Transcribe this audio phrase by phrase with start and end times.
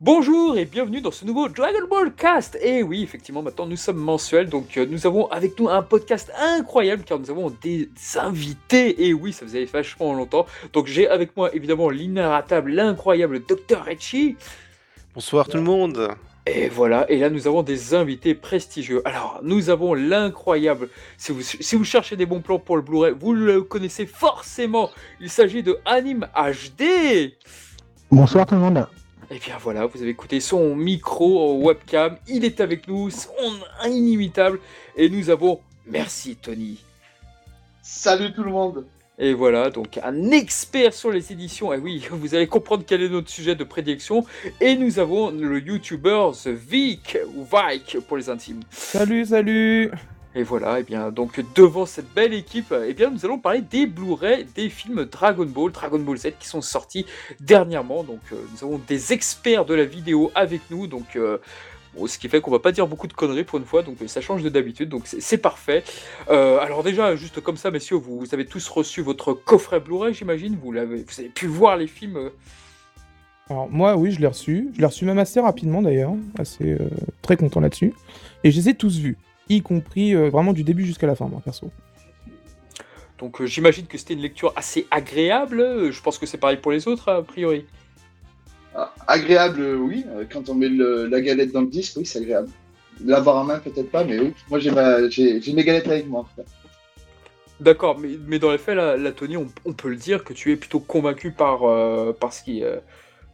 [0.00, 2.58] Bonjour et bienvenue dans ce nouveau Dragon Ball Cast.
[2.62, 6.30] Et oui, effectivement, maintenant nous sommes mensuels, donc euh, nous avons avec nous un podcast
[6.38, 9.06] incroyable car nous avons des invités.
[9.06, 10.46] Et oui, ça faisait vachement longtemps.
[10.72, 13.84] Donc j'ai avec moi évidemment l'inarratable, l'incroyable Dr.
[13.84, 14.36] Rechi.
[15.14, 16.10] Bonsoir tout le monde.
[16.46, 19.02] Et voilà, et là nous avons des invités prestigieux.
[19.04, 20.88] Alors, nous avons l'incroyable,
[21.18, 24.90] si vous, si vous cherchez des bons plans pour le Blu-ray, vous le connaissez forcément.
[25.20, 27.34] Il s'agit de Anime HD.
[28.12, 28.86] Bonsoir tout le monde.
[29.30, 33.30] Et bien voilà, vous avez écouté son micro webcam, il est avec nous, son
[33.84, 34.60] inimitable,
[34.96, 36.84] et nous avons merci Tony.
[37.82, 38.86] Salut tout le monde.
[39.18, 43.08] Et voilà, donc un expert sur les éditions, et oui, vous allez comprendre quel est
[43.08, 44.24] notre sujet de prédilection,
[44.60, 48.60] et nous avons le YouTuber The Vic, ou Vike pour les intimes.
[48.70, 49.90] Salut, salut
[50.36, 53.86] Et voilà, et bien donc devant cette belle équipe, et bien nous allons parler des
[53.86, 57.06] Blu-ray des films Dragon Ball, Dragon Ball Z qui sont sortis
[57.40, 58.04] dernièrement.
[58.04, 61.38] Donc euh, nous avons des experts de la vidéo avec nous, donc euh,
[62.06, 64.20] ce qui fait qu'on va pas dire beaucoup de conneries pour une fois, donc ça
[64.20, 65.82] change de d'habitude, donc c'est parfait.
[66.28, 70.58] Euh, alors déjà, juste comme ça, messieurs, vous, avez tous reçu votre coffret Blu-ray, j'imagine.
[70.62, 72.30] Vous l'avez, vous avez pu voir les films.
[73.48, 74.68] Alors moi, oui, je l'ai reçu.
[74.74, 76.12] Je l'ai reçu même assez rapidement d'ailleurs.
[76.38, 76.76] Assez
[77.22, 77.94] très content là-dessus.
[78.44, 79.16] Et je les ai tous vus.
[79.48, 81.70] Y compris euh, vraiment du début jusqu'à la fin, moi, perso.
[83.18, 85.90] Donc euh, j'imagine que c'était une lecture assez agréable.
[85.90, 87.64] Je pense que c'est pareil pour les autres, a priori.
[88.74, 90.04] Ah, agréable, euh, oui.
[90.30, 92.48] Quand on met le- la galette dans le disque, oui, c'est agréable.
[93.04, 94.34] L'avoir en main, peut-être pas, mais oui.
[94.50, 96.26] Moi, j'ai ma- j'ai j'ai mes galettes avec moi.
[96.38, 96.42] en.
[97.58, 100.34] D'accord, mais, mais dans les faits, là, là, Tony, on, on peut le dire que
[100.34, 102.76] tu es plutôt convaincu par, euh, par, ce qui, euh,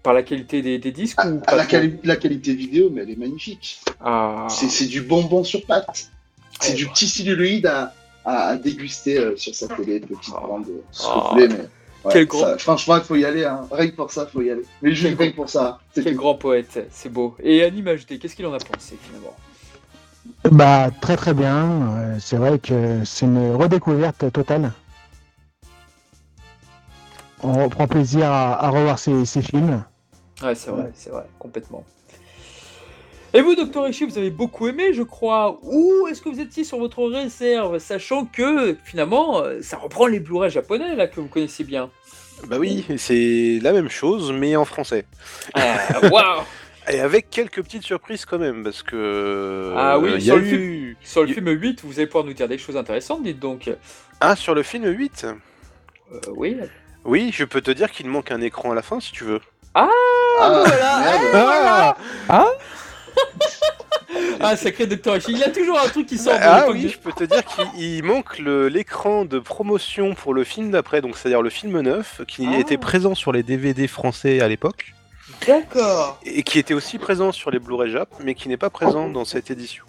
[0.03, 2.55] par la qualité des, des disques Ah, ou ah, pas la, trop quali- la qualité
[2.55, 3.81] vidéo, mais elle est magnifique.
[4.00, 4.47] Ah.
[4.50, 6.11] C'est c'est du bonbon sur pâte.
[6.61, 6.77] C'est Oh.
[6.77, 7.92] du petit celluloïde à,
[8.25, 11.28] à, à déguster euh, sur sa télé, petite bande, euh, Oh.
[11.33, 11.55] voulez, mais.
[11.55, 13.44] ouais, Quel ça- grand- franchement, il faut y aller.
[13.44, 13.67] Hein.
[13.70, 14.62] Rien que pour ça, il faut y aller.
[14.83, 15.78] Mais juste rien que pour ça.
[15.94, 16.19] C'est Quel tout.
[16.21, 17.37] grand poète, c'est beau.
[17.43, 19.37] Et Anime HD, qu'est-ce qu'il en a pensé finalement?
[20.53, 21.56] Bah très très bien.
[21.98, 24.72] Euh, c'est vrai que c'est une redécouverte totale.
[27.43, 29.82] On prend plaisir à, à revoir ces, ces films.
[30.42, 31.84] Ouais, c'est vrai, c'est vrai, complètement.
[33.34, 35.58] Et vous, Docteur Ishii, vous avez beaucoup aimé, je crois.
[35.62, 40.20] Ou est-ce que vous étiez sur votre réserve, sachant que finalement, euh, ça reprend les
[40.20, 41.91] Blu-ray japonais là que vous connaissez bien?
[42.47, 45.06] Bah oui, c'est la même chose, mais en français.
[45.54, 46.42] Ah, Waouh
[46.92, 49.72] Et avec quelques petites surprises quand même, parce que.
[49.76, 50.97] Ah oui, euh, il y sur a le eu.
[51.03, 53.70] Sur le Il- film 8, vous allez pouvoir nous dire des choses intéressantes, dites donc.
[54.20, 55.24] Ah, sur le film 8
[56.12, 56.56] Euh, oui.
[57.04, 59.41] Oui, je peux te dire qu'il manque un écran à la fin si tu veux.
[59.75, 59.88] Ah,
[60.41, 61.00] voilà.
[61.00, 61.34] merde.
[61.34, 61.97] Ah
[62.28, 62.47] Ah
[64.41, 66.75] Ah, sacré Docteur Ishii, il y a toujours un truc qui sort de Ah l'époque
[66.75, 70.71] oui, je peux te dire qu'il il manque le- l'écran de promotion pour le film
[70.71, 72.59] d'après, donc c'est-à-dire le film 9, qui Ah.
[72.59, 74.93] était présent sur les DVD français à l'époque,
[75.47, 76.19] D'accord.
[76.25, 79.25] et qui était aussi présent sur les Blu-ray Jap, mais qui n'est pas présent dans
[79.25, 79.84] cette édition.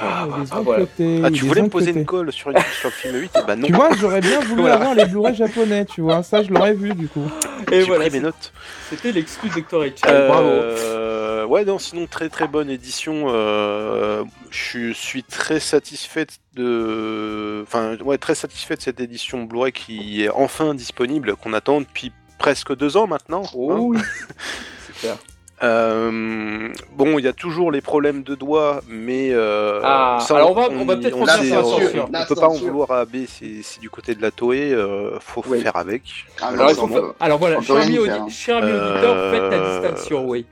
[0.00, 0.80] Ah, les ah, voilà.
[0.84, 3.46] cotés, Ah, tu voulais me poser une colle sur, une- sur le film 8 Et
[3.46, 4.74] bah non, Tu vois, j'aurais bien voulu Voilà.
[4.76, 6.22] avoir les Blu-ray japonais, tu vois.
[6.22, 7.24] Ça, je l'aurais vu du coup.
[7.72, 8.52] Et voilà, pris mes notes.
[8.90, 10.02] c'était l'excuse Docteur Ishii.
[10.06, 13.24] Euh, Ouais, non, sinon très très bonne édition.
[13.28, 20.24] euh, je suis très satisfait de, enfin, ouais, très satisfait de cette édition Blu-ray qui
[20.24, 23.42] est enfin disponible, qu'on attend depuis presque deux ans maintenant.
[23.46, 23.50] hein.
[23.54, 23.98] Oh oui.
[24.86, 25.16] C'est clair.
[25.62, 30.52] Euh, bon, il y a toujours les problèmes de doigts, mais euh, Ah, ça, alors
[30.52, 32.66] on va- on va peut-être on on- censure, on la peut pas en censure.
[32.68, 35.60] vouloir à AB, c'est c'est du côté de la Toei, euh, faut Oui.
[35.60, 36.02] faire avec.
[36.40, 37.14] Ah, Alors, faut.
[37.18, 40.46] Alors voilà, cher ami, auditeur, faites la distinction, oui.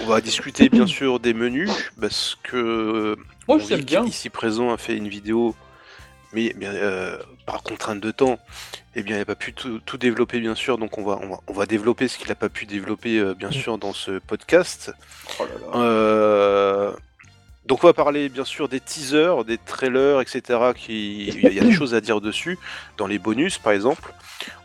[0.00, 3.16] On va discuter bien sûr des menus parce que
[3.48, 4.04] Moi, je bien.
[4.04, 5.54] Ici présent a fait une vidéo,
[6.34, 7.16] mais euh,
[7.46, 8.38] par contrainte de temps,
[8.98, 10.76] eh bien, il n'a pas pu tout, tout développer, bien sûr.
[10.78, 13.34] Donc, on va, on va, on va développer ce qu'il n'a pas pu développer, euh,
[13.34, 14.92] bien sûr, dans ce podcast.
[15.38, 15.78] Oh là là.
[15.80, 16.92] Euh,
[17.66, 20.42] donc, on va parler, bien sûr, des teasers, des trailers, etc.
[20.74, 22.58] Qui, il y, a- des choses à dire dessus,
[22.96, 24.12] dans les bonus, par exemple.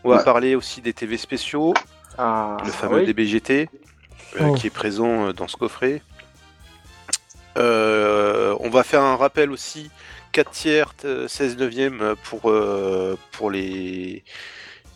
[0.02, 0.24] On va Ouais.
[0.24, 1.74] parler aussi des TV spéciaux,
[2.18, 3.06] Ah, le fameux oui.
[3.06, 3.68] DBGT,
[4.40, 4.54] euh, Oh.
[4.54, 6.02] qui est présent dans ce coffret.
[7.56, 9.90] Euh, on va faire un rappel aussi
[10.34, 14.24] 4 tiers, euh, 16 neuvième euh, pour, euh, pour, les,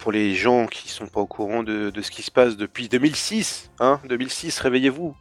[0.00, 2.88] pour les gens qui sont pas au courant de, de ce qui se passe depuis
[2.88, 3.70] 2006.
[3.78, 5.16] Hein 2006, réveillez-vous.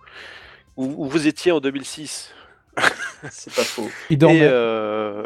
[0.76, 2.34] Où, où vous étiez en 2006
[3.30, 3.90] C'est pas faux.
[4.10, 5.24] Et euh,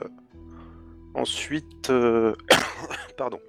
[1.14, 1.90] ensuite...
[1.90, 2.36] euh,
[3.18, 3.40] Pardon.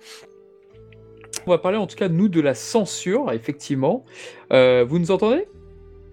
[1.44, 4.04] On va parler en tout cas, nous, de la censure, effectivement.
[4.52, 5.48] Euh, vous nous entendez?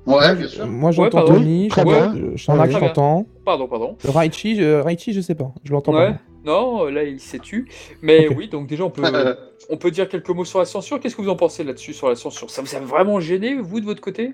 [0.06, 0.66] Ouais, bien sûr.
[0.68, 1.34] Moi, j'entends pardon.
[1.36, 2.36] Tony, Très j'entends- euh, Ouais,
[2.72, 3.44] je.
[3.46, 3.98] Pardon, pardon.
[4.04, 5.52] Le Raichi, euh, Raichi, je sais pas.
[5.64, 6.14] Je l'entends Ouais.
[6.14, 6.20] pas.
[6.46, 7.70] Non, là, il s'est tu.
[8.02, 9.02] Mais oui, donc déjà, on peut,
[9.70, 11.00] on peut dire quelques mots sur la censure.
[11.00, 12.50] Qu'est-ce que vous en pensez là-dessus, sur la censure?
[12.50, 14.34] Ça vous a vraiment gêné, vous, de votre côté?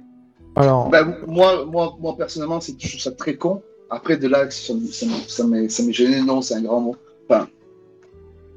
[0.56, 3.62] Alors, Bah, moi, moi, moi, personnellement, c'est, je trouve ça très con.
[3.90, 6.80] Après, de là, ça, ça, me- ça m'est, ça m'est gêné, non, c'est un grand
[6.80, 6.96] mot.
[7.30, 7.48] Enfin,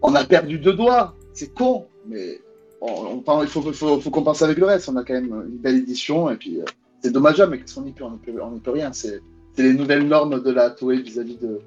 [0.03, 2.39] on a perdu deux doigts, c'est con, mais
[2.81, 4.89] on, on- il faut, faut, faut compenser avec le reste.
[4.89, 6.65] On a quand même une belle édition, et puis euh,
[7.03, 8.93] c'est dommageable, mais qu'est-ce qu'on y peut On n'y peut, rien.
[8.93, 9.21] C'est,
[9.57, 11.61] les nouvelles normes de la Toei vis-à-vis de,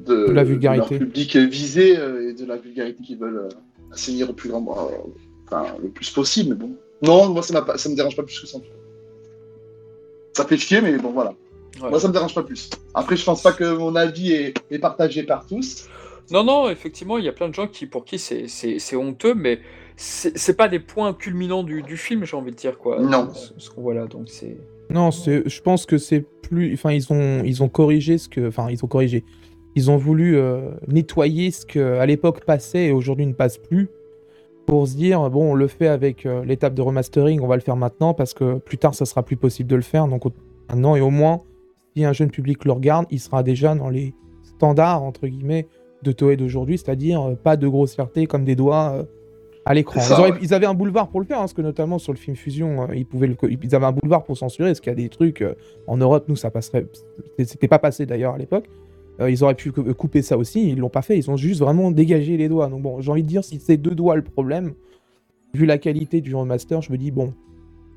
[0.00, 0.98] de, De la vulgarité.
[0.98, 4.60] leur public visé euh, et de la vulgarité qu'ils veulent euh, assainir au plus grand,
[4.62, 5.10] euh,
[5.46, 6.76] enfin, le plus possible, mais bon.
[7.02, 8.58] Non, moi, ça, ça me dérange pas plus que ça.
[10.34, 11.32] Ça fait chier, mais bon, voilà.
[11.80, 11.90] Ouais.
[11.90, 12.70] Moi, ça me dérange pas plus.
[12.94, 15.88] Après, je pense pas que mon avis est, est partagé par tous.
[16.30, 19.60] Non, non, effectivement, il y a plein de gens qui, pour qui c'est honteux, mais
[20.00, 23.00] c'est pas des points culminants du, du film, j'ai envie de dire, quoi.
[23.00, 23.30] Non.
[23.34, 24.56] Ce, ce qu'on voit là, donc c'est.
[24.90, 26.72] non, c'est, je pense que c'est plus.
[26.74, 28.46] Enfin, ils ont, ils ont corrigé ce que.
[28.48, 29.24] Enfin, ils ont corrigé.
[29.74, 33.88] Ils ont voulu euh, nettoyer ce que à l'époque passait et aujourd'hui ne passe plus.
[34.66, 37.62] Pour se dire, bon, on le fait avec euh, l'étape de remastering, on va le
[37.62, 40.06] faire maintenant parce que plus tard, ça sera plus possible de le faire.
[40.08, 40.32] Donc au-
[40.68, 41.38] maintenant, et au moins,
[41.96, 45.66] si un jeune public le regarde, il sera déjà dans les standards, entre guillemets,
[46.02, 49.02] de Toei d'aujourd'hui, c'est-à-dire euh, pas de grossièreté comme des doigts euh,
[49.68, 50.00] à l'écran.
[50.04, 50.38] Ils, auraient- ouais.
[50.42, 52.82] ils avaient un boulevard pour le faire, hein, parce que notamment sur le film Fusion,
[52.90, 55.08] euh, ils, pouvaient le, ils avaient un boulevard pour censurer, parce qu'il y a des
[55.08, 55.54] trucs, euh,
[55.86, 56.86] en Europe, nous, ça passerait...
[57.38, 58.64] c'était- pas passé d'ailleurs à l'époque.
[59.20, 61.60] Euh, ils auraient pu cou- couper ça aussi, ils l'ont pas fait, ils ont juste
[61.60, 62.68] vraiment dégagé les doigts.
[62.68, 64.74] Donc bon, j'ai envie de dire, si c'est deux doigts le problème,
[65.54, 67.34] vu la qualité du remaster, je me dis, bon,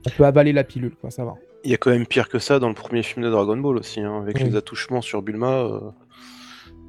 [0.05, 1.35] on peut avaler la pilule, quoi, ça va.
[1.63, 3.77] Il y a quand même pire que ça dans le premier film de Dragon Ball
[3.77, 4.43] aussi, hein, avec Oui.
[4.45, 5.59] les attouchements sur Bulma.
[5.59, 5.79] euh,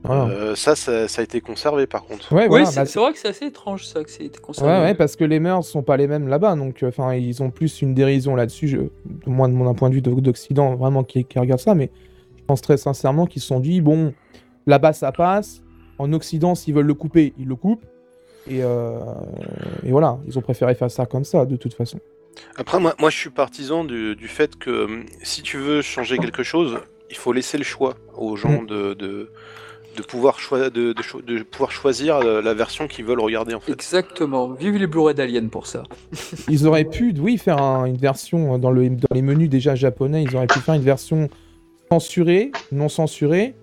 [0.05, 0.25] Voilà.
[0.27, 2.33] euh, ça, ça, ça a été conservé par contre.
[2.35, 4.43] Ouais, oui, c'est bah, c'est vrai que c'est assez étrange, ça, que c'est été Ouais,
[4.43, 4.73] conservé.
[4.81, 7.51] ouais, parce que les mœurs sont pas les mêmes là-bas, donc euh, enfin ils ont
[7.51, 8.91] plus une dérision là-dessus, je- de
[9.27, 11.91] moins de mon point de vue d'O- d'Occident, vraiment qui, qui regarde ça, mais
[12.37, 14.13] je pense très sincèrement qu'ils se sont dit bon,
[14.67, 15.63] là-bas ça passe,
[15.99, 17.85] en Occident s'ils veulent le couper, ils le coupent,
[18.49, 18.99] et, euh,
[19.85, 22.01] et voilà, ils ont préféré faire ça comme ça de toute façon.
[22.57, 26.19] Après, moi, moi je suis partisan du, du fait que hum, si tu veux changer
[26.19, 26.79] quelque chose,
[27.11, 29.31] il faut laisser le choix aux gens de, de,
[29.97, 33.55] de pouvoir, choi- de, de cho- de pouvoir choisir euh, la version qu'ils veulent regarder
[33.55, 33.73] en fait.
[33.73, 34.53] Exactement.
[34.53, 35.83] Vive les Blu-ray d'Alien pour ça.
[36.49, 40.23] Ils auraient pu, oui, faire un- une version dans, le, dans les menus déjà japonais,
[40.25, 41.29] ils auraient pu faire une version
[41.91, 43.55] censurée, non censurée,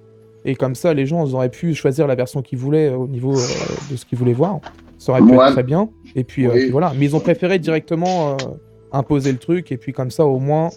[0.45, 3.07] et comme ça les gens ils auraient pu choisir la version qu'ils voulaient euh, au
[3.07, 3.43] niveau euh,
[3.91, 4.59] de ce qu'ils voulaient voir.
[4.97, 5.45] Ça aurait pu Ouais.
[5.45, 5.89] être très bien.
[6.15, 6.91] Et puis, euh, voilà.
[6.97, 8.35] Mais ils ont préféré directement euh,
[8.91, 10.69] imposer le truc, et puis comme ça au moins,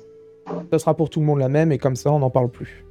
[0.71, 2.85] ça sera pour tout le monde la même, et comme ça on n'en parle plus.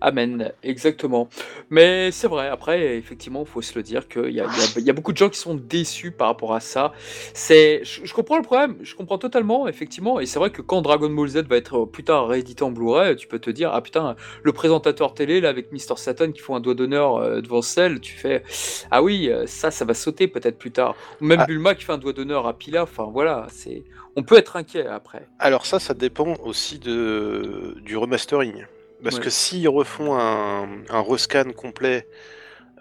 [0.00, 1.28] Amen, exactement.
[1.70, 4.46] Mais c'est vrai, après, effectivement, il faut se le dire qu'il y y, a,
[4.76, 6.92] il y a beaucoup de gens qui sont déçus par rapport à ça.
[7.34, 10.82] C'est, je, je comprends le problème, je comprends totalement, effectivement, et c'est vrai que quand
[10.82, 13.80] Dragon Ball Z va être plus tard réédité en Blu-ray, tu peux te dire, ah
[13.80, 15.96] putain, le présentateur télé, là, avec Mr.
[15.96, 18.42] Satan qui font un doigt d'honneur euh, devant Cell, tu fais,
[18.90, 20.94] ah oui, euh, ça, ça va sauter peut-être plus tard.
[21.20, 21.46] Ou même Ah.
[21.46, 23.84] Bulma qui fait un doigt d'honneur à Pila, enfin voilà, c'est,
[24.16, 25.26] on peut être inquiet après.
[25.38, 28.64] Alors ça, ça dépend aussi de, du remastering.
[29.02, 29.22] Parce Ouais.
[29.22, 32.06] que s'ils refont un, un rescan complet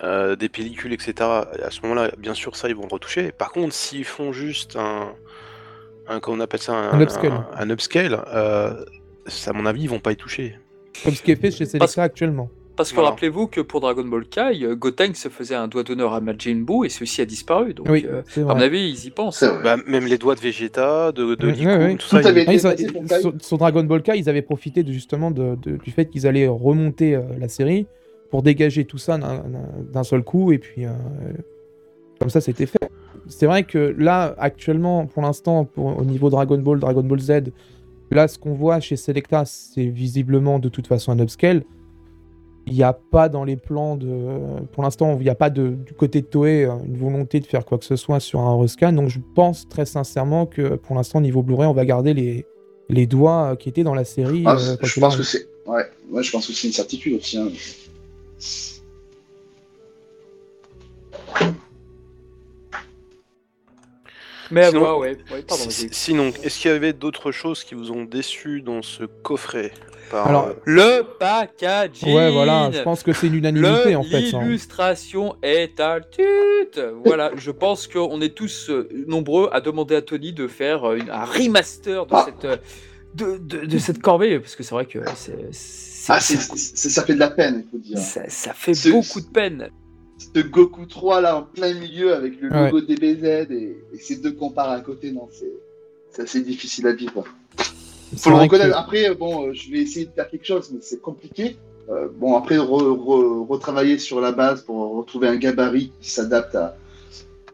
[0.03, 3.31] euh, des pellicules, etc., à ce moment-là, bien sûr, ça, ils vont retoucher.
[3.31, 5.13] Par contre, s'ils font juste un...
[6.07, 7.31] un comment on appelle ça Un upscale.
[7.31, 8.83] Un, un upscale, euh,
[9.27, 10.57] ça, à mon avis, ils vont pas y toucher.
[11.03, 12.50] Comme ce qui est fait chez Parce- Selecta actuellement.
[12.77, 13.09] Parce que Voilà.
[13.11, 16.63] rappelez-vous que pour Dragon Ball Kai, euh, Gotenks se faisait un doigt d'honneur à Majin
[16.66, 17.73] Buu et celui-ci a disparu.
[17.73, 19.44] Donc, Oui, euh, à mon avis, ils y pensent.
[19.63, 21.95] Bah, même les doigts de Vegeta, de, de Liku, ouais, ouais.
[21.97, 22.21] tout ça.
[22.21, 25.92] Ils- Ah, ils a- Dragon Ball Kai, ils avaient profité de, justement de- de- du
[25.92, 27.87] fait qu'ils allaient remonter euh, la série
[28.30, 30.90] pour dégager tout ça d'un- seul coup, et puis euh,
[32.19, 32.90] comme ça, c'était fait.
[33.28, 37.31] C'est vrai que là, actuellement, pour l'instant, au niveau Dragon Ball, Dragon Ball Z,
[38.09, 41.63] là, ce qu'on voit chez Selecta, c'est visiblement de toute façon un upscale.
[42.68, 44.61] Il n'y a pas dans les plans de.
[44.71, 47.45] Pour l'instant, il n'y a pas de, du côté de Toei euh, une volonté de
[47.45, 48.94] faire quoi que ce soit sur un rescan.
[48.94, 52.45] Donc, je pense très sincèrement que pour l'instant, niveau Blu-ray, on va garder les,
[52.87, 54.44] les doigts euh, qui étaient dans la série.
[54.45, 55.47] Ah, euh, je pense que c'est.
[55.65, 57.37] Ouais, ouais, je pense que c'est une certitude aussi.
[57.37, 57.49] hein.
[64.51, 65.18] Mais à Sinon- ouais.
[65.31, 65.63] ouais pardon.
[65.69, 69.71] Sinon, est-ce qu'il y avait d'autres choses qui vous ont déçu dans ce coffret?
[70.10, 74.04] Par, Alors, euh, Le packaging Ouais, voilà, je pense que c'est une unanimité Le- en
[74.04, 74.26] fait.
[74.31, 74.40] ça.
[74.42, 76.80] L'illustration est à tute.
[77.06, 80.96] Voilà, je pense qu'on est tous euh, nombreux à demander à Tony de faire euh,
[80.98, 82.26] une- un remaster de Ah.
[82.26, 82.62] cette
[83.14, 87.14] de, de- de cette corvée parce que c'est vrai que c'est c'est- Ah, ça fait
[87.14, 87.98] de la peine, il faut dire.
[87.98, 89.70] ça, ça fait beaucoup de peine.
[90.34, 92.66] Ce Goku 3 là en plein milieu avec le Ouais.
[92.72, 95.52] logo DBZ et, et ces deux comparés à côté, non, c'est
[96.12, 97.24] c'est assez difficile à vivre.
[98.11, 98.77] C'est Faut le que- reconnaître.
[98.77, 101.57] Après, bon, euh, je vais essayer de faire quelque chose, mais c'est compliqué.
[101.89, 102.63] Euh, bon, après, re-
[102.97, 106.75] re- retravailler sur la base pour retrouver un gabarit qui s'adapte à,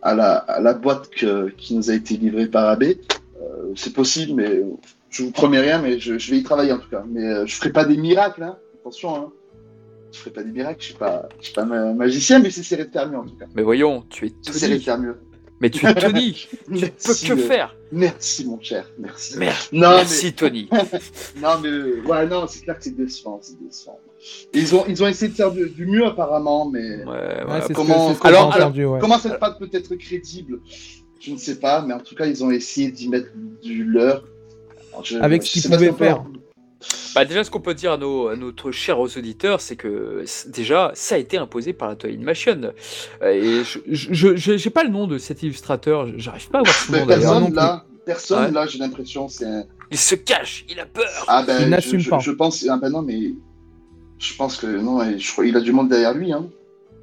[0.02, 2.84] à la, à la boîte que- qui nous a été livrée par AB.
[2.84, 4.64] Euh, c'est possible, mais
[5.10, 7.04] je vous promets rien, mais je, je vais y travailler en tout cas.
[7.10, 8.58] Mais euh, je ferai pas des miracles, hein.
[8.82, 9.16] attention.
[9.16, 9.32] Hein.
[10.12, 12.86] Je ferai pas des miracles, je suis pas, je suis pas ma- magicien, mais j'essaierai
[12.86, 13.46] de faire mieux en tout cas.
[13.56, 15.18] Mais voyons, tu es J'essaierai de faire mieux.
[15.60, 16.34] Mais tu es Tony.
[16.34, 17.76] tu peux Merci, que faire.
[17.92, 19.38] Merci mon cher, merci.
[19.38, 20.70] Merci, Non, merci Tony.
[21.42, 24.00] non, mais ouais, non, c'est clair que c'est décevant, c'est décevant.
[24.54, 27.44] Ils ont, ils ont essayé de faire du, du mieux apparemment, mais Ouais, ouais.
[27.46, 29.00] Ouais, c'est ce que- comment- ce alors- ouais.
[29.20, 30.60] cette patte peut être crédible
[31.20, 33.30] Je ne sais pas, mais en tout cas, ils ont essayé d'y mettre
[33.64, 34.24] du leur.
[34.92, 36.24] Alors, je- Avec ce qu'ils pouvaient faire.
[37.18, 40.92] Bah déjà, ce qu'on peut dire à, nos, à notre chers auditeurs, c'est que déjà,
[40.94, 42.62] ça a été imposé par la Toy Animation.
[43.24, 46.64] Euh, Et je, je, je- j'ai pas le nom de cet illustrateur, j'arrive pas à
[46.64, 48.52] voir son nom personne là, personne Ouais.
[48.52, 49.64] là, j'ai l'impression, c'est un.
[49.90, 51.26] Il se cache, il a peur.
[51.28, 52.20] Ah ben, Il je- n'assume pas.
[52.20, 53.32] Je pense, ah ben non, mais
[54.20, 56.32] je pense que non, et je crois il a du monde derrière lui.
[56.32, 56.48] Hein.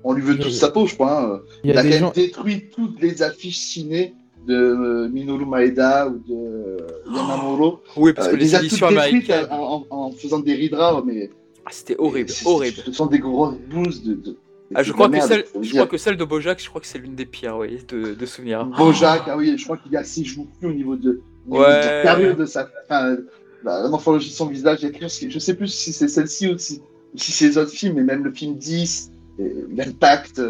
[0.05, 1.23] On lui veut tous sa peau, je crois.
[1.23, 1.41] hein.
[1.65, 2.05] Il a a des quand gens.
[2.07, 4.15] même détruit toutes les affiches ciné
[4.47, 6.77] de euh, Minoru Maeda ou de euh,
[7.13, 7.81] Yamamuro.
[7.97, 11.31] Oui, parce Euh, que les éditions américaines, en, en- en faisant des ridrats, mais
[11.65, 12.77] ah, c'était horrible, horrible.
[12.85, 14.15] Ce sont des grosses bouses de.
[14.15, 14.37] de-
[14.75, 15.81] Ah, je crois, que merde, celle, faut le je dire.
[15.83, 18.27] crois que celle de Bojack, je crois que c'est l'une des pires, oui, de, de
[18.27, 18.65] souvenirs.
[18.67, 21.81] Bojack, ah oui, je crois qu'il a ses joues au niveau de, au niveau Ouais.
[21.81, 22.69] de la carrure de sa.
[22.85, 23.17] Enfin,
[23.63, 25.93] la, morphologie de son visage, il y a quelque chose qui- je sais plus si
[25.93, 26.81] c'est celle-ci ou si,
[27.17, 30.41] c'est les autres films, mais même le film 10, et l'impact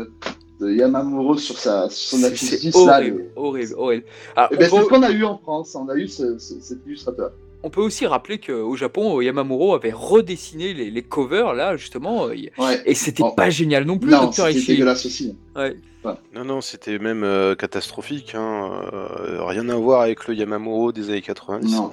[0.64, 4.04] de Yamamuro sur, sa, sur son C'est affiche c'est 10, là, horrible, le- horrible, horrible.
[4.37, 6.09] Ah, Eh on, ben, c'est peut, ce qu'on a eu en France, on a eu
[6.09, 7.33] ce- ce- cet illustrateur.
[7.62, 12.35] on peut aussi rappeler qu'au Japon, Yamamuro avait redessiné les, les covers, là, justement, euh,
[12.59, 12.83] Ouais.
[12.85, 15.35] et c'était pas génial non plus, Non, c'était dégueulasse aussi.
[15.56, 15.76] Ouais.
[16.35, 18.35] Non, non, c'était même euh, catastrophique.
[18.35, 18.83] Hein.
[18.92, 21.73] euh, rien à voir avec le Yamamuro des années 90.
[21.75, 21.90] Non.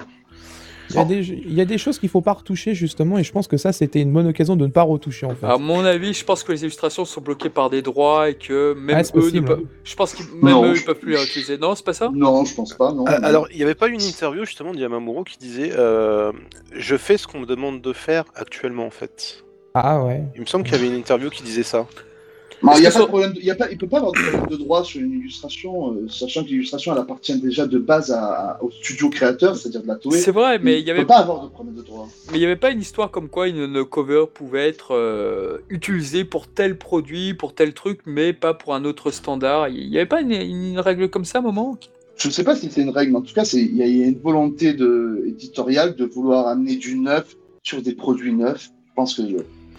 [0.92, 3.24] Il y, a des, il y a des choses qu'il faut pas retoucher justement et
[3.24, 5.46] je pense que ça c'était une bonne occasion de ne pas retoucher en fait.
[5.46, 8.74] À mon avis, je pense que les illustrations sont bloquées par des droits et que
[8.74, 9.62] même c'est eux ne peuvent.
[9.84, 11.58] Je pense qu'ils même Non, eux, ils je- peuvent plus les utiliser.
[11.58, 12.10] Non, c'est pas ça?
[12.14, 13.04] Non, je pense pas, non.
[13.06, 16.32] Ah, Alors, il n'y avait pas une interview justement de Yamamuro qui disait euh,
[16.72, 19.44] Je fais ce qu'on me demande de faire actuellement en fait.
[19.74, 20.22] Ah ouais.
[20.34, 21.86] Il me semble qu'il y avait une interview qui disait ça.
[22.62, 23.32] Non, il y a Est-ce pas que de problème.
[23.32, 25.12] de- il y a pas, il peut pas avoir de problème de droit sur une
[25.12, 29.82] illustration, euh, sachant que l'illustration elle appartient déjà de base à, au studio créateur, c'est-à-dire
[29.82, 30.18] de la Toei.
[30.20, 32.08] C'est vrai, mais il y peut avait pas avoir de problème de droit.
[32.30, 35.58] mais il y avait pas une histoire comme quoi une, une cover pouvait être euh,
[35.70, 39.68] utilisée pour tel produit, pour tel truc, mais pas pour un autre standard.
[39.68, 41.76] Il y avait pas une, une règle comme ça à un moment
[42.16, 43.86] Je ne sais pas si c'est une règle, mais en tout cas, il y, a-
[44.06, 48.70] une volonté de, éditoriale de vouloir amener du neuf sur des produits neufs.
[48.88, 49.22] Je pense que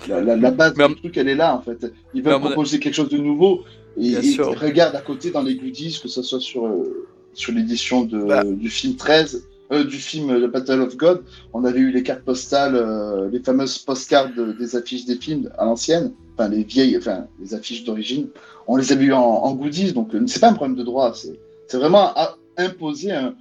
[0.08, 1.92] la, la- la base Mais du truc, elle est là, en fait.
[2.14, 3.62] Ils veulent proposer quelque chose de nouveau.
[3.98, 8.02] Et, et regarde à côté dans les goodies, que ce soit sur, euh, sur l'édition
[8.28, 8.44] Bah.
[8.44, 12.02] du film 13, euh, du film euh, The Battle of God, on avait eu les
[12.04, 16.64] cartes postales, euh, les fameuses postcards de- des affiches des films à l'ancienne, enfin les
[16.64, 18.28] vieilles, enfin les affiches d'origine.
[18.68, 21.14] On les avait eu en, en goodies, donc euh, c'est pas un problème de droit,
[21.14, 23.34] c'est c'est vraiment à imposer un,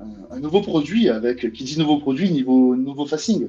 [0.00, 3.48] un- un nouveau produit avec, qui dit nouveau produit, niveau, nouveau facing,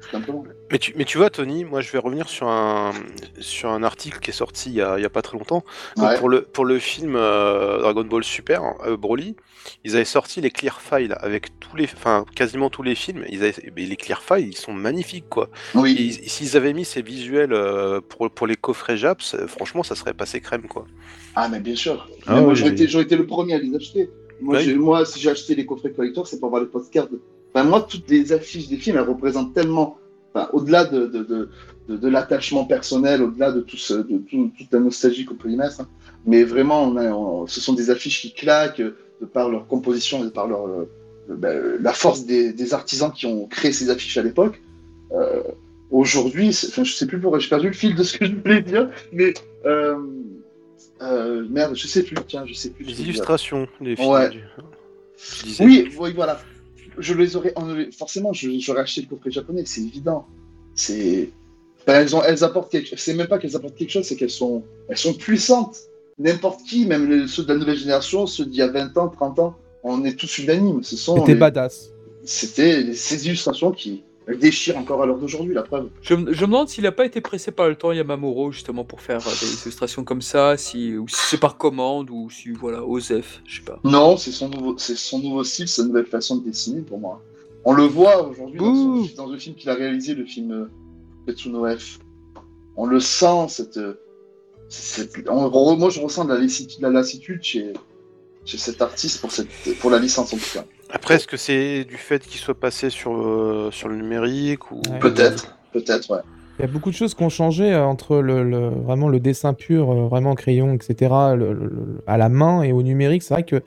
[0.00, 0.44] tout simplement.
[0.72, 2.92] Mais tu, mais tu vois, Tony, moi je vais revenir sur un,
[3.38, 5.62] sur un article qui est sorti il y a, il y a pas très longtemps.
[5.98, 6.16] Ouais.
[6.18, 9.36] pour, le, pour le film euh, Dragon Ball Super, euh, Broly,
[9.84, 13.24] ils avaient sorti les clear files avec tous les, enfin quasiment tous les films.
[13.28, 15.50] Ils avaient, mais les clear files, ils sont magnifiques quoi.
[15.74, 19.94] Oui, ils- S'ils avaient mis ces visuels euh, pour, pour les coffrets Japs, franchement, ça
[19.94, 20.86] serait passé crème quoi.
[21.36, 22.08] ah mais bien sûr.
[22.26, 24.08] Ah Mais moi oui, j'aurais été, j'aurais été le premier à les acheter.
[24.40, 24.74] Moi, Oui.
[24.74, 27.08] moi si j'ai acheté les coffrets collector, c'est pour voir les postcards.
[27.54, 29.96] Enfin, moi, toutes les affiches des films, elles représentent tellement,
[30.34, 31.48] enfin, au-delà de, de, de,
[31.88, 35.50] de, de l'attachement personnel, au-delà de, tout ce, de tout- toute la nostalgie qu'on peut
[35.50, 35.80] y mettre.
[35.80, 35.88] hein.
[36.26, 39.66] Mais vraiment, on a, on- ce sont des affiches qui claquent euh, de par leur
[39.66, 40.88] composition et de par leur, euh,
[41.28, 44.60] ben, la force des, des artisans qui ont créé ces affiches à l'époque.
[45.12, 45.42] Euh,
[45.90, 48.62] Aujourd'hui, enfin, je sais plus pourquoi j'ai perdu le fil de ce que je voulais
[48.62, 49.32] dire, mais
[49.64, 49.94] euh,
[51.02, 52.16] euh, merde, je sais plus.
[52.26, 52.84] Tiens, je sais plus.
[52.84, 54.08] Les illustrations, les films.
[54.08, 54.30] Ouais.
[54.30, 54.40] du-
[55.16, 55.64] je disais.
[55.64, 56.40] Oui, oui, voilà.
[56.98, 57.90] Je les aurais enlevés.
[57.92, 60.26] Forcément, j'aurais acheté le coffret japonais, c'est évident.
[60.74, 61.30] C'est.
[61.86, 62.98] Ben, elles, ont, elles apportent quelque chose.
[62.98, 65.76] C'est même pas qu'elles apportent quelque chose, c'est qu'elles sont, elles sont puissantes.
[66.18, 69.08] N'importe qui, même les- ceux de la nouvelle génération, ceux d'il y a 20 ans,
[69.08, 70.82] 30 ans, on est tous unanimes.
[70.82, 71.90] Ce sont C'était les- badass.
[72.24, 75.88] C'était ces illustrations qui elles déchirent encore à l'heure d'aujourd'hui, la preuve.
[76.02, 78.84] je, me- je me demande s'il n'a pas été pressé par le temps Yamamuro justement
[78.84, 82.82] pour faire des illustrations comme ça, si, ou si c'est par commande ou si voilà,
[82.84, 83.78] Osef, je sais pas.
[83.84, 87.20] Non, c'est son nouveau, c'est son nouveau style, sa nouvelle façon de dessiner pour moi.
[87.66, 88.58] On le voit aujourd'hui
[89.16, 90.64] dans, le film qu'il a réalisé, le film euh,
[91.26, 91.98] Tetsuno F.
[92.76, 93.94] On le sent, cette, euh,
[94.68, 97.72] cette- on- on- moi je ressens de la lassitude, de la lassitude chez,
[98.44, 99.48] chez cet artiste pour, cette,
[99.80, 100.64] pour la licence en tout cas.
[100.94, 104.76] Après, est-ce que c'est du fait qu'il soit passé sur, euh, sur le numérique ou
[104.76, 104.98] Ouais.
[105.00, 106.20] Peut-être, peut-être, ouais.
[106.58, 109.18] Il y a beaucoup de choses qui ont changé euh, entre le, le- vraiment le
[109.18, 113.24] dessin pur, euh, vraiment crayon, etc., le- le- le- à la main et au numérique.
[113.24, 113.60] C'est vrai que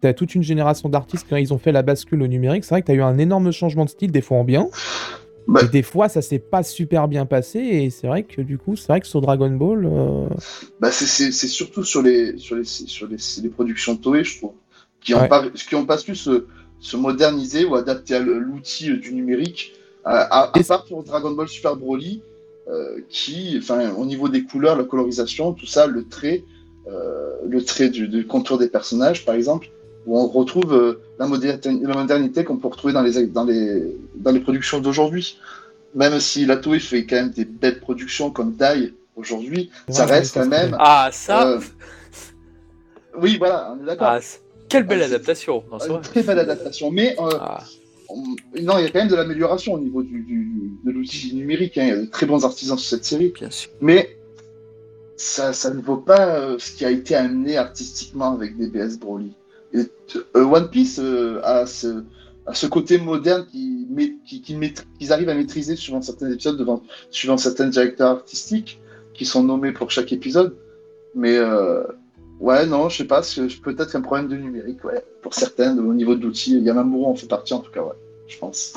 [0.00, 2.64] tu as toute une génération d'artistes quand ils ont fait la bascule au numérique.
[2.64, 4.68] C'est vrai que tu as eu un énorme changement de style, des fois en bien.
[5.46, 5.60] Bah.
[5.62, 7.58] Et des fois, ça s'est pas super bien passé.
[7.58, 10.26] Et c'est vrai que du coup, c'est vrai que sur Dragon Ball, euh,
[10.80, 14.38] Bah, c'est- c'est c'est surtout sur les, sur les, sur les, les productions Toei, je
[14.38, 14.52] trouve,
[15.02, 15.28] qui n'ont Ouais.
[15.28, 16.46] pas, qui ont pas su se,
[16.80, 21.30] se moderniser ou adapter à l'outil du numérique, à, à- à Et- part pour Dragon
[21.32, 22.22] Ball Super Broly,
[22.68, 26.44] euh, qui, enfin, au niveau des couleurs, la colorisation, tout ça, le trait,
[26.88, 29.68] euh, le trait du, du contour des personnages, par exemple,
[30.06, 33.96] où on retrouve euh, la, modernité, la modernité qu'on peut retrouver dans les, dans les,
[34.14, 35.38] dans les productions d'aujourd'hui.
[35.94, 40.34] Même si la Toei fait quand même des belles productions comme Dai aujourd'hui, ça reste
[40.34, 41.60] quand même Ah, ça euh,
[43.18, 44.06] oui, voilà, on est d'accord.
[44.08, 44.20] ah,
[44.70, 46.02] Quelle belle Ah, c'est- adaptation non, c'est Une vrai.
[46.02, 46.90] très belle adaptation.
[46.90, 47.62] Mais euh, Ah.
[48.08, 48.16] on-
[48.62, 51.76] non, il y a quand même de l'amélioration au niveau du, du- de l'outil numérique.
[51.78, 51.82] hein.
[51.84, 53.32] Il y a de très bons artisans sur cette série.
[53.36, 53.70] Bien sûr.
[53.80, 54.16] Mais
[55.16, 59.32] ça, ça ne vaut pas euh, ce qui a été amené artistiquement avec DBS Broly.
[59.74, 59.80] Et,
[60.36, 62.02] euh, One Piece a, ce,
[62.46, 64.56] a ce côté moderne qui, met- qui, qui
[64.98, 68.80] qu'ils arrivent à maîtriser suivant certains épisodes, devant, suivant certains directeurs artistiques
[69.14, 70.56] qui sont nommés pour chaque épisode.
[71.14, 71.36] Mais
[72.40, 73.22] ouais, non, je sais pas,
[73.62, 76.58] peut-être un problème de numérique, ouais, pour certains, au niveau de l'outil.
[76.60, 77.94] Yamamuro en fait partie en tout cas, ouais,
[78.26, 78.74] je pense.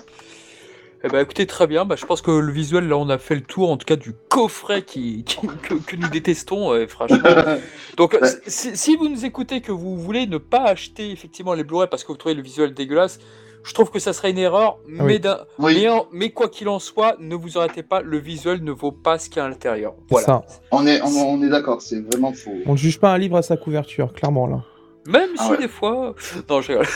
[1.06, 1.84] Eh ben, écoutez, très bien.
[1.84, 3.98] Bah, je pense que le visuel, là, on a fait le tour, en tout cas,
[3.98, 7.18] du coffret qui, qui- que, que nous détestons, euh, franchement.
[7.98, 8.18] Donc,
[8.48, 12.04] si, si vous nous écoutez, que vous voulez ne pas acheter effectivement les Blu-ray parce
[12.06, 13.20] que vous trouvez le visuel dégueulasse,
[13.64, 14.78] je trouve que ça serait une erreur.
[14.80, 15.20] Ah mais, oui.
[15.20, 18.64] d'un- oui, mais, en- mais quoi qu'il en soit, ne vous arrêtez pas, le visuel
[18.64, 19.94] ne vaut pas ce qu'il y a à l'intérieur.
[20.10, 20.26] Voilà.
[20.26, 20.42] ça.
[20.72, 22.52] on est, on, on est d'accord, c'est vraiment faux.
[22.66, 24.62] On ne juge pas un livre à sa couverture, clairement là.
[25.06, 25.58] Même Ah si ouais.
[25.58, 26.16] des fois.
[26.50, 26.88] Non, je rigole.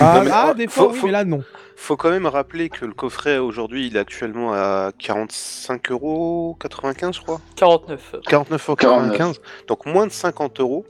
[0.00, 1.42] Ah, Non, mais, ah, des fois, faut- oui, faut- mais là, non.
[1.76, 7.14] Faut quand même rappeler que le coffret aujourd'hui, il est actuellement à 45 euros 95,
[7.16, 7.40] je crois.
[7.56, 8.16] 49.
[8.26, 10.84] 49 euros 95, donc moins de 50 euros.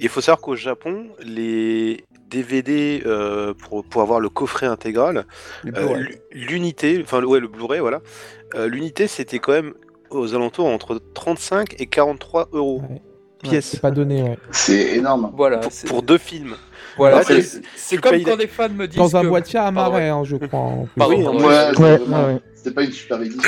[0.00, 5.24] Et il faut savoir qu'au Japon, les DVD euh, pour, pour avoir le coffret intégral,
[5.76, 8.00] euh, l'unité, enfin ouais, le Blu-ray, voilà,
[8.54, 9.74] euh, l'unité c'était quand même
[10.10, 13.02] aux alentours entre 35 et 43 euros Ouais.
[13.50, 14.38] pièce C'est pas donné, ouais.
[14.50, 15.30] C'est énorme.
[15.36, 15.58] Voilà.
[15.58, 16.54] pour, c'est- pour deux films.
[16.96, 18.98] voilà, Là, c'est- comme quand des fans me disent.
[18.98, 20.72] Dans un que- boîtier à marais, hein, je crois.
[20.96, 22.40] Pardon, Oui, ouais.
[22.54, 23.40] C'était pas une super édition.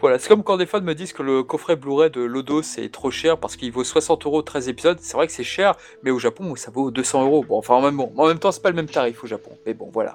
[0.00, 2.88] Voilà, c'est comme quand des fans me disent que le coffret Blu-ray de Lodo c'est
[2.90, 4.98] trop cher parce qu'il vaut 60 euros 13 épisodes.
[5.00, 7.44] C'est vrai que c'est cher, mais au Japon ça vaut 200 euros.
[7.48, 9.50] Bon, enfin en même, bon, en même temps c'est pas le même tarif au Japon.
[9.66, 10.14] Mais bon, voilà.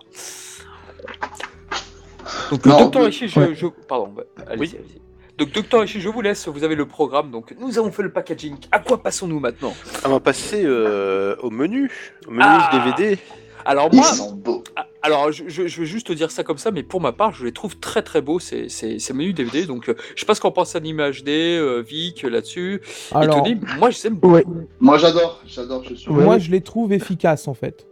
[2.52, 3.56] Donc Non, Docteur Ishii, je, ouais.
[3.56, 4.76] je- pardon, bah, allez-y, Oui.
[4.80, 5.02] allez-y.
[5.38, 6.48] Donc Docteur Ishii, je vous laisse.
[6.48, 7.32] Vous avez le programme.
[7.32, 8.56] Donc nous avons fait le packaging.
[8.72, 9.74] À quoi passons-nous maintenant?
[10.06, 11.92] On va passer euh, au menu,
[12.28, 13.18] au menu Ah DVD.
[13.66, 14.64] Alors Ils moi, sont beaux.
[14.76, 17.12] Ah, Alors, je, je- je vais juste te dire ça comme ça, mais pour ma
[17.12, 19.66] part, je les trouve très très beaux ces, ces, ces menus DVD.
[19.66, 22.82] Donc, euh, je sais pas ce qu'on pense Anime HD, euh, Vic euh, là-dessus.
[23.12, 24.34] Et Alors, Tony, moi je aime beaucoup.
[24.36, 24.46] Ouais.
[24.80, 26.10] Moi, j'adore, j'adore, je suis.
[26.12, 27.86] Moi, je les trouve efficaces en fait.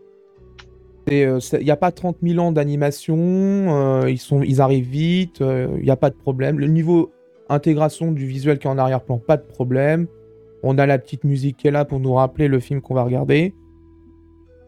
[1.10, 5.84] Il n'y a pas 30 000 ans d'animation, euh, ils, sont, ils arrivent vite, il
[5.84, 6.60] n'y a pas de problème.
[6.60, 7.12] Le niveau
[7.50, 10.08] intégration du visuel qui est en arrière-plan, pas de problème.
[10.63, 13.04] On a la petite musique qui est là pour nous rappeler le film qu'on va
[13.04, 13.54] regarder.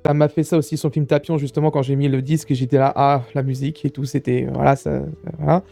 [0.06, 2.52] Ça m'a fait ça aussi sur le film Tapion, justement, quand j'ai mis le disque
[2.52, 4.48] et j'étais là, ah, la musique et tout, c'était.
[4.54, 5.02] Voilà, ça.
[5.40, 5.64] Voilà.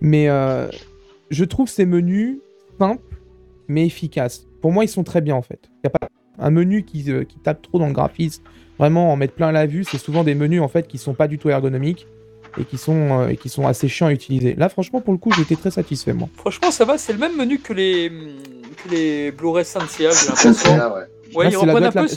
[0.00, 0.68] Mais euh,
[1.30, 2.38] je trouve ces menus
[2.78, 3.02] simples,
[3.68, 4.46] mais efficaces.
[4.60, 5.60] Pour moi, ils sont très bien en fait.
[5.68, 6.08] Il n'y a pas
[6.40, 8.42] un menu qui, euh, qui tape trop dans le graphisme,
[8.78, 9.84] vraiment en mettre plein la vue.
[9.84, 12.06] C'est souvent des menus en fait qui sont pas du tout ergonomiques
[12.58, 14.54] et qui sont, euh, et qui sont assez chiants à utiliser.
[14.54, 16.28] Là, franchement, pour le coup, j'étais très satisfait, moi.
[16.34, 18.10] Franchement, ça va, c'est le même menu que les,
[18.84, 20.70] que les Blu-ray Sensia, j'ai l'impression.
[20.72, 21.02] ouais.
[21.34, 22.08] Ouais, Là, la- reprennent un la- peu.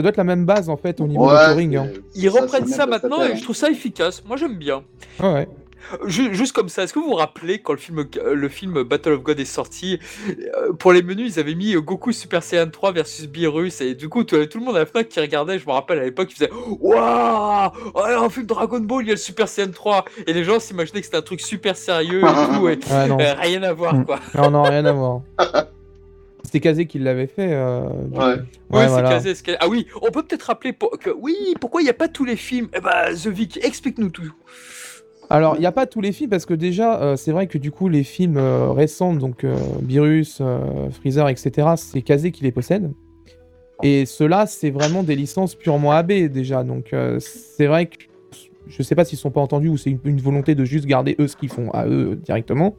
[0.00, 1.76] Ça doit être la même base en fait au niveau Ouais, de touring.
[1.76, 1.86] Hein.
[2.14, 4.22] Ils ça, reprennent ça maintenant et je trouve ça efficace.
[4.26, 4.82] Moi, j'aime bien.
[5.20, 5.48] Ouais, ouais.
[6.06, 9.12] Ju- Juste comme ça, est-ce que vous vous rappelez quand le film, le film Battle
[9.12, 12.92] of God est sorti, euh, pour les menus, ils avaient mis Goku Super Saiyan 3
[12.92, 15.66] versus Beerus, et du coup, tout, tout le monde à la FNAC qui regardait, je
[15.66, 19.18] me rappelle à l'époque, ils faisaient Waouh Un film Dragon Ball, il y a le
[19.18, 22.68] Super Saiyan 3 Et les gens s'imaginaient que c'était un truc super sérieux et tout,
[22.68, 23.18] et Ouais, non.
[23.18, 24.04] euh, rien à voir, Mm.
[24.04, 24.20] quoi.
[24.36, 25.20] non, non, rien à voir.
[26.44, 27.52] C'était Kazé qui l'avait fait.
[27.52, 28.36] euh, Ouais.
[28.70, 29.08] Ouais, voilà.
[29.10, 29.32] casé.
[29.60, 32.24] Ah oui, on peut peut-être rappeler pour- que oui, pourquoi il n'y a pas tous
[32.24, 32.68] les films?
[32.74, 34.32] Eh ben, The Vic, explique-nous tout.
[35.28, 37.56] Alors, il n'y a pas tous les films parce que déjà, euh, c'est vrai que
[37.56, 39.56] du coup, les films euh, récents, donc euh,
[40.40, 42.90] euh, Freezer, etc., c'est Kazé qui les possède.
[43.82, 46.64] Et ceux-là, c'est vraiment des licences purement AB déjà.
[46.64, 47.96] Donc, euh, c'est vrai que
[48.66, 51.16] je sais pas s'ils sont pas entendus ou c'est une, une volonté de juste garder
[51.18, 52.76] eux ce qu'ils font à eux euh, directement.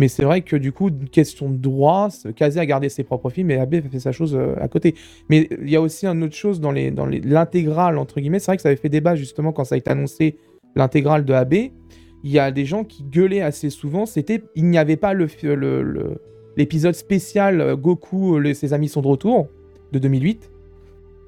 [0.00, 3.50] Mais c'est vrai que du coup, question de droit, Kazé a gardé ses propres films
[3.50, 4.94] et AB a fait sa chose euh, à côté.
[5.30, 8.38] Mais il y a aussi une autre chose dans les dans l'intégrale entre guillemets.
[8.38, 10.36] C'est vrai que ça avait fait débat justement quand ça a été annoncé
[10.74, 11.54] l'intégrale de AB.
[11.54, 14.04] il y a des gens qui gueulaient assez souvent.
[14.04, 15.26] C'était, il n'y avait pas le
[16.56, 19.48] l'épisode spécial euh, Goku, les- ses amis sont de retour
[19.92, 20.50] de 2008.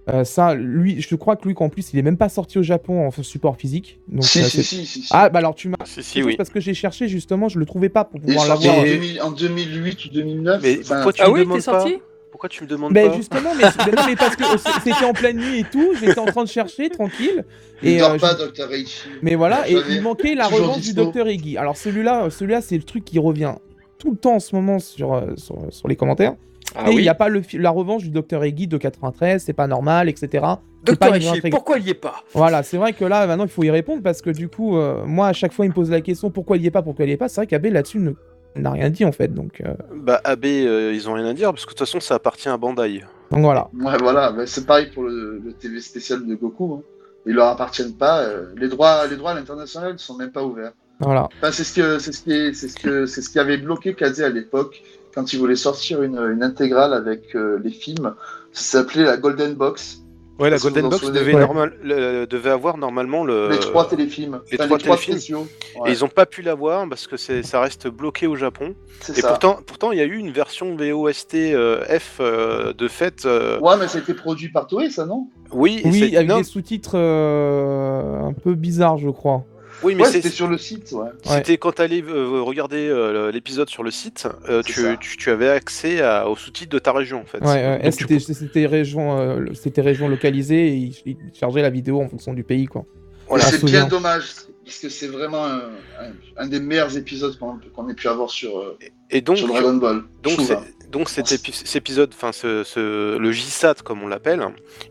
[0.09, 2.63] Euh, ça, lui, je crois que lui, qu'en plus, il est même pas sorti au
[2.63, 4.01] Japon en support physique.
[4.09, 5.09] Donc, si, euh, si, c'est- si, si, si.
[5.11, 5.77] Ah, bah alors tu m'as.
[5.85, 6.37] Si, si, C'est oui.
[6.37, 8.79] parce que j'ai cherché justement, je le trouvais pas pour pouvoir l'avoir.
[8.79, 10.63] en, Mais- 2000 en 2008 ou 2009.
[10.63, 11.99] Mais enfin, pourquoi tu Ah me oui, demandes pas sorti
[12.31, 14.45] Pourquoi tu me demandes Ben pas justement, mais, non, mais parce que
[14.83, 17.45] c'était en pleine nuit et tout, j'étais en train de chercher tranquille.
[17.83, 18.69] Il Et, dort euh, pas, je- Dr.
[18.69, 19.09] Reichi.
[19.23, 20.95] Mais voilà, et il manquait la revanche du.
[20.95, 21.57] Docteur Iggy.
[21.59, 23.55] Alors celui-là, celui-là, c'est le truc qui revient
[23.99, 26.35] tout le temps en ce moment sur, euh, sur, sur les commentaires.
[26.77, 27.03] Ah et il oui.
[27.03, 30.45] n'y a pas le, la revanche du Docteur Iggy de 93, c'est pas normal, etc.
[30.85, 31.51] Docteur intrigue.
[31.51, 32.23] pourquoi il y est pas?
[32.35, 35.05] Voilà, c'est vrai que là, maintenant, il faut y répondre parce que du coup, euh,
[35.05, 37.05] moi, à chaque fois, il me pose la question pourquoi il y est pas, pourquoi
[37.05, 37.29] il y est pas.
[37.29, 38.15] C'est vrai qu'Abe là-dessus
[38.57, 39.33] n'a rien dit en fait.
[39.33, 42.01] Donc, euh, Bah AB, euh, ils ont rien à dire parce que de toute façon
[42.01, 43.03] ça appartient à Bandai.
[43.31, 43.69] donc voilà.
[43.79, 46.75] Ouais, voilà, mais c'est pareil pour le, le TV spécial de Goku.
[46.75, 46.83] hein.
[47.27, 48.21] Ils leur appartiennent pas.
[48.21, 50.73] euh, les droits, les droits à l'international ne sont même pas ouverts.
[51.01, 51.29] voilà.
[51.39, 53.59] Enfin, c'est ce que, c'est ce qui, est- c'est ce que, c'est ce qui avait
[53.59, 54.83] bloqué Kazé à l'époque
[55.15, 58.15] quand il voulait sortir une, une intégrale avec euh, les films.
[58.53, 60.03] Ça s'appelait la Golden Box.
[60.39, 61.41] Ouais, la Golden en Box devait, Ouais.
[61.41, 63.49] normal, le- devait avoir normalement le.
[63.51, 64.41] Les trois téléfilms.
[64.53, 65.17] les Enfin, trois les trois téléfilms.
[65.19, 65.47] spéciaux.
[65.87, 68.77] Et ils ont pas pu l'avoir parce que ça reste bloqué au Japon.
[69.01, 69.29] c'est Et ça.
[69.31, 73.25] pourtant, pourtant, il y a eu une version VOST euh, F euh, de fait.
[73.27, 75.27] euh, Ouais, mais ça a été produit par Toei, ça, non?
[75.51, 79.45] Oui, Oui, avec non, des sous-titres euh, un peu bizarres, je crois.
[79.83, 81.09] Oui, mais Ouais, c'était sur le site, ouais.
[81.25, 84.97] C'était quand tu allais regarder euh, l'épisode sur le site, euh, tu, ça.
[84.97, 87.39] tu- tu avais accès à- aux sous-titres de ta région en fait.
[87.45, 89.45] Ouais, c'était c'était région, euh,
[89.79, 92.85] région localisée et il, il chargeait la vidéo en fonction du pays, quoi.
[93.29, 93.45] Voilà.
[93.45, 94.25] C'est bien dommage,
[94.65, 95.59] parce que c'est vraiment un,
[96.01, 98.79] un- un des meilleurs épisodes qu'on ait pu avoir sur, euh,
[99.11, 100.03] Et donc, sur Dragon Ball.
[100.23, 100.41] donc,
[100.91, 104.43] donc cet, épi- cet épisode, enfin ce, ce- le JSAT comme on l'appelle,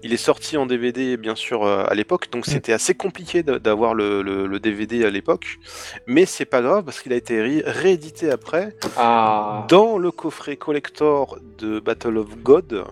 [0.03, 2.51] il est sorti en DVD bien sûr euh, à l'époque, donc Mm.
[2.51, 5.57] c'était assez compliqué d'avoir le, le- le DVD à l'époque,
[6.05, 9.65] mais c'est pas grave parce qu'il a été ré- réédité après Ah.
[9.69, 12.83] dans le coffret collector de Battle of God.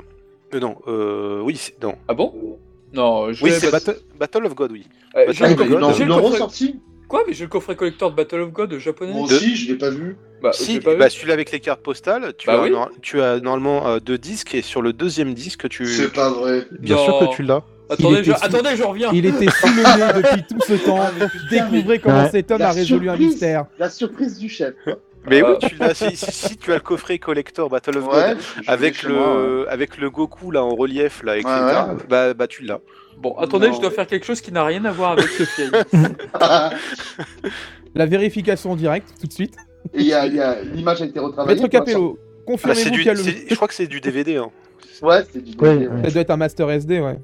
[0.54, 1.96] Euh, non, euh, oui, c'est- non.
[2.08, 2.58] Ah bon?
[2.94, 4.88] Non, je Oui, l'ai- c'est Battle, Battle of God, oui.
[5.16, 7.24] euh, Battle of God, l'ont coffret- ressorti Quoi?
[7.28, 9.14] Mais j'ai le coffret collector de Battle of God japonais?
[9.14, 10.18] Moi De- aussi, je l'ai pas vu.
[10.46, 12.70] Bah, Si, bah, celui-là avec les cartes postales, tu, Bah as, oui.
[12.72, 15.86] nor- tu as normalement euh, deux disques et sur le deuxième disque, tu.
[15.88, 16.68] C'est pas vrai.
[16.80, 17.04] Bien Non.
[17.06, 17.64] sûr que tu l'as.
[17.90, 18.32] Attendez, je...
[18.32, 19.10] sous- Attendez, je reviens.
[19.14, 21.00] Il était sous le nez depuis tout ce temps.
[21.02, 21.12] Ah,
[21.50, 22.30] Découvrez comment Ouais.
[22.30, 23.66] cet homme La a résolu un mystère.
[23.80, 24.74] La surprise du chef.
[25.28, 25.96] Mais oui, tu l'as.
[25.96, 29.16] Si, si- si tu as le coffret collector Battle of Ouais, God avec le chez
[29.16, 29.68] moi, ouais.
[29.70, 31.52] avec le Goku là en relief là, etc.
[31.56, 32.80] Ouais, Bah bah tu l'as.
[33.18, 33.74] Bon, attendez, Non.
[33.76, 35.72] je dois faire quelque chose qui n'a rien à voir avec ce film.
[37.96, 39.56] La vérification en direct, tout de suite.
[39.94, 41.62] Et il y a, il y a- l'image a été retravaillée.
[41.62, 43.20] Maître Capello, Ah, c'est confirmez-vous du, qu'il y a le.
[43.20, 44.38] c'est- je crois que c'est du DVD.
[44.38, 44.50] Hein.
[45.02, 45.86] Ouais, c'était du DVD.
[46.06, 47.18] Ça doit être un master SD, ouais.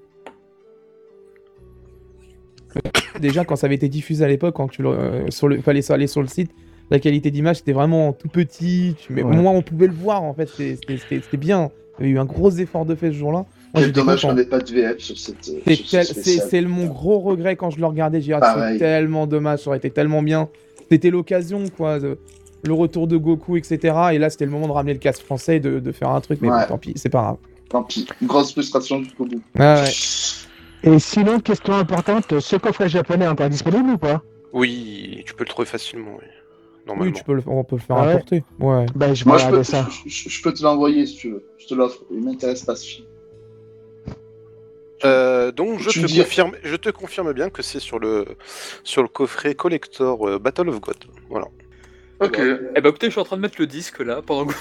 [3.20, 5.90] Déjà, quand ça avait été diffusé à l'époque, quand tu le, euh, sur le, fallait
[5.92, 6.52] aller sur le site,
[6.90, 8.96] la qualité d'image c'était vraiment tout petit.
[8.98, 9.36] Tu, mais Ouais.
[9.36, 10.48] moins, on pouvait le voir en fait.
[10.48, 11.70] C'était- C'était c'était- c'était bien.
[12.00, 13.40] Il y avait eu un gros effort de fait ce jour-là.
[13.40, 15.36] Moi, Quel j'étais dommage qu'on n'ait pas de VF sur cette.
[15.50, 18.20] euh, C'est sur ce tel- C'est c'est mon gros regret quand je le regardais.
[18.22, 18.80] J'ai dit, ah, c'est Pareil.
[18.80, 20.50] tellement dommage, ça aurait été tellement bien.
[20.90, 22.00] C'était l'occasion, quoi.
[22.00, 22.18] de-
[22.64, 23.80] le retour de Goku, etc.
[24.14, 26.22] Et là, c'était le moment de ramener le casque français et de, de faire un
[26.22, 26.40] truc.
[26.42, 27.38] Mais bon, tant pis, c'est pas grave.
[27.70, 28.08] Tant pis.
[28.24, 29.42] Grosse frustration jusqu'au bout.
[29.58, 29.92] Ah ouais.
[30.84, 34.22] Et sinon, question importante, ce coffret japonais est encore disponible ou pas?
[34.54, 36.12] Oui, tu peux le trouver facilement.
[36.20, 36.26] Oui.
[36.26, 37.14] Oui, Normalement.
[37.14, 38.44] tu peux le, on peut le faire Ah ouais importer.
[38.60, 38.86] Ouais.
[38.96, 39.88] Ben, je vais Moi, je peux, ça.
[40.06, 41.44] je, je- je peux te l'envoyer si tu veux.
[41.60, 42.00] Je te l'offre.
[42.12, 43.08] Il m'intéresse pas ce film.
[45.04, 48.26] Euh, donc je te, confirme, je te confirme bien que c'est sur le,
[48.84, 50.96] sur le coffret collector euh, Battle of God.
[51.30, 51.48] Voilà.
[52.22, 52.40] Ok.
[52.40, 54.54] Eh ben écoutez, je suis en train de mettre le disque là pendant que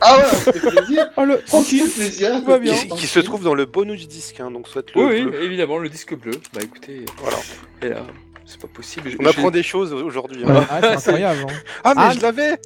[0.00, 1.10] Ah ouais, ça fait plaisir.
[1.16, 1.38] Oh, le...
[1.42, 2.40] Tranquille, plaisir.
[2.40, 2.74] tout va bien.
[2.74, 5.02] Qui, qui se trouve dans le bonus disque, hein, donc soit le.
[5.04, 6.32] Oui, oui, évidemment, le disque bleu.
[6.52, 7.36] Bah écoutez, Voilà.
[7.82, 8.04] et là,
[8.46, 9.10] c'est pas possible.
[9.20, 10.42] On apprend des choses aujourd'hui.
[10.44, 10.54] hein.
[10.54, 10.60] Ouais.
[10.70, 11.40] Ah, c'est incroyable.
[11.48, 11.52] hein.
[11.82, 12.56] Ah mais Ah, je l'avais.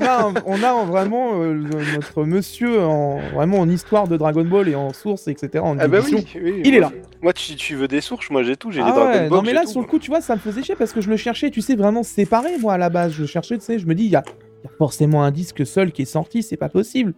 [0.47, 1.55] On a, vraiment euh,
[1.95, 5.63] notre monsieur en, vraiment en histoire de Dragon Ball et en source, etc.
[5.65, 6.19] En Ah bah édition.
[6.35, 6.91] oui, oui, Il est là.
[7.23, 9.39] Moi, tu, tu veux des sources, moi j'ai tout, j'ai Ah les Dragon ouais, Ball.
[9.39, 11.01] non mais là tout, sur le coup tu vois ça me faisait chier parce que
[11.01, 13.65] je le cherchais tu sais vraiment séparé moi à la base je le cherchais tu
[13.65, 14.23] sais je me dis il y a,
[14.63, 17.15] il y a forcément un disque seul qui est sorti c'est pas possible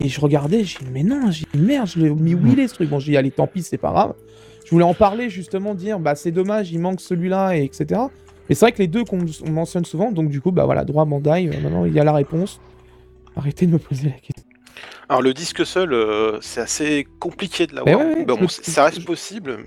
[0.00, 2.66] et je regardais j'ai dit mais non j'ai merde je l'ai mis où il est
[2.68, 4.14] ce truc bon j'ai dit allez tant pis c'est pas grave
[4.66, 8.00] je voulais en parler justement dire bah c'est dommage il manque celui-là et etc
[8.48, 10.84] mais c'est vrai que les deux qu'on on mentionne souvent donc du coup bah voilà
[10.84, 12.60] droit Bandai euh, maintenant il y a la réponse
[13.36, 14.44] arrêtez de me poser la question
[15.08, 17.98] Alors le disque seul, euh, c'est assez compliqué de l'avoir.
[17.98, 19.58] ouais, ouais, Bon, je- ça reste possible.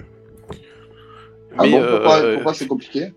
[1.57, 3.13] Ah Mais bon, pourquoi, euh, pourquoi c'est compliqué?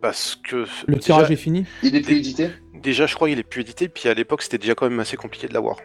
[0.00, 0.56] parce que
[0.86, 2.50] le déjà- tirage est fini Il est plus édité?
[2.74, 5.16] Déjà, je crois qu'il est plus édité, puis à l'époque, c'était déjà quand même assez
[5.16, 5.76] compliqué de l'avoir.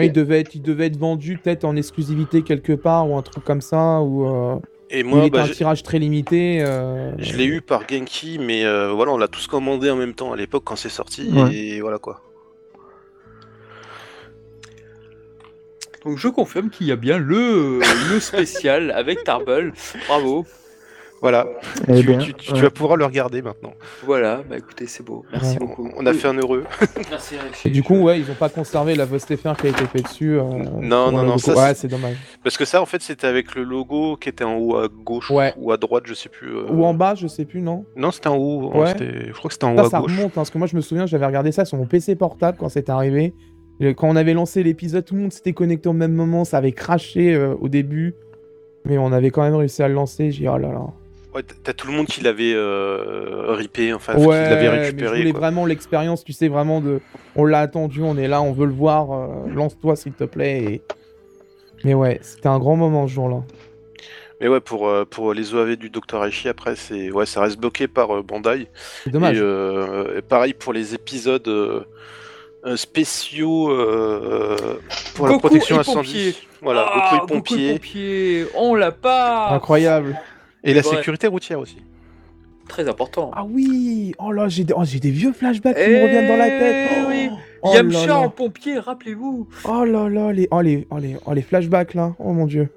[0.00, 3.44] Il devait être, il devait être vendu peut-être en exclusivité quelque part ou un truc
[3.44, 4.26] comme ça ou.
[4.26, 4.56] euh,
[4.90, 6.62] Et Il moi, était bah, un tirage très limité.
[6.62, 10.14] euh, je l'ai eu par Genki, mais euh, voilà, on l'a tous commandé en même
[10.14, 11.54] temps à l'époque quand c'est sorti, Ouais.
[11.54, 12.20] et voilà quoi.
[16.04, 17.80] Donc je confirme qu'il y a bien le,
[18.12, 19.74] le spécial avec Tarble.
[20.08, 20.46] Bravo.
[21.22, 21.46] Voilà,
[21.86, 22.60] Eh tu, bien, tu- tu- tu ouais.
[22.62, 23.74] vas pouvoir le regarder maintenant.
[24.06, 25.26] Voilà, bah écoutez, c'est beau.
[25.32, 25.66] Merci Ouais.
[25.66, 25.90] beaucoup.
[25.98, 26.64] On a fait un heureux.
[27.10, 27.68] Merci Alexis.
[27.68, 30.38] Et du coup, ouais, ils ont pas conservé la Stéphane qui a été fait dessus.
[30.38, 30.42] euh,
[30.80, 32.16] Non, non, non, ça, Ouais, c'est- dommage.
[32.42, 35.30] Parce que ça, en fait, c'était avec le logo qui était en haut à gauche
[35.30, 35.52] Ouais.
[35.58, 36.56] ou à droite, je sais plus.
[36.56, 36.70] euh.
[36.70, 38.72] Ou en bas, je sais plus, non Non, c'était en haut.
[38.74, 38.88] Ouais.
[38.88, 40.12] c'était- Je crois que c'était en haut Ça, à ça gauche.
[40.16, 42.56] remonte, hein, parce que moi je me souviens, j'avais regardé ça sur mon PC portable
[42.58, 43.34] quand c'était arrivé.
[43.96, 46.72] Quand on avait lancé l'épisode, tout le monde s'était connecté au même moment, ça avait
[46.72, 48.14] craché euh, au début.
[48.86, 50.86] Mais on avait quand même réussi à le lancer, j'ai dit oh là là.
[51.34, 54.80] Ouais, t'as- tout le monde qui l'avait euh, ripé, enfin, qui ouais, l'avait mais je
[54.86, 55.18] récupéré.
[55.18, 55.40] voulais quoi.
[55.40, 57.00] vraiment l'expérience, tu sais, vraiment de.
[57.36, 60.62] On l'a attendu, on est là, on veut le voir, euh, lance-toi s'il te plaît.
[60.64, 60.82] Et...
[61.84, 63.42] Mais ouais, c'était un grand moment ce jour-là.
[64.40, 66.24] Mais ouais, pour, euh, pour les OAV du Dr.
[66.24, 68.66] Aichi, après, c'est ouais, ça reste bloqué par euh, Bandai.
[69.04, 69.36] C'est dommage.
[69.36, 71.86] Et, euh, et pareil pour les épisodes
[72.76, 74.56] spéciaux euh,
[75.14, 76.32] pour la protection incendie.
[76.32, 76.34] pompiers.
[76.62, 77.72] Voilà, Ah, Goku et Goku pompiers.
[77.72, 79.50] pompiers, on l'a pas.
[79.52, 80.18] Incroyable.
[80.64, 80.96] Et la Ouais.
[80.96, 81.78] sécurité routière aussi.
[82.68, 83.30] Très important.
[83.34, 84.74] Ah oui Oh là, j'ai des...
[84.76, 86.90] oh, j'ai des vieux flashbacks qui me reviennent dans la tête.
[87.02, 87.30] Eh oui.
[87.62, 88.18] Oh Yamcha là.
[88.20, 89.48] en pompier, rappelez-vous.
[89.68, 90.46] Oh là là, les...
[90.50, 90.86] Oh, les...
[90.90, 91.16] Oh, les...
[91.26, 92.68] oh, les flashbacks là, oh mon dieu.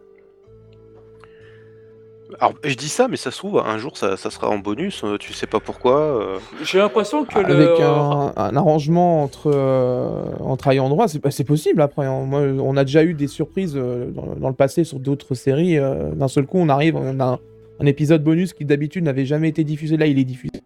[2.39, 5.03] Alors, je dis ça, mais ça se trouve, un jour, ça, ça sera en bonus,
[5.03, 5.99] euh, tu sais pas pourquoi.
[5.99, 6.39] euh.
[6.63, 7.53] J'ai l'impression que le.
[7.53, 12.07] Avec un, un arrangement entre, euh, entre ayants droit, c'est c'est possible après.
[12.07, 12.23] hein.
[12.25, 15.77] Moi, on a déjà eu des surprises euh, dans, dans le passé sur d'autres séries.
[15.77, 17.39] euh, D'un seul coup, on arrive, on a
[17.79, 19.97] un, épisode bonus qui d'habitude n'avait jamais été diffusé.
[19.97, 20.61] Là, il est diffusé.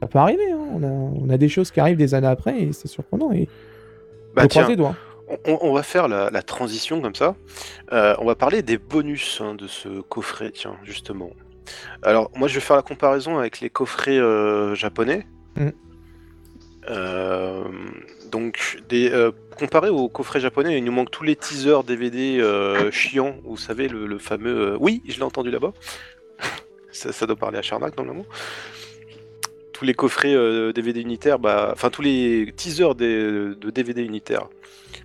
[0.00, 0.58] Ça peut arriver, hein.
[0.74, 3.32] on, a, on a des choses qui arrivent des années après et c'est surprenant.
[3.32, 3.48] Et...
[4.34, 4.96] Bah faut tiens, croiser les doigts.
[5.46, 7.36] on, on va faire la, la transition comme ça.
[7.92, 11.30] Euh, on va parler des bonus hein, de ce coffret, tiens, justement.
[12.02, 15.26] Alors, moi, je vais faire la comparaison avec les coffrets euh, japonais.
[15.56, 15.68] Mm.
[16.90, 17.64] Euh,
[18.30, 22.90] donc, des, euh, comparé aux coffrets japonais, il nous manque tous les teasers DVD euh,
[22.90, 23.36] chiants.
[23.44, 24.76] Vous savez, le, le fameux.
[24.80, 25.72] Oui, je l'ai entendu là-bas.
[26.92, 28.24] Ça, ça doit parler à Charnac, normalement.
[29.72, 34.48] Tous les coffrets euh, DVD unitaires, bah, enfin tous les teasers des- de DVD unitaires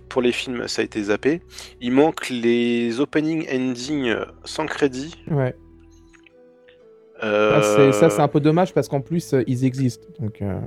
[0.08, 1.40] pour les films, ça a été zappé.
[1.80, 5.14] Il manque les opening ending sans crédit.
[5.30, 5.54] Ouais.
[7.24, 10.06] Euh, Ah, Ça, c'est un peu dommage parce qu'en plus, euh, ils existent.
[10.20, 10.60] Donc, euh,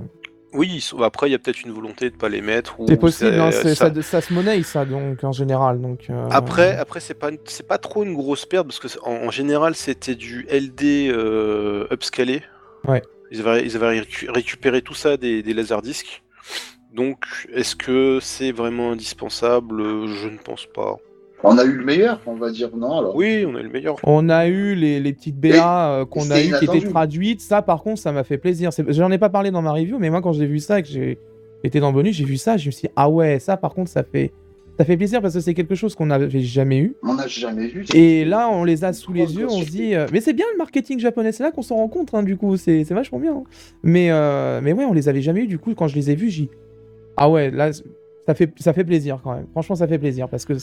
[0.53, 2.75] Oui, après, il y a peut-être une volonté de pas les mettre.
[2.87, 4.01] c'est possible, hein, ça- ça...
[4.01, 5.79] ça se monnaie, ça, donc, en général.
[5.81, 9.75] Donc, euh, Après, après c'est pas, trop une grosse perte parce que en, en général,
[9.75, 12.43] c'était du LD euh, upscalé.
[12.85, 13.01] Ouais.
[13.31, 16.21] Ils avaient, ils avaient récu- récupéré tout ça des, des laserdiscs.
[16.93, 19.81] Donc, est-ce que c'est vraiment indispensable?
[20.09, 20.97] Je ne pense pas.
[21.43, 23.15] On a eu le meilleur, on va dire non alors.
[23.15, 23.95] Oui, on a le meilleur.
[24.03, 27.41] On a eu les, les petites BA euh, qu'on a eu qui étaient traduites.
[27.41, 28.69] Ça, par contre, ça m'a fait plaisir.
[28.89, 30.87] J'en ai pas parlé dans ma review, mais moi, quand j'ai vu ça et que
[30.89, 31.17] j'ai
[31.63, 33.73] été dans le bonus, j'ai vu ça, je me suis dit, ah ouais, ça, par
[33.73, 34.31] contre, ça fait,
[34.77, 36.95] ça fait plaisir parce que c'est quelque chose qu'on n'avait jamais eu.
[37.03, 37.85] On n'a jamais vu.
[37.93, 40.45] Et là, on les a sous les yeux, on se dit, euh, mais c'est bien
[40.53, 43.33] le marketing japonais, c'est là qu'on s'en rend compte, hein, du coup, c'est vachement bien.
[43.33, 43.43] hein.
[43.83, 46.15] Mais, euh, mais ouais, on les avait jamais eu, du coup, quand je les ai
[46.15, 46.49] vus, j'ai dit,
[47.17, 49.47] ah ouais, là, ça fait, ça fait plaisir quand même.
[49.51, 50.53] Franchement, ça fait plaisir parce que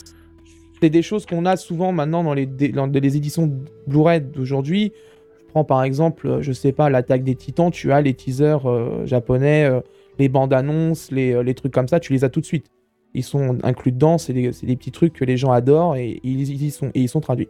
[0.81, 3.53] c'est des choses qu'on a souvent maintenant dans les, éditions
[3.87, 4.93] Blu-ray d'aujourd'hui.
[5.41, 8.67] Je prends par exemple, euh, je sais pas, l'attaque des titans, tu as les teasers
[8.67, 9.81] euh, japonais, euh,
[10.19, 12.67] les bandes annonces, les, trucs comme ça, tu les as tout de suite.
[13.15, 16.71] Ils sont inclus dedans, c'est des, petits trucs que les gens adorent et ils,
[17.09, 17.49] sont, traduits.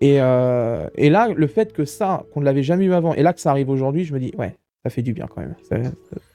[0.00, 3.32] Et, et là, le fait que ça, qu'on ne l'avait jamais eu avant, et là
[3.32, 5.54] que ça arrive aujourd'hui, je me dis, ouais, ça fait du bien quand même.
[5.68, 5.76] Ça-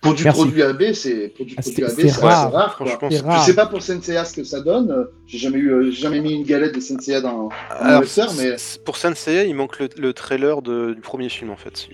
[0.02, 0.40] Pour du Merci.
[0.42, 2.74] produit AB, c'est pour du Ah, produit c'est- AB, c'est c'est rare.
[2.76, 3.42] Franchement, rare.
[3.42, 4.90] Je sais pas pour Senseiya ce que ça donne.
[4.90, 8.32] euh, J'ai jamais eu, euh, jamais mis une galette de Senseiya dans, dans Alors, lecteur,
[8.38, 8.56] mais
[8.86, 11.76] pour Senseiya, il manque le, le trailer de- du premier film en fait.
[11.76, 11.90] si.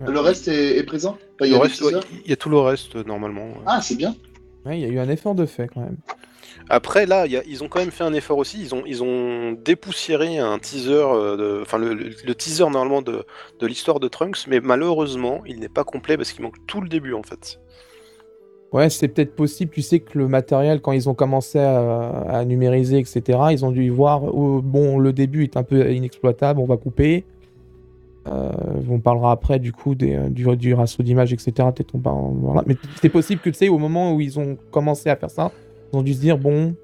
[0.00, 1.18] le reste est, est présent?
[1.34, 2.04] Enfin, il y a des reste, ouais, teasers?
[2.24, 3.46] il y a tout le reste euh, normalement.
[3.48, 3.64] ouais.
[3.66, 4.14] Ah, c'est bien.
[4.64, 5.96] Ouais, il y a eu un effort de fait quand même.
[6.68, 8.68] Après, là, ils ont quand même fait un effort aussi.
[8.86, 13.24] Ils ont, dépoussiéré un teaser, euh, enfin le, teaser normalement de,
[13.60, 17.14] l'histoire de Trunks, mais malheureusement, il n'est pas complet parce qu'il manque tout le début
[17.14, 17.60] en fait.
[18.72, 19.72] Ouais, c'est peut-être possible.
[19.72, 23.84] Tu sais que le matériel, quand ils ont commencé à, numériser, etc., ils ont dû
[23.84, 24.22] y voir.
[24.22, 27.24] oh, bon, le début est un peu inexploitable, on va couper.
[28.28, 28.50] Euh,
[28.90, 31.68] on parlera après du coup du, ratio d'image, etc.
[32.66, 35.50] Mais c'est possible que tu sais, au moment où ils ont commencé à faire ça,
[35.92, 36.74] ils ont dû se dire bon,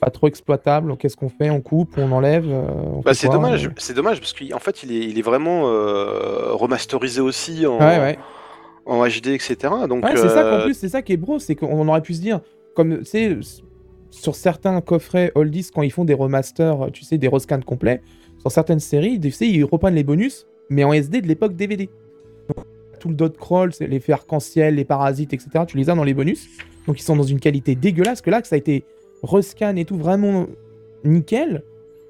[0.00, 0.96] pas trop exploitable.
[0.96, 2.46] Qu'est-ce qu'on fait On coupe, on enlève.
[2.48, 5.68] euh, on Bah, c'est dommage, c'est dommage parce qu'en fait, il est, il est vraiment
[5.68, 8.18] euh, remasterisé aussi en, Ouais, ouais.
[8.84, 9.56] en HD, etc.
[9.88, 12.02] Donc, Ouais, c'est ça qu'en euh, plus, c'est ça qui est bro, c'est qu'on aurait
[12.02, 12.40] pu se dire,
[12.74, 13.60] comme tu sais, s-
[14.10, 18.00] sur certains coffrets oldies, quand ils font des remasters, tu sais, des rescans complets,
[18.44, 21.88] dans certaines séries, tu sais, ils reprennent les bonus, mais en SD de l'époque DVD.
[23.06, 25.64] Le dot crawl, l'effet arc-en-ciel, les parasites, etc.
[25.66, 26.48] Tu les as dans les bonus.
[26.86, 28.20] Donc ils sont dans une qualité dégueulasse.
[28.20, 28.84] Que là, que ça a été
[29.22, 30.46] rescan et tout vraiment
[31.04, 31.62] nickel.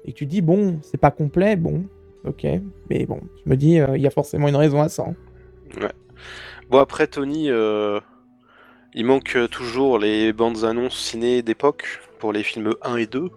[0.05, 1.85] Et tu dis, bon, c'est pas complet, bon,
[2.25, 2.45] ok.
[2.89, 5.03] Mais bon, je me dis, euh, il y a forcément une raison à ça.
[5.07, 5.87] hein.
[6.69, 7.99] Bon, après, Tony, euh,
[8.93, 13.29] il manque toujours les bandes annonces ciné d'époque pour les films 1 et 2.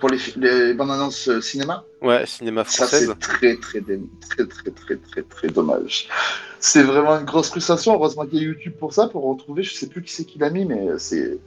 [0.00, 3.08] Pour les, les bandes annonces euh, cinéma, Ouais, cinéma ça française.
[3.08, 6.08] c'est très très, très très très très très dommage.
[6.60, 7.94] C'est vraiment une grosse frustration.
[7.94, 9.62] Heureusement qu'il y a YouTube pour ça, pour retrouver.
[9.62, 11.38] Je sais plus qui c'est qui l'a mis, mais c'est,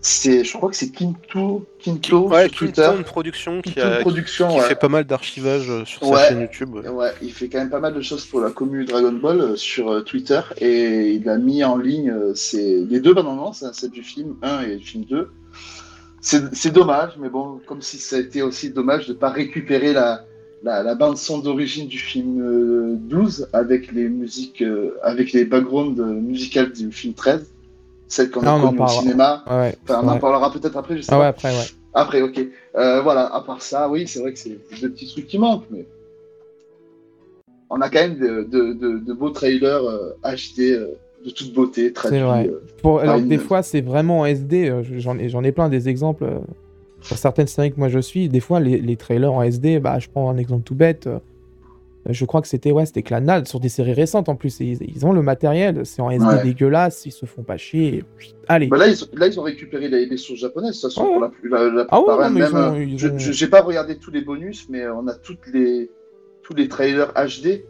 [0.00, 2.82] c'est, je crois que c'est Kinto, Kinto ouais, Twitter.
[2.82, 4.62] Keaton Production qui, Kinto a- Production, qui ouais.
[4.68, 6.18] fait pas mal d'archivage euh, sur Ouais.
[6.18, 6.74] sa chaîne YouTube.
[6.76, 7.10] ouais.
[7.22, 9.90] Il fait quand même pas mal de choses pour la commune Dragon Ball euh, sur
[9.90, 13.90] euh, Twitter et il a mis en ligne euh, les deux bandes annonces, hein, celle
[13.90, 15.30] du film 1 et du film 2.
[16.26, 19.92] C'est dommage, mais bon, comme si ça a été aussi dommage de ne pas récupérer
[19.92, 20.24] la,
[20.62, 25.44] la, la bande son d'origine du film euh, 12 avec les musiques, euh, avec les
[25.44, 27.46] backgrounds euh, musicales du film 13,
[28.08, 29.44] celle qu'on a connue au cinéma.
[29.46, 29.76] Ouais, ouais.
[29.84, 31.26] Enfin, on en parlera peut-être après, je sais Ah pas.
[31.28, 31.66] après, ouais.
[31.92, 32.40] Après, ok.
[32.74, 35.66] Euh, voilà, à part ça, oui, c'est vrai que c'est des petits trucs qui manquent,
[35.70, 35.86] mais
[37.68, 40.16] on a quand même de, de- de- de beaux trailers euh,
[41.24, 42.20] de toute beauté, traduits.
[42.20, 42.48] vrai.
[42.48, 42.60] euh.
[42.82, 44.68] Pour, alors, une- des fois, c'est vraiment en SD.
[44.68, 46.24] euh, J'en ai, plein des exemples.
[46.24, 46.38] euh,
[47.00, 49.98] Sur certaines séries que moi je suis, des fois, les, les trailers en SD, bah,
[49.98, 51.06] je prends un exemple tout bête.
[51.06, 51.18] euh,
[52.08, 54.58] je crois que c'était ouais, c'était Clanad sur des séries récentes en plus.
[54.60, 56.42] Ils, ils ont le matériel, c'est en SD Ouais.
[56.42, 58.04] dégueulasse, ils se font pas chier.
[58.48, 58.66] allez.
[58.68, 61.12] Bah là, ils, ont- là, ils ont récupéré les, les sources japonaises, toute façon, Ouais,
[61.12, 63.08] pour la, plus- la, la Ah ouais, non, hein, mais même, ils ont- euh, je
[63.08, 65.90] ont- je- j'ai pas regardé tous les bonus, mais on a toutes les,
[66.42, 67.64] tous les trailers HD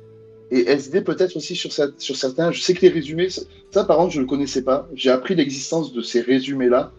[0.61, 2.53] et SD peut-être aussi sur, cer- sur certains.
[2.53, 4.89] Je sais que les résumés, ça, ça, par contre, je le connaissais pas.
[4.95, 6.93] J'ai appris l'existence de ces résumés-là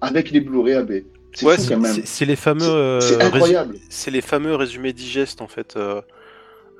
[0.00, 0.92] avec les Blu-ray AB.
[1.34, 1.92] C'est Ouais, c'est quand même.
[1.94, 2.62] c'est- c'est les fameux.
[2.64, 3.76] euh, C'est résu- incroyable.
[3.88, 5.74] C'est les fameux résumés digest en fait.
[5.76, 6.00] euh,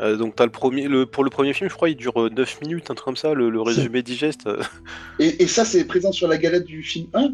[0.01, 2.29] euh, donc t'as le premier, le, pour le premier film, je crois, il dure euh,
[2.31, 4.40] 9 minutes, un truc comme ça, le, le résumé digest.
[4.47, 4.61] euh.
[5.18, 7.31] Et, et ça, c'est présent sur la galette du film 1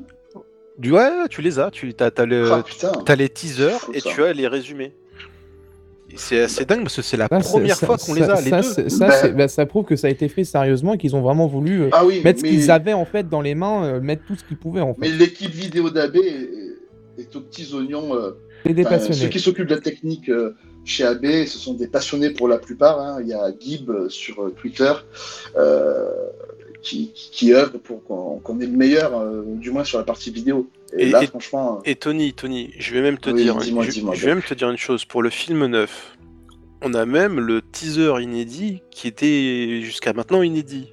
[0.78, 4.11] Du ouais, tu les as, tu as, le, Ah putain les teasers et ça.
[4.11, 4.92] tu as les résumés.
[6.16, 8.40] C'est assez dingue parce que c'est la Ça, c'est- première ça- fois qu'on les a,
[8.40, 8.62] les ça, deux.
[8.74, 9.28] c'est- Ça, Bah.
[9.28, 11.88] bah, ça prouve que ça a été fait sérieusement et qu'ils ont vraiment voulu euh,
[11.92, 14.34] Ah oui, mettre ce mais, qu'ils avaient en fait dans les mains, euh, mettre tout
[14.36, 15.16] ce qu'ils pouvaient en mais fait.
[15.16, 16.48] l'équipe vidéo d'AB est,
[17.22, 18.14] est aux petits oignons.
[18.14, 18.32] euh,
[18.66, 19.30] C'est des enfin, ceux passionnés.
[19.30, 22.98] qui s'occupent de la technique euh, chez AB, ce sont des passionnés pour la plupart.
[22.98, 23.18] hein.
[23.20, 24.92] Il y a Gib sur euh, Twitter
[25.56, 26.08] euh,
[26.88, 30.31] qui, qui, qui œuvre pour qu'on ait le meilleur, euh, du moins sur la partie
[30.31, 30.68] vidéo.
[30.96, 33.57] Et, Et- là, et- franchement, euh, Et Tony, Tony, je vais même te Oui, dire,
[33.57, 36.16] dis-moi, je, dis-moi, je vais même te dire une chose pour le film neuf.
[36.81, 40.92] On a même le teaser inédit qui était jusqu'à maintenant inédit.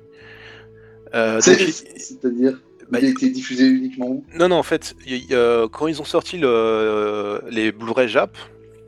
[1.14, 4.24] Euh, c'est- donc, il- c'est-à-dire, bah, il a été diffusé uniquement où?
[4.38, 8.36] Non, non, en fait, y- euh, quand ils ont sorti le- les Blu-ray Jap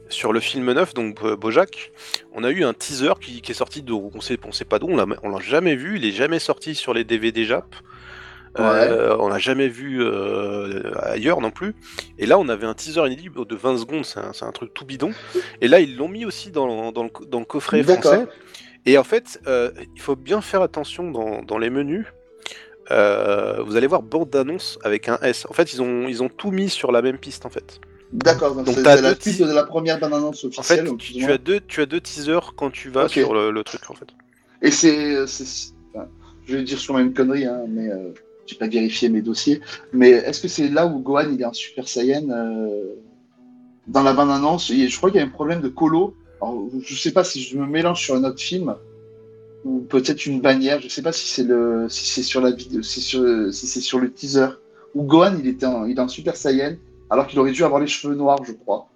[0.10, 1.92] sur le film neuf, donc euh, Bojack,
[2.34, 4.80] on a eu un teaser qui, qui est sorti de, on sait, on sait pas
[4.80, 4.96] d'où, on
[5.30, 7.76] l'a, jamais vu, il est jamais sorti sur les DVD Jap.
[8.60, 11.76] Euh, on l'a jamais vu euh, ailleurs non plus.
[12.18, 15.12] Et là, on avait un teaser inédit de 20 secondes, c'est un, truc tout bidon.
[15.62, 18.26] Et là, ils l'ont mis aussi dans, dans le, dans le coffret français.
[18.88, 22.06] Et en fait, euh, il faut bien faire attention dans, dans les menus.
[22.90, 25.46] Vous allez voir bande d'annonce avec un S.
[25.48, 27.80] En fait, ils ont, ils ont tout mis sur la même piste en fait.
[28.14, 30.86] D'accord, donc Donc, c'est la suite de la première bande-annonce En fait, officielle.
[30.86, 33.64] tu, ou tu as deux, tu as deux teasers quand tu vas sur le, le
[33.64, 34.08] truc en fait.
[34.62, 35.22] Et c'est.
[35.22, 36.08] enfin,
[36.46, 38.14] je vais dire sûrement une connerie, hein, mais euh,
[38.46, 39.62] j'ai pas vérifié mes dossiers.
[39.92, 42.96] Mais est-ce que c'est là où Gohan il est en Super Saiyan euh,
[43.88, 46.16] dans la bande-annonce Je crois qu'il y a un problème de colo.
[46.42, 48.76] Alors, je sais pas si je me mélange sur un autre film
[49.66, 50.80] ou peut-être une bannière.
[50.82, 53.82] Je sais pas si c'est le si c'est sur la vidéo, si, sur, si c'est
[53.82, 54.48] sur le teaser
[54.96, 56.76] où Gohan il était en, il est en Super Saiyan
[57.10, 58.88] alors qu'il aurait dû avoir les cheveux noirs, je crois.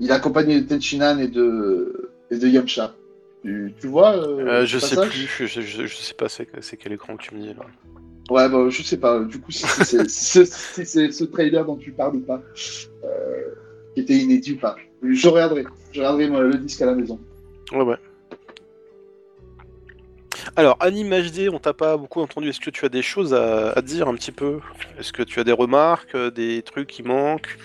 [0.00, 2.94] Il est accompagné de Tenchinan et de et de Yamcha.
[3.44, 6.46] Tu, tu vois euh, Euh, je sais plus, je, je, je- je sais pas c'est
[6.78, 7.66] quel écran que tu me dis là.
[8.30, 9.20] Ouais, bah, je sais pas.
[9.24, 12.40] Du coup, si c'est si si ce trailer dont tu parles ou pas,
[13.04, 13.08] euh,
[13.94, 14.76] qui était inédit ou pas.
[15.02, 15.64] Je regarderai.
[15.92, 17.20] Je regarderai moi, le disque à la maison.
[17.72, 17.96] Ouais, ouais.
[20.56, 22.48] Alors, Anime HD, on t'a pas beaucoup entendu.
[22.48, 24.60] Est-ce que tu as des choses à, à dire un petit peu?
[24.98, 27.58] Est-ce que tu as des remarques, euh, des trucs qui manquent?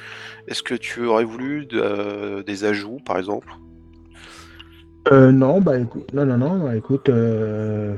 [0.48, 3.48] Est-ce que tu aurais voulu de- euh, des ajouts, par exemple?
[5.12, 7.96] Euh, non, bah écoute, non, non, non, bah, écoute, euh,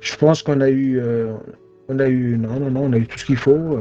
[0.00, 1.00] je pense qu'on a eu,
[1.88, 3.78] on a eu, non, non, non, on a eu tout ce qu'il faut.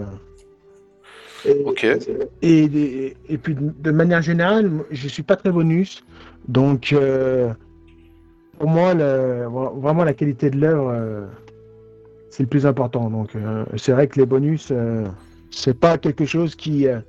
[1.46, 1.84] Et, Ok.
[1.84, 1.98] Et,
[2.42, 6.04] et, et puis de manière générale, je suis pas très bonus,
[6.48, 7.52] donc euh,
[8.60, 9.46] pour moi, le-
[9.80, 11.26] vraiment la qualité de l'œuvre, euh,
[12.30, 13.10] c'est le plus important.
[13.10, 15.06] Donc euh, c'est vrai que les bonus, euh,
[15.52, 17.00] c'est pas quelque chose qui, euh,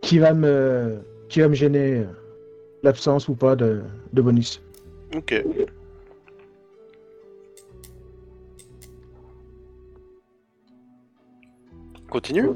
[0.00, 0.98] qui va me
[1.28, 2.04] qui va me gêner
[2.82, 3.82] l'absence ou pas de,
[4.12, 4.62] de bonus.
[5.14, 5.44] Ok.
[12.08, 12.48] Continue.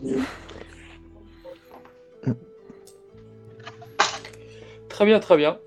[4.88, 5.58] Très bien, très bien.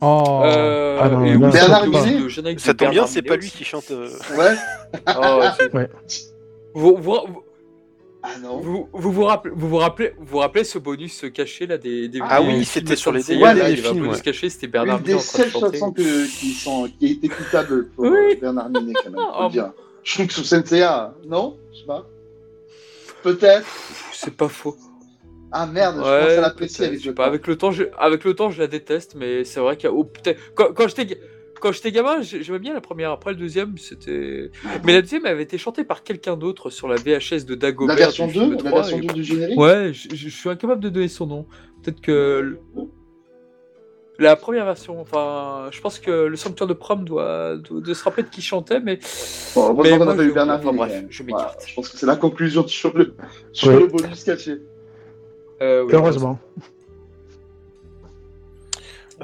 [0.00, 0.42] Oh.
[0.44, 3.64] Euh, Ah non, et non, oui, Bernard de Ça tombe bien, c'est pas lui qui
[3.64, 3.90] chante.
[3.90, 4.54] euh, Ouais.
[5.06, 5.88] Ah ouais, Ouais.
[6.74, 7.42] vous, vous, vous,
[8.22, 8.58] Ah non.
[8.60, 12.08] vous, vous, vous rappelez, vous, vous rappelez, vous vous rappelez ce bonus caché là des,
[12.08, 13.22] des Ah des oui, c'était sur les
[13.54, 14.22] là, un films, bonus ouais.
[14.22, 15.78] caché, c'était Bernard Une Minet des en train de seules chanter.
[15.78, 18.10] chansons que, qui, sont, qui est écoutable pour Oui.
[18.10, 19.20] euh, Bernard Minet, quand même.
[20.26, 21.56] que sous Senseiya, non?
[21.72, 22.06] Je sais pas.
[23.22, 23.66] Peut-être.
[24.12, 24.76] C'est pas faux.
[25.52, 27.28] Ah merde, je Ouais, commence à l'apprécier avec je sais le pas, temps.
[27.28, 29.92] avec le temps, je, avec le temps, je la déteste, mais c'est vrai qu'il y
[29.92, 31.18] a, oh, peut-être, quand, quand j'étais,
[31.60, 33.10] quand j'étais gamin, j'ai- j'aimais bien la première.
[33.12, 34.50] Après le deuxième, c'était,
[34.84, 37.96] mais la deuxième avait été chantée par quelqu'un d'autre sur la VHS de Dagobert.
[37.96, 40.16] La version du 2 film La 3, version et- 2 du générique Ouais, je, je-
[40.16, 41.46] je suis incapable de donner son nom.
[41.82, 42.58] Peut-être que
[44.18, 48.02] la première version, enfin, je pense que le Sanctuaire de Prom doit, doit, de se
[48.04, 48.98] rappeler de qui chantait, mais
[49.54, 51.64] Bon, Mais moi, a pas je- eu Bernard enfin, bref, je Voilà, m'écarte.
[51.68, 53.14] je pense que c'est la conclusion sur le,
[53.52, 53.78] sur Ouais.
[53.80, 54.58] le bonus caché.
[55.60, 56.38] Euh, oui, Heureusement.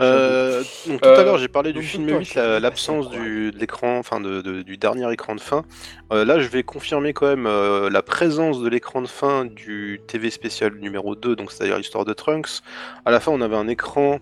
[0.01, 3.09] Euh, donc, tout Euh, à l'heure, j'ai parlé du film toi, 8, tu- la- l'absence
[3.11, 5.65] du, de l'écran, enfin de, de- du dernier écran de fin.
[6.13, 10.01] Euh, là, je vais confirmer quand même euh, la présence de l'écran de fin du
[10.09, 12.61] TV spécial numéro 2, donc c'est-à-dire l'histoire de Trunks.
[13.05, 14.19] À la fin, on avait un écran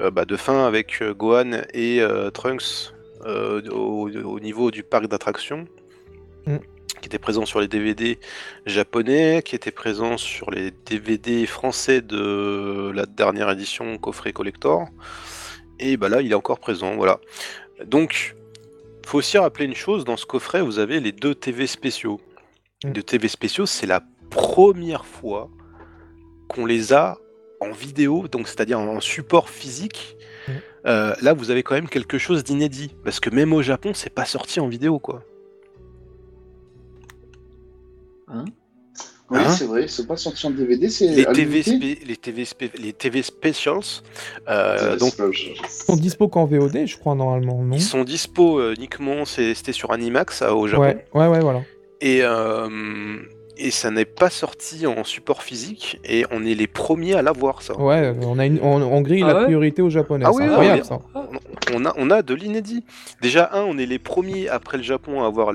[0.00, 2.94] euh, bah, de fin avec euh, Gohan et euh, Trunks
[3.26, 5.66] euh, au, au niveau du parc d'attractions.
[6.46, 6.56] Mm.
[7.02, 8.18] Qui était présent sur les DVD
[8.64, 14.86] japonais, qui était présent sur les DVD français de la dernière édition coffret collector.
[15.78, 17.18] Et bah là, il est encore présent, voilà.
[17.84, 18.36] Donc,
[19.04, 22.20] faut aussi rappeler une chose, dans ce coffret, vous avez les deux TV spéciaux.
[22.84, 22.86] Mm.
[22.86, 25.50] Les deux TV spéciaux, c'est la première fois
[26.48, 27.18] qu'on les a
[27.60, 30.16] en vidéo, donc c'est-à-dire en support physique.
[30.46, 30.52] Mm.
[30.86, 34.14] Euh, là, vous avez quand même quelque chose d'inédit, parce que même au Japon, c'est
[34.14, 35.24] pas sorti en vidéo, quoi.
[39.30, 41.62] Oui, Hein c'est vrai, c'est pas sorti en DVD, c'est les TV,
[42.04, 42.44] les TV,
[42.78, 43.80] les TV specials,
[44.48, 45.14] euh, donc
[45.70, 49.90] sont dispo qu'en VOD, je crois, normalement, non ils sont dispo euh, uniquement, c'était sur
[49.92, 51.62] Animax au Japon, Ouais, ouais, ouais, voilà.
[52.02, 52.68] et, euh,
[53.56, 57.62] et ça n'est pas sorti en support physique, et on est les premiers à l'avoir
[57.62, 57.78] ça.
[57.78, 60.24] Ouais, on a une, on, on grille Ah la ouais priorité aux Japonais.
[60.26, 60.98] Ah c'est oui, incroyable ça.
[61.74, 62.84] On a, on a de l'inédit.
[63.20, 65.52] Déjà, un, on est les premiers après le Japon à avoir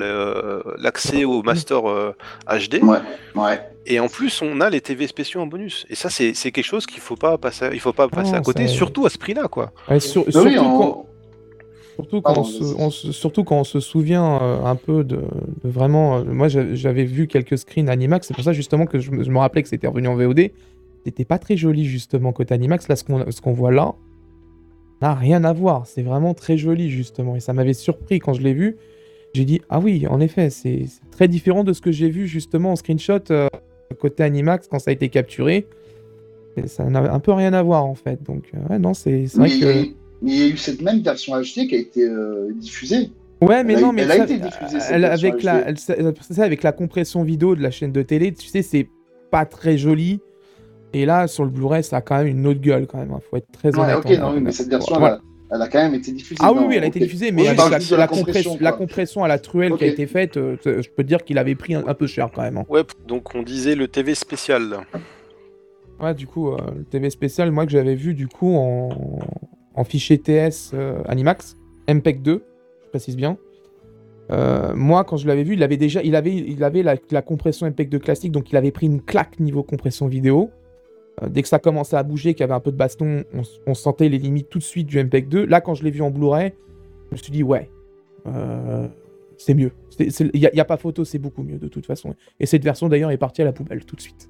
[0.78, 2.16] l'accès au Master euh,
[2.48, 2.98] HD, Ouais,
[3.36, 3.62] ouais.
[3.86, 5.86] et en plus, on a les TV spéciaux en bonus.
[5.90, 8.68] Et ça, c'est quelque chose qu'il faut pas passer, il faut pas passer à côté,
[8.68, 9.72] surtout à ce prix-là, quoi.
[9.90, 11.06] Ouais, sur- Bah surtout, oui, on- quand,
[11.98, 12.76] surtout, quand Pardon, on se, vas-y.
[12.84, 16.18] on se- surtout quand on se souvient euh, un peu de, de vraiment.
[16.20, 19.24] euh, moi, j'a- j'avais vu quelques screens Animax, c'est pour ça justement que je, me-
[19.24, 20.52] je me rappelais que c'était revenu en VOD.
[21.06, 22.88] C'était pas très joli justement côté Animax.
[22.88, 23.94] Là, ce qu'on ce qu'on voit là
[25.02, 25.86] n'a rien à voir.
[25.88, 27.36] C'est vraiment très joli justement.
[27.36, 28.78] Et ça m'avait surpris quand je l'ai vu.
[29.34, 32.28] J'ai dit, ah oui, en effet, c'est c'est très différent de ce que j'ai vu
[32.28, 33.48] justement en screenshot euh,
[34.00, 35.68] côté Animax quand ça a été capturé.
[36.58, 38.24] Et ça n'a un peu rien à voir en fait.
[38.24, 39.88] Donc, euh, ouais, non, c'est vrai que.
[40.22, 43.12] Mais il y a eu cette même version HD qui a été euh, diffusée.
[43.42, 45.68] Ouais, mais Elle a- non, mais elle a été diffusée, cette elle- version avec la,
[45.68, 48.88] elle- ça, avec la compression vidéo de la chaîne de télé, tu sais, c'est
[49.30, 50.20] pas très joli.
[50.94, 53.12] Et là, sur le Blu-ray, ça a quand même une autre gueule, quand même.
[53.12, 53.98] hein, Faut être très Ouais, honnête.
[53.98, 54.18] ok, hein.
[54.22, 55.20] non, oui, mais cette version, elle, a,
[55.52, 56.40] elle a quand même été diffusée.
[56.44, 58.58] Ah oui, non, oui, elle a été diffusée, mais avec la, compression,
[59.24, 61.56] la à la truelle qui a été faite, euh, je peux te dire qu'il avait
[61.56, 62.58] pris un, un peu cher quand même.
[62.58, 62.66] hein.
[62.70, 64.80] Ouais, donc on disait le TV spécial.
[66.00, 68.90] Ouais, du coup, euh, le TV spécial, moi que j'avais vu du coup en,
[69.78, 71.56] en fichier TS euh, Animax,
[71.88, 72.44] MPEG 2,
[72.84, 73.38] je précise bien.
[74.32, 77.68] Euh, moi, quand je l'avais vu, il avait déjà, il avait, il avait la, compression
[77.68, 80.50] MPEG 2 classique, donc il avait pris une claque niveau compression vidéo.
[81.22, 83.24] Euh, dès que ça commençait à bouger, qu'il y avait un peu de baston,
[83.66, 85.46] on, sentait les limites tout de suite du MPEG 2.
[85.46, 86.54] Là, quand je l'ai vu en Blu-ray,
[87.10, 87.70] je me suis dit ouais,
[89.38, 89.72] c'est mieux.
[90.00, 92.16] Il n'y a, pas photo, c'est beaucoup mieux de toute façon.
[92.40, 94.30] Et cette version d'ailleurs est partie à la poubelle tout de suite.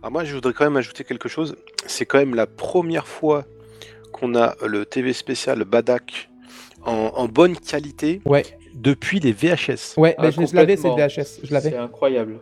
[0.00, 1.56] Alors moi, je voudrais quand même ajouter quelque chose.
[1.86, 3.44] C'est quand même la première fois
[4.14, 6.30] qu'on a le TV spécial Badak
[6.86, 8.44] en, en bonne qualité Ouais,
[8.74, 9.98] depuis les VHS.
[9.98, 10.92] ouais, Ah, je, l'avais cette.
[10.92, 11.70] VHS, je l'avais.
[11.70, 12.36] C'est incroyable.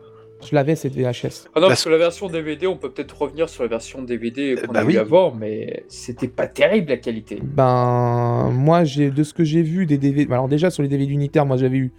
[0.45, 1.47] Je l'avais cette VHS.
[1.55, 4.03] Ah non, Parce- parce que la version DVD, on peut peut-être revenir sur la version
[4.03, 4.95] DVD qu'on bah a oui.
[4.95, 7.39] eu avant, mais c'était pas terrible la qualité.
[7.41, 10.31] Ben, moi, j'ai de ce que j'ai vu des DVD.
[10.33, 11.93] Alors, déjà, sur les DVD unitaires, moi, j'avais eu.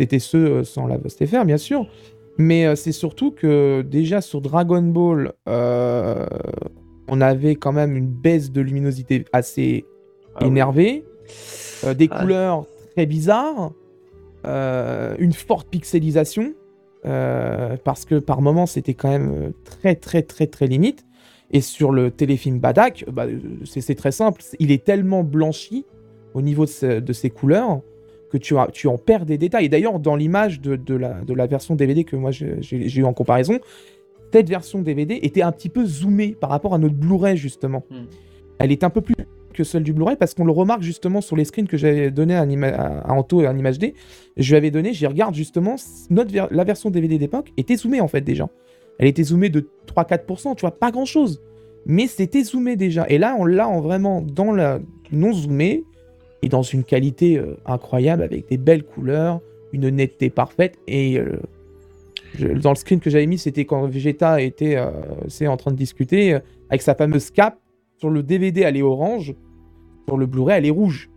[0.00, 1.86] C'était ceux euh, sans la STFR, bien sûr.
[2.38, 6.24] Mais euh, c'est surtout que, déjà, sur Dragon Ball, euh,
[7.10, 9.84] on avait quand même une baisse de luminosité assez
[10.34, 10.48] Ah oui.
[10.48, 11.04] énervée.
[11.84, 12.20] euh, des Ah.
[12.20, 13.72] couleurs très bizarres.
[14.46, 16.54] euh, une forte pixelisation.
[17.06, 21.04] euh, parce que par moments, c'était quand même très, très, très, très limite.
[21.50, 23.26] Et sur le téléfilm Badak, bah,
[23.64, 24.42] c'est très simple.
[24.58, 25.84] Il est tellement blanchi
[26.34, 27.80] au niveau de, ce- de ses couleurs
[28.30, 29.64] que tu, as- tu en perds des détails.
[29.64, 33.04] Et d'ailleurs, dans l'image de, de la, de la version DVD que moi j'ai eu
[33.04, 33.58] en comparaison,
[34.32, 37.84] cette version DVD était un petit peu zoomée par rapport à notre Blu-ray justement.
[37.90, 38.04] Hmm.
[38.58, 39.14] Elle est un peu plus
[39.54, 42.34] que celle du Blu-ray parce qu'on le remarque justement sur les screens que j'avais donné
[42.36, 43.94] à, à- à Anto et en image D.
[44.36, 45.74] Je lui avais donné, j'y regarde justement,
[46.10, 48.48] notre ver- la version DVD d'époque était zoomée en fait déjà.
[48.98, 51.40] Elle était zoomée de 3-4%, tu vois, pas grand chose.
[51.86, 53.06] Mais c'était zoomé déjà.
[53.08, 54.78] Et là, on l'a en vraiment dans la
[55.10, 55.84] non zoomé
[56.42, 59.40] et dans une qualité euh, incroyable avec des belles couleurs,
[59.72, 60.76] une netteté parfaite.
[60.86, 61.40] Et euh,
[62.38, 64.90] dans le screen que j'avais mis, c'était quand Vegeta était euh,
[65.28, 67.58] c'est en train de discuter euh, avec sa fameuse cape.
[67.98, 69.34] Sur le DVD, elle est orange.
[70.08, 71.10] Sur le Blu-ray, elle est rouge.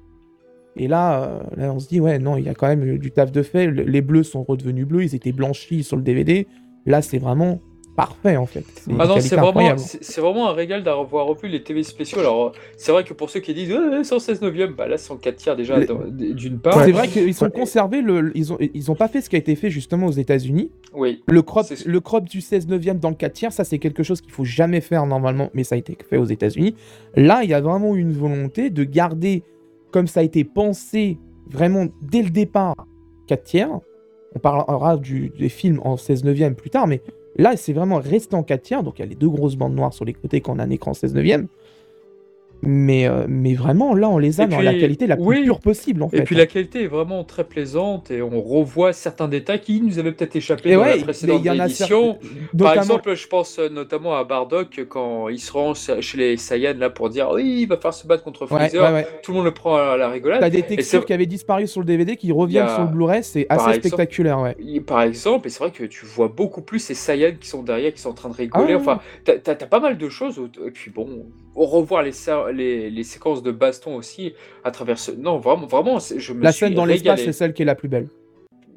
[0.76, 3.12] Et là, euh, là, on se dit, ouais, non, il y a quand même du
[3.12, 3.68] taf de fait.
[3.68, 6.48] Le- Les bleus sont redevenus bleus, ils étaient blanchis sur le DVD.
[6.86, 7.60] Là, c'est vraiment
[7.96, 8.64] parfait, en fait.
[8.76, 9.76] C'est Ah non, qualité c'est vraiment,
[10.18, 12.20] vraiment un régal d'avoir revu les TV spéciaux.
[12.20, 15.12] Alors, euh, c'est vrai que pour ceux qui disent ouais, 116 neuvième, bah là, c'est
[15.12, 16.84] en 4 tiers déjà, Les- d'une part.
[16.84, 17.52] C'est vrai qu'ils ont Ouais.
[17.52, 18.32] conservé le.
[18.36, 20.72] Ils ont, ils ont pas fait ce qui a été fait justement aux États-Unis.
[20.94, 21.24] Oui.
[21.28, 24.22] Le crop, le crop du 16 neuvième dans le 4 tiers, ça c'est quelque chose
[24.22, 26.76] qu'il faut jamais faire normalement, mais ça a été fait aux États-Unis.
[27.16, 29.44] Là, il y a vraiment une volonté de garder,
[29.92, 31.18] comme ça a été pensé
[31.50, 32.76] vraiment dès le départ,
[33.28, 33.70] 4 tiers.
[34.36, 37.02] On parlera du, des films en 16 neuvième plus tard, mais
[37.36, 38.84] là, c'est vraiment resté en 4 tiers.
[38.84, 40.64] Donc il y a les deux grosses bandes noires sur les côtés quand on a
[40.64, 41.48] un écran 16 neuvième.
[42.66, 45.26] Mais, euh, mais vraiment, là, on les a Et dans puis, la qualité la plus
[45.26, 45.44] oui.
[45.44, 46.18] pure possible, en fait.
[46.20, 50.00] Et puis la qualité est vraiment très plaisante et on revoit certains détails qui nous
[50.00, 52.18] avaient peut-être échappé Et dans ouais, la précédente y en édition.
[52.58, 56.78] Par exemple, je pense euh, notamment à Bardock quand il se rend chez les Saiyans
[56.78, 58.84] là pour dire oui, il va faire se battre contre Freezer.
[58.84, 59.08] ouais, ouais.
[59.24, 60.40] Tout le monde le prend à la rigolade.
[60.42, 63.24] T'as des textures qui avaient disparu sur le DVD qui reviennent a- sur le Blu-ray,
[63.24, 64.54] c'est assez exemple- spectaculaire,
[64.86, 67.94] Par exemple, et c'est vrai que tu vois beaucoup plus ces Saiyans qui sont derrière,
[67.94, 68.74] qui sont en train de rigoler.
[68.74, 68.78] Ah.
[68.78, 70.40] Enfin, t'as t'as pas mal de choses.
[70.66, 74.34] Et puis bon, revoir les, sa- les, les séquences de baston aussi
[74.64, 75.12] à travers ce.
[75.12, 77.76] Non, vraiment, vraiment, je me La suis scène dans l'espace, c'est celle qui est la
[77.76, 78.08] plus belle.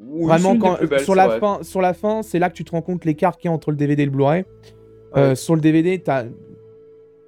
[0.09, 1.39] Oui, Vraiment, quand, belles, sur, la vrai.
[1.39, 3.53] fin, sur la fin, c'est là que tu te rends compte l'écart qu'il y a
[3.53, 4.45] entre le DVD et le Blu-ray.
[5.15, 6.25] Euh, sur le DVD, t'as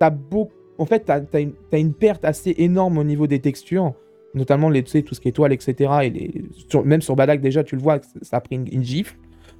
[0.01, 0.51] as beaucoup.
[0.77, 3.93] En fait, t'as as une, t'as une perte assez énorme au niveau des textures,
[4.33, 5.91] notamment les, tu sais, tout ce qui est étoile, etc.
[6.03, 6.31] Et les,
[6.69, 9.17] sur- même sur Badak, déjà, tu le vois, ça a pris une, une gifle.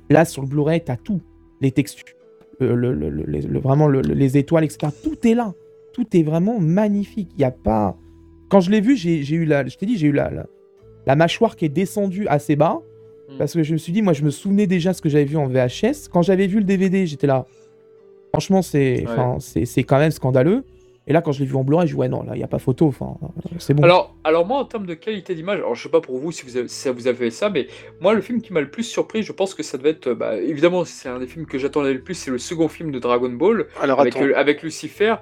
[0.10, 1.20] Là, sur le Blu-ray, t'as tout.
[1.62, 2.06] Les textures,
[2.60, 4.94] le, le- le- le- vraiment le- le- les étoiles, etc.
[5.04, 5.54] Tout est là.
[5.94, 7.32] Tout est vraiment magnifique.
[7.36, 7.98] Il y a pas.
[8.50, 9.66] Quand je l'ai vu, j'ai eu la.
[9.66, 10.46] Je t'ai dit, j'ai eu la, la,
[11.06, 12.82] la mâchoire qui est descendue assez bas.
[13.30, 13.38] Mm.
[13.38, 15.38] Parce que je me suis dit, moi, je me souvenais déjà ce que j'avais vu
[15.38, 16.10] en VHS.
[16.12, 17.46] Quand j'avais vu le DVD, j'étais là.
[18.34, 19.06] Franchement, c'est
[19.66, 20.64] c'est quand même scandaleux.
[21.08, 22.44] Et là, quand je l'ai vu en Blu-ray, je dis, ouais, non, là, il n'y
[22.44, 22.88] a pas photo.
[22.88, 23.28] Enfin, euh,
[23.58, 23.82] c'est bon.
[23.84, 26.46] Alors, alors moi, en termes de qualité d'image, alors je sais pas pour vous si
[26.46, 27.68] vous avez, si ça vous avez ça, mais
[28.00, 30.38] moi, le film qui m'a le plus surpris, je pense que ça devait être, bah,
[30.38, 33.30] évidemment, c'est un des films que j'attendais le plus, c'est le second film de Dragon
[33.30, 35.16] Ball Alors avec, attends, euh, avec Lucifer.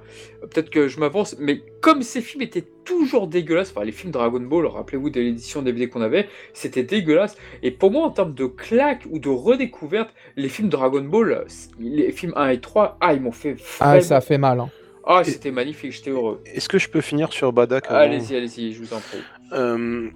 [0.43, 4.11] Euh, Peut-être que je m'avance, mais comme ces films étaient toujours dégueulasses, enfin les films
[4.11, 7.37] Dragon Ball, rappelez-vous de l'édition DVD qu'on avait, c'était dégueulasse.
[7.63, 11.45] Et pour moi, en termes de claque ou de redécouverte, les films Dragon Ball,
[11.79, 14.01] les films 1 et 3, ah, ils m'ont fait ah, vraiment...
[14.01, 14.59] ça fait mal.
[14.59, 14.69] hein.
[15.09, 16.41] Ah, c'était magnifique, j'étais heureux.
[16.45, 19.19] est-ce que je peux finir sur Badak avant Allez-y, allez-y, je vous en prie.
[19.53, 20.09] Euh,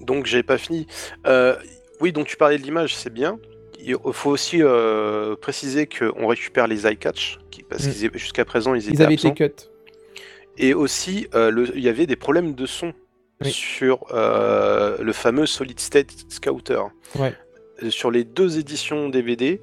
[0.00, 0.86] donc j'avais pas fini.
[1.26, 1.56] Euh,
[2.00, 3.38] oui, donc tu parlais de l'image, c'est bien.
[3.84, 7.90] Il faut aussi euh, préciser qu'on récupère les eye catch, qui- parce Mm.
[7.90, 9.30] qu'ils étaient- jusqu'à présent ils étaient Ils avaient absents.
[9.34, 9.54] été cut.
[10.58, 12.92] Et aussi, euh, le- il y avait des problèmes de son
[13.44, 13.50] Oui.
[13.50, 16.80] sur euh, le fameux Solid State Scouter.
[17.18, 17.34] Ouais.
[17.88, 19.60] Sur les deux éditions DVD,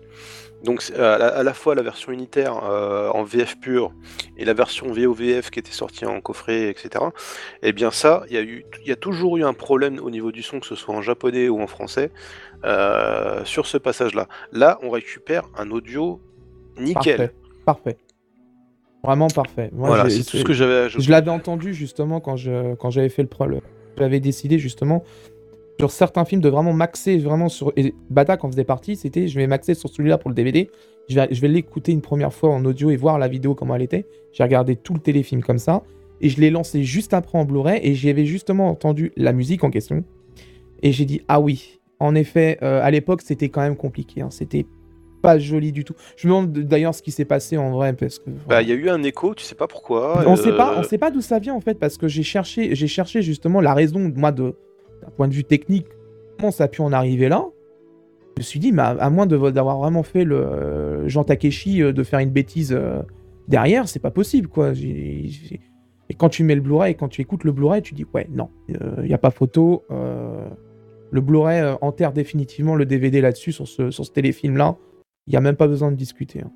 [0.64, 3.94] donc c'est à la, à la fois la version unitaire euh, en VF pur
[4.38, 7.06] et la version VOVF qui était sortie en coffret, etc.
[7.64, 10.10] Et bien ça, il y a eu, il y a toujours eu un problème au
[10.10, 12.12] niveau du son, que ce soit en japonais ou en français,
[12.66, 14.28] euh, sur ce passage-là.
[14.52, 16.20] Là, on récupère un audio
[16.78, 17.18] nickel.
[17.18, 17.34] Parfait.
[17.66, 17.98] Parfait.
[19.04, 19.70] Vraiment parfait.
[19.72, 21.06] Moi, voilà, c'est tout ce que j'avais à ajouter.
[21.06, 23.46] Je l'avais entendu justement quand je quand j'avais fait le pro.
[23.98, 25.04] J'avais décidé justement
[25.80, 27.72] sur certains films de vraiment maxer vraiment sur.
[27.78, 28.96] Et Batak en faisait partie.
[28.96, 30.70] C'était je vais maxer sur celui-là pour le DVD.
[31.08, 33.76] Je vais, je vais l'écouter une première fois en audio et voir la vidéo comment
[33.76, 34.06] elle était.
[34.34, 35.82] J'ai regardé tout le téléfilm comme ça
[36.22, 39.64] et je l'ai lancé juste après en Blu-ray et j'y avais justement entendu la musique
[39.64, 40.04] en question
[40.84, 41.80] et j'ai dit ah oui.
[42.02, 44.22] En effet, euh, à l'époque c'était quand même compliqué.
[44.22, 44.30] hein.
[44.32, 44.66] C'était
[45.22, 45.96] pas joli du tout.
[46.16, 48.30] Je me demande d'ailleurs ce qui s'est passé en vrai parce que.
[48.48, 50.24] Bah, il y a eu un écho, tu sais pas pourquoi.
[50.26, 52.24] On sait pas, euh, on sait pas d'où ça vient en fait parce que j'ai
[52.24, 54.56] cherché, j'ai cherché justement la raison, moi de
[55.02, 55.88] d'un point de vue technique,
[56.38, 57.46] comment ça a pu en arriver là.
[58.38, 61.92] Je me suis dit, mais à, moins d'avoir vraiment fait le euh, Jean Takeshi euh,
[61.92, 63.02] de faire une bêtise euh,
[63.48, 64.72] derrière, c'est pas possible quoi.
[64.74, 68.50] Et quand tu mets le Blu-ray, quand tu écoutes le Blu-ray, tu dis ouais non,
[68.68, 69.84] il y a pas photo.
[69.90, 74.76] le Blu-ray enterre définitivement le DVD là-dessus sur ce, sur ce téléfilm là.
[75.28, 76.42] Il y a même pas besoin de discuter.
[76.42, 76.52] hein.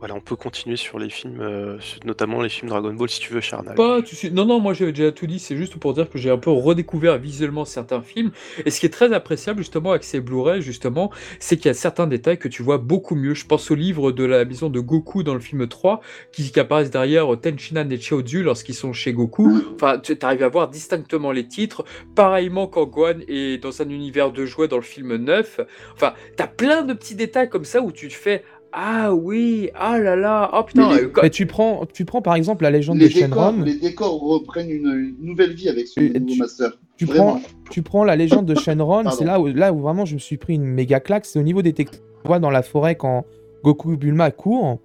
[0.00, 3.34] Voilà, on peut continuer sur les films, euh, notamment les films Dragon Ball si tu
[3.34, 3.74] veux, Charnal.
[3.74, 4.00] Pas.
[4.32, 6.50] Non, non, moi j'avais déjà tout dit, c'est juste pour dire que j'ai un peu
[6.50, 8.30] redécouvert visuellement certains films.
[8.64, 11.74] Et ce qui est très appréciable justement avec ces Blu-ray, justement, c'est qu'il y a
[11.74, 13.34] certains détails que tu vois beaucoup mieux.
[13.34, 16.00] Je pense au livre de la maison de Goku dans le film 3,
[16.32, 19.62] qui, apparaissent derrière Tenchinan et Chiaozu lorsqu'ils sont chez Goku.
[19.74, 21.84] Enfin, tu arrives à voir distinctement les titres.
[22.14, 25.60] Pareillement quand Gohan est dans un univers de jouets dans le film 9.
[25.92, 28.42] Enfin, t'as plein de petits détails comme ça où tu te fais.
[28.72, 32.04] Ah oui, ah là là, oh putain, Mais les- euh, quand- Mais tu prends, tu
[32.04, 33.62] prends par exemple la légende Les de décors, Shenron.
[33.64, 36.78] les décors reprennent une, une nouvelle vie avec ce nouveau tu- master.
[36.96, 37.24] Tu Vraiment.
[37.32, 37.40] prends,
[37.70, 40.36] tu prends la légende de Shenron, c'est là où, là où vraiment je me suis
[40.36, 41.26] pris une méga claque.
[41.26, 42.00] C'est au niveau des textures.
[42.22, 43.24] Tu vois dans la forêt quand
[43.64, 44.78] Goku et Bulma courent.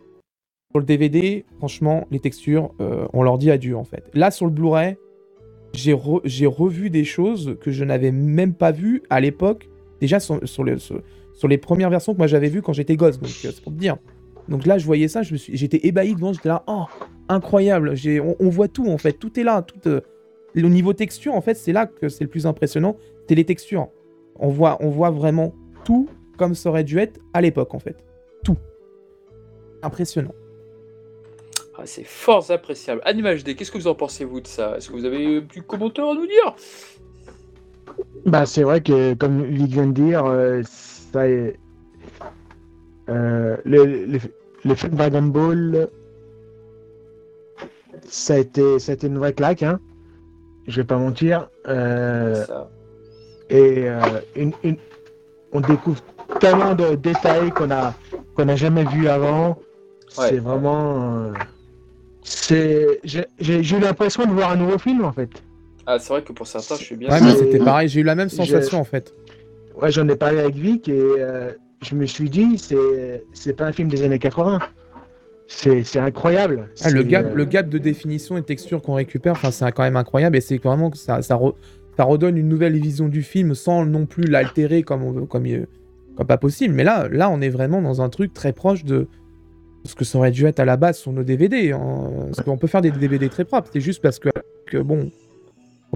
[0.72, 4.04] Sur le DVD, franchement, les textures, euh, on leur dit adieu en fait.
[4.14, 4.98] Là, sur le Blu-ray,
[5.74, 9.70] j'ai re- j'ai revu des choses que je n'avais même pas vues à l'époque.
[10.02, 11.02] Déjà sur, sur le- sur-
[11.36, 13.20] sur les premières versions que moi j'avais vues quand j'étais gosse.
[13.20, 13.98] Donc euh, c'est pour te dire.
[14.50, 16.84] Donc là, je voyais ça, je me suis- j'étais ébahi devant, j'étais là, oh,
[17.30, 17.96] incroyable.
[17.96, 19.76] J'ai- On, on voit tout en fait, tout est là, tout.
[19.88, 20.02] euh,
[20.56, 22.96] au niveau texture, en fait, c'est là que c'est le plus impressionnant,
[23.28, 23.88] c'est les textures.
[24.38, 26.08] On voit, on voit vraiment tout
[26.38, 27.96] comme ça aurait dû être à l'époque, en fait.
[28.44, 28.58] Tout.
[29.82, 30.34] Impressionnant.
[31.78, 33.02] Ah, c'est fort appréciable.
[33.04, 34.78] Animal HD, qu'est-ce que vous en pensez, vous, de ça?
[34.78, 36.56] Est-ce que vous avez du commentaire à nous dire?
[38.26, 40.62] Bah, c'est vrai que, comme Lee vient de dire, euh,
[41.16, 41.56] ça est.
[43.10, 44.20] euh, le, le,
[44.66, 45.88] le film Dragon Ball,
[48.08, 49.80] ça a été, ça a été une vraie claque, hein.
[50.68, 51.50] Je vais pas mentir.
[51.68, 52.44] Euh,
[53.50, 54.00] et euh,
[54.36, 54.78] une- une-
[55.54, 56.02] on découvre
[56.40, 57.94] tellement de détails qu'on a
[58.36, 59.50] qu'on n'a jamais vu avant.
[60.18, 60.30] Ouais.
[60.30, 61.32] C'est vraiment.
[62.24, 65.30] c'est, j'ai j'ai- j'ai eu l'impression de voir un nouveau film en fait.
[65.86, 67.10] Ah, c'est vrai que pour certains, je suis bien.
[67.12, 69.14] Ouais, c'était pareil, j'ai eu la même j'ai- sensation, en fait.
[69.82, 71.52] Ouais, j'en ai parlé avec Vic et euh,
[71.82, 74.60] je me suis dit, c'est c'est pas un film des années 80.
[75.48, 76.70] C'est c'est incroyable.
[76.84, 79.84] Ah, le, gap, euh, le gap de définition et de texture qu'on récupère, c'est quand
[79.84, 81.54] même incroyable et c'est vraiment que ça, ça, re-
[81.98, 85.46] ça redonne une nouvelle vision du film sans non plus l'altérer comme, on veut- comme,
[86.18, 86.74] comme pas possible.
[86.74, 89.08] Mais là, là, on est vraiment dans un truc très proche de
[89.84, 91.74] ce que ça aurait dû être à la base sur nos DVD.
[91.74, 92.10] hein.
[92.34, 94.30] Parce qu'on peut faire des DVD très propres, c'est juste parce que,
[94.66, 95.12] que bon,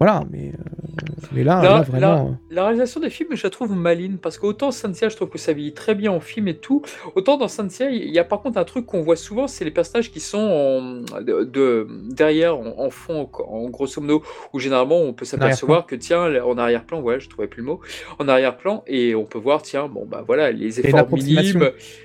[0.00, 2.36] voilà, mais, euh, mais là, là, vraiment.
[2.50, 5.52] La réalisation des films, je la trouve maline parce qu'autant Santia, je trouve que ça
[5.52, 6.80] vieillit très bien en film et tout.
[7.14, 9.70] Autant dans Santia, il y a par contre un truc qu'on voit souvent, c'est les
[9.70, 14.22] personnages qui sont en- de, de- derrière, en, en fond, en, en grosso modo,
[14.54, 17.80] où généralement on peut s'apercevoir que tiens, en arrière-plan, ouais, je trouvais plus le mot,
[18.18, 21.58] en arrière-plan, et on peut voir, tiens, bon bah voilà, les efforts minimes.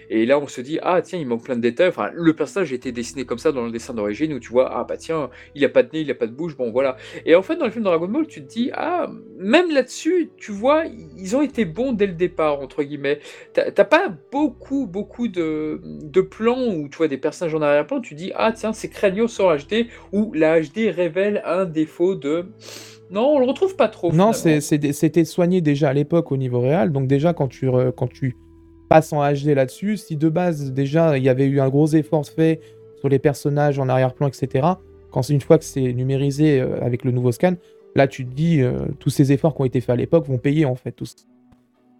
[0.09, 1.87] Et là, on se dit, ah tiens, il manque plein de détails.
[1.89, 4.83] Enfin, le personnage était dessiné comme ça dans le dessin d'origine où tu vois, ah
[4.83, 6.97] bah tiens, il a pas de nez, il a pas de bouche, bon voilà.
[7.25, 10.51] Et en fait, dans le film Dragon Ball, tu te dis, ah, même là-dessus, tu
[10.51, 10.83] vois,
[11.17, 13.19] ils ont été bons dès le départ, entre guillemets.
[13.53, 18.15] T'as pas beaucoup, beaucoup de, de plans où tu vois des personnages en arrière-plan, tu
[18.15, 22.45] dis, ah tiens, c'est Craignos en HD, où la HD révèle un défaut de.
[23.11, 24.11] Non, on le retrouve pas trop.
[24.11, 26.91] Non, c'était soigné déjà à l'époque au niveau réel.
[26.91, 28.35] Donc déjà, quand tu, quand tu
[28.89, 32.25] passes en HD là-dessus, si de base, déjà, il y avait eu un gros effort
[32.25, 32.59] fait
[32.99, 34.67] sur les personnages en arrière-plan, etc.,
[35.15, 37.53] quand une fois que c'est numérisé euh, avec le nouveau scan,
[37.95, 40.37] là, tu te dis, euh, tous ces efforts qui ont été faits à l'époque vont
[40.37, 41.15] payer, en fait, tous.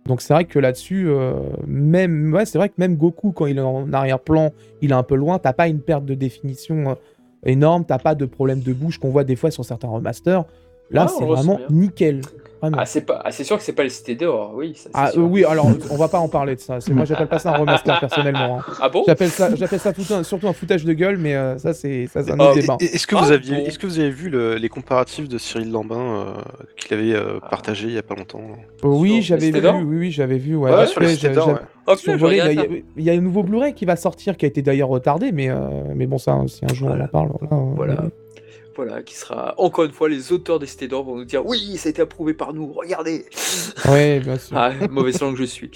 [0.05, 1.31] Donc c'est vrai que là-dessus, euh,
[1.65, 4.51] même, ouais, c'est même Goku, quand il est en arrière-plan,
[4.81, 6.97] il est un peu loin, t'as pas une perte de définition
[7.45, 10.43] énorme, t'as pas de problème de bouche qu'on voit des fois sur certains remasters.
[10.91, 12.21] Là, Ah, c'est ressent vraiment nickel.
[12.61, 12.77] Vraiment.
[12.79, 13.21] Ah, c'est pas...
[13.23, 14.73] ah, c'est sûr que c'est pas les cités dehors, oui.
[14.75, 15.21] ça, c'est Ah sûr.
[15.21, 16.79] euh, oui, alors on va pas en parler de ça.
[16.89, 18.59] Moi j'appelle pas ça un remaster personnellement.
[18.59, 18.73] hein.
[18.81, 19.03] Ah bon?
[19.05, 22.07] J'appelle ça, j'appelle ça tout un- surtout un foutage de gueule, mais euh, ça c'est
[22.07, 22.77] ça c'est un Ah, autre débat.
[22.79, 23.65] Est-ce que, Ah, vous aviez, bon?
[23.65, 26.25] est-ce que vous avez vu le- les comparatifs de Cyril Lambin euh,
[26.77, 27.49] qu'il avait euh, Ah.
[27.49, 30.55] partagé il y a pas longtemps Euh, oui, j'avais vu, oui, oui, j'avais vu.
[30.55, 31.13] Ouais, sur les.
[31.37, 31.55] Oh.
[31.87, 32.51] Il y, a-
[32.97, 35.49] il y a un nouveau Blu-ray qui va sortir, qui a été d'ailleurs retardé, mais,
[35.49, 35.55] euh,
[35.93, 37.29] mais bon, ça, si un jour on en parle.
[37.75, 38.05] Voilà,
[38.75, 39.01] Voilà.
[39.03, 41.87] qui sera encore une fois les auteurs des Cités d'Or vont nous dire oui, ça
[41.87, 43.25] a été approuvé par nous, regardez.
[43.89, 44.57] Ouais, bien sûr.
[44.57, 45.71] Ah, mauvais sang que je suis.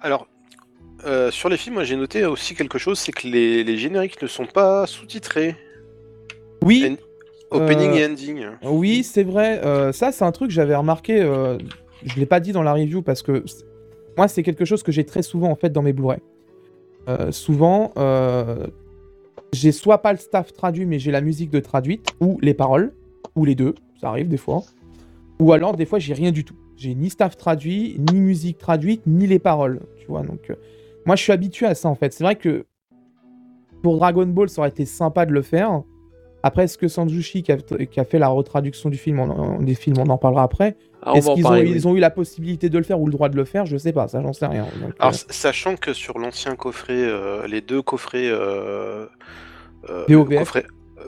[0.00, 0.26] Alors,
[1.06, 4.20] euh, sur les films, moi j'ai noté aussi quelque chose, c'est que les, les génériques
[4.22, 5.56] ne sont pas sous-titrés.
[6.62, 6.96] Oui,
[7.50, 8.46] Opening Euh, et ending.
[8.62, 9.60] Oui, c'est vrai.
[9.64, 11.20] euh, ça, c'est un truc que j'avais remarqué.
[11.20, 11.58] euh,
[12.04, 13.64] je l'ai pas dit dans la review parce que c'est-
[14.16, 16.18] moi, c'est quelque chose que j'ai très souvent en fait dans mes Blu-ray.
[17.08, 18.66] Euh, souvent, euh,
[19.54, 22.92] j'ai soit pas le staff traduit, mais j'ai la musique de traduite ou les paroles
[23.36, 23.74] ou les deux.
[24.00, 24.62] Ça arrive des fois.
[25.40, 26.56] Ou alors des fois, j'ai rien du tout.
[26.76, 29.80] J'ai ni staff traduit, ni musique traduite, ni les paroles.
[29.98, 30.22] Tu vois.
[30.22, 30.56] Donc, euh,
[31.06, 32.12] moi, je suis habitué à ça en fait.
[32.12, 32.66] C'est vrai que
[33.82, 35.82] pour Dragon Ball, ça aurait été sympa de le faire.
[36.46, 39.74] Après, est-ce que Sanjushi, qui a, qui a fait la retraduction du film, en- des
[39.74, 41.52] films, on en parlera après, Ah, on est-ce qu'ils ont,
[41.92, 41.96] oui.
[41.96, 43.64] eu la possibilité de le faire ou le droit de le faire?
[43.64, 44.64] Je sais pas, ça j'en sais rien.
[44.64, 49.06] Donc, euh, Alors, sachant que sur l'ancien coffret, euh, les deux coffrets, euh,
[49.88, 50.04] euh,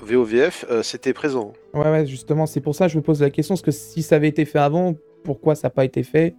[0.03, 0.65] VOVF.
[0.71, 1.53] euh, c'était présent.
[1.75, 4.03] Ouais, ouais, justement, c'est pour ça que je me pose la question, parce que si
[4.03, 6.35] ça avait été fait avant, pourquoi ça n'a pas été fait?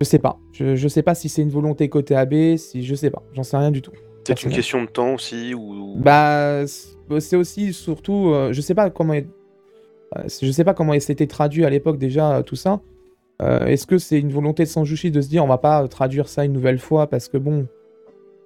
[0.00, 0.38] Je sais pas.
[0.52, 3.22] Je, je sais pas si c'est une volonté côté AB, si je sais pas.
[3.34, 3.92] J'en sais rien du tout.
[4.24, 6.64] C'est une question de temps aussi, ou Bah,
[7.18, 11.64] c'est aussi surtout, euh, je sais pas comment, euh, je sais pas comment c'était traduit
[11.64, 12.80] à l'époque déjà euh, tout ça.
[13.42, 16.28] Euh, Est-ce que c'est une volonté de Sanjushi de se dire on va pas traduire
[16.28, 17.66] ça une nouvelle fois parce que bon,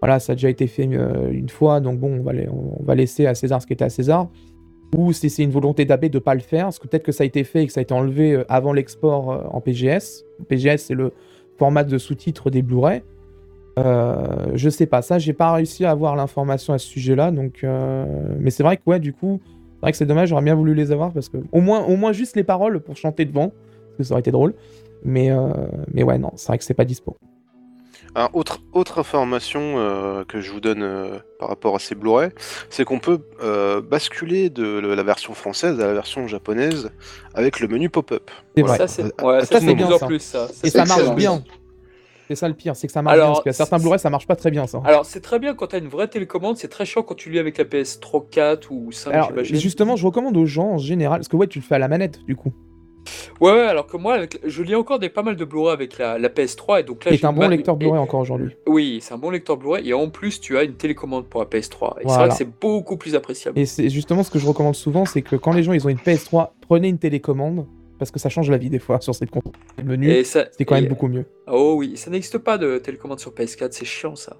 [0.00, 2.94] voilà, ça a déjà été fait une fois, donc bon, on va, la- on va
[2.94, 4.28] laisser à César ce qui était à César.
[4.96, 7.24] Ou si c'est une volonté d'AB de pas le faire, parce que peut-être que ça
[7.24, 10.24] a été fait et que ça a été enlevé avant l'export en PGS.
[10.48, 11.12] PGS c'est le
[11.58, 13.02] format de sous-titres des Blu-ray.
[13.78, 14.24] Euh,
[14.54, 18.06] je sais pas, ça j'ai pas réussi à avoir l'information à ce sujet-là, donc euh,
[18.40, 19.40] mais c'est vrai que ouais, du coup,
[19.74, 21.96] c'est vrai que c'est dommage, j'aurais bien voulu les avoir parce que au moins, au
[21.96, 24.54] moins juste les paroles pour chanter devant, parce que ça aurait été drôle.
[25.04, 25.48] Mais euh,
[25.92, 27.16] mais ouais, non, c'est vrai que c'est pas dispo.
[28.14, 32.30] Un autre, autre information euh, que je vous donne euh, par rapport à ces Blu-ray,
[32.70, 36.90] c'est qu'on peut euh, basculer de le- la version française à la version japonaise
[37.34, 38.30] avec le menu pop-up.
[38.56, 38.78] C'est Voilà.
[38.78, 40.06] Ça, c'est ouais, à ça, plus en ça.
[40.06, 40.48] plus ça.
[40.48, 41.44] Ça, Et ça marche bien.
[42.28, 43.98] C'est ça le pire, c'est que ça marche Alors, bien, parce a certains c'est- Blu-ray
[44.00, 44.80] ça marche pas très bien ça.
[44.84, 47.30] Alors, c'est très bien quand tu as une vraie télécommande, c'est très chiant quand tu
[47.30, 49.56] lis avec la PS3, 4 ou 5, Alors j'imagine.
[49.56, 51.88] justement, je recommande aux gens en général, parce que ouais, tu le fais à la
[51.88, 52.52] manette du coup.
[53.40, 55.96] Ouais, ouais, alors que moi, avec- je lis encore des pas mal de Blu-ray avec
[55.98, 58.56] la, la PS3, et donc là, j'ai un bon lecteur Blu-ray encore aujourd'hui.
[58.66, 61.46] Oui, c'est un bon lecteur Blu-ray, et en plus, tu as une télécommande pour la
[61.46, 61.94] PS3.
[62.00, 62.28] Et c'est vrai Voilà.
[62.30, 63.56] que c'est beaucoup plus appréciable.
[63.60, 65.90] Et c'est justement ce que je recommande souvent, c'est que quand les gens ils ont
[65.90, 67.66] une PS3, prenez une télécommande,
[67.98, 69.52] parce que ça change la vie des fois sur cette console.
[69.78, 71.24] Le menu, Et ça, c'est quand même beaucoup mieux.
[71.46, 74.36] Oh oui, ça n'existe pas de télécommande sur PS4, c'est chiant ça.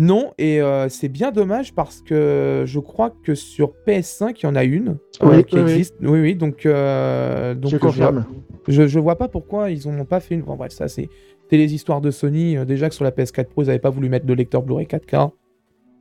[0.00, 4.46] Non, et euh, c'est bien dommage parce que je crois que sur PS5, il y
[4.46, 5.96] en a une euh, Oui, qui oui, existe.
[6.02, 8.24] Oui, oui, donc, euh, donc Je confirme.
[8.68, 10.42] je, je vois pas pourquoi ils en ont pas fait une.
[10.42, 11.08] Bon, bref, ça, c'est
[11.50, 12.56] les histoires de Sony.
[12.56, 14.86] Euh, déjà que sur la PS4 Pro, ils n'avaient pas voulu mettre de lecteur Blu-ray
[14.86, 15.32] 4K.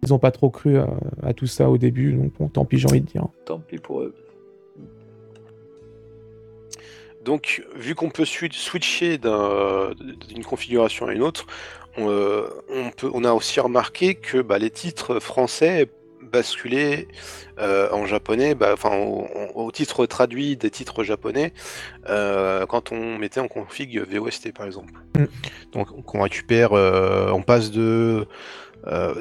[0.04, 0.78] Ils ont pas trop cru
[1.24, 3.26] à tout ça au début, donc bon, tant pis, j'ai envie de dire.
[3.46, 4.14] Tant pis pour eux.
[7.28, 9.92] Donc, vu qu'on peut swi- switcher d'un-
[10.30, 11.46] d'une configuration à une autre,
[11.98, 15.90] on, euh, on peut, on a aussi remarqué que bah, les titres français
[16.22, 17.10] basculaient
[17.60, 21.52] euh, en japonais, bah, enfin au, au titre traduit des titres japonais,
[22.08, 24.94] euh, quand on mettait en config VOST par exemple.
[25.18, 25.26] Mm.
[25.74, 28.26] Donc, on récupère, on passe de
[28.88, 29.14] euh,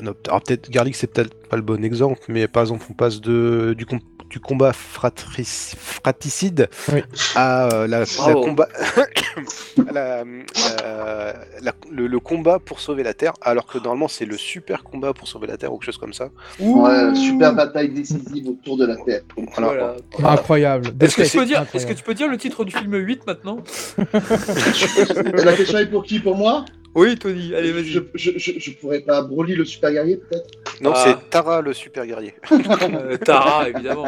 [0.45, 3.85] peut-être Garlic c'est peut-être pas le bon exemple, mais par exemple on passe de du,
[3.87, 3.99] com-
[4.31, 7.03] du combat fratric- fratricide Oui.
[7.35, 8.05] à euh, la,
[8.35, 8.69] combat
[9.89, 14.25] à la- euh, la- le, le combat pour sauver la Terre, alors que normalement c'est
[14.25, 16.31] le super combat pour sauver la Terre ou quelque chose comme ça.
[16.61, 19.23] Ouais, super bataille décisive autour de la Terre.
[19.57, 19.97] Voilà.
[20.13, 20.33] Voilà.
[20.33, 20.91] Incroyable.
[21.01, 21.71] Est-ce que, tu peux dire, incroyable.
[21.77, 23.59] est-ce que tu peux dire le titre du film 8 maintenant?
[25.45, 26.19] La question est pour qui?
[26.21, 26.65] Pour moi?
[26.97, 27.85] Oui, Tony, allez, vas-y.
[27.85, 30.49] je, je, je, je pourrais pas Broly le super guerrier peut-être?
[30.81, 31.03] Non, Ah.
[31.05, 32.33] c'est Tara le super guerrier.
[32.51, 34.05] Euh, Tara, évidemment.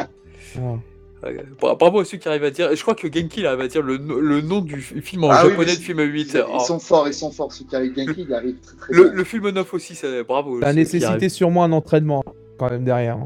[0.57, 0.77] Ouais.
[1.25, 2.73] Euh, bra- Bravo à ceux qui arrivent à dire.
[2.75, 5.51] Je crois que Genki arrive à dire le, le nom du film en Ah oui,
[5.51, 6.31] japonais mais de film 8.
[6.33, 6.57] Ils, Oh.
[6.59, 7.51] ils sont forts, ils sont forts.
[7.53, 9.13] Ceux qui arrivent qui, ils arrivent très très le, bien.
[9.13, 10.59] le film 9 aussi, c'est bravo.
[10.61, 12.23] Ça a nécessité sûrement un entraînement
[12.57, 13.19] quand même derrière.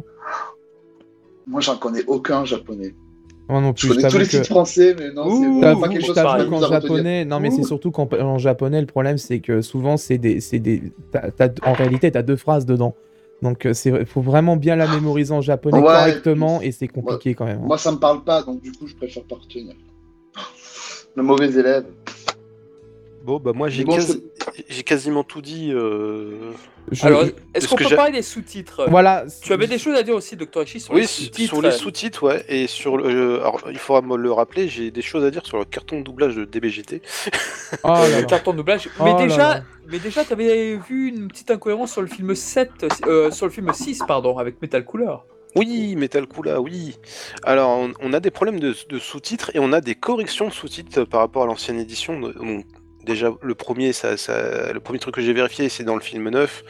[1.47, 2.93] Moi, j'en connais aucun japonais.
[3.49, 3.95] Moi non Je plus.
[3.97, 6.21] connais tous les que- titres français, mais non, Ouh, c'est pas quelque je chose que
[6.21, 9.97] je qu'en japonais, non mais c'est surtout qu'en en japonais, le problème c'est que souvent
[9.97, 10.81] c'est des, c'est des,
[11.11, 12.95] t'as- t'as- en réalité t'as deux phrases dedans.
[13.41, 17.33] Donc euh, c'est, faut vraiment bien la mémoriser en japonais Ouais, correctement et c'est compliqué
[17.33, 17.57] quand même.
[17.61, 17.65] hein.
[17.67, 19.73] Moi, ça me parle pas, donc du coup, je préfère pas retenir.
[21.17, 21.85] Le mauvais élève.
[23.25, 24.23] Bon, bah moi j'ai Bon, quasi-
[24.69, 25.71] j'ai quasiment tout dit.
[25.73, 26.51] euh,
[26.91, 27.23] Je- Alors,
[27.53, 28.85] est-ce ce qu'on peut j'ai- parler des sous-titres?
[28.89, 29.25] Voilà.
[29.41, 30.63] Tu avais des choses à dire aussi, Dr.
[30.63, 31.53] Ishi, sur Oui, les sous-titres.
[31.53, 32.45] sur les sous-titres, ouais.
[32.49, 33.05] Et sur le.
[33.05, 35.99] euh, Alors, il faudra me le rappeler, j'ai des choses à dire sur le carton
[35.99, 37.01] de doublage de DBGT.
[37.83, 38.89] Oh là le carton de doublage.
[38.99, 39.63] Oh Mais là déjà, là.
[39.87, 43.71] mais déjà, t'avais vu une petite incohérence sur le film 7, euh, sur le film
[43.73, 45.15] 6, pardon, avec Metal Cooler.
[45.55, 46.97] Oui, Metal Kula, oui.
[47.43, 50.53] Alors, on, on a des problèmes de, de sous-titres et on a des corrections de
[50.53, 52.19] sous-titres par rapport à l'ancienne édition.
[52.19, 52.65] Donc,
[53.03, 56.29] déjà, le premier, ça, ça- le premier truc que j'ai vérifié, c'est dans le film
[56.29, 56.63] 9.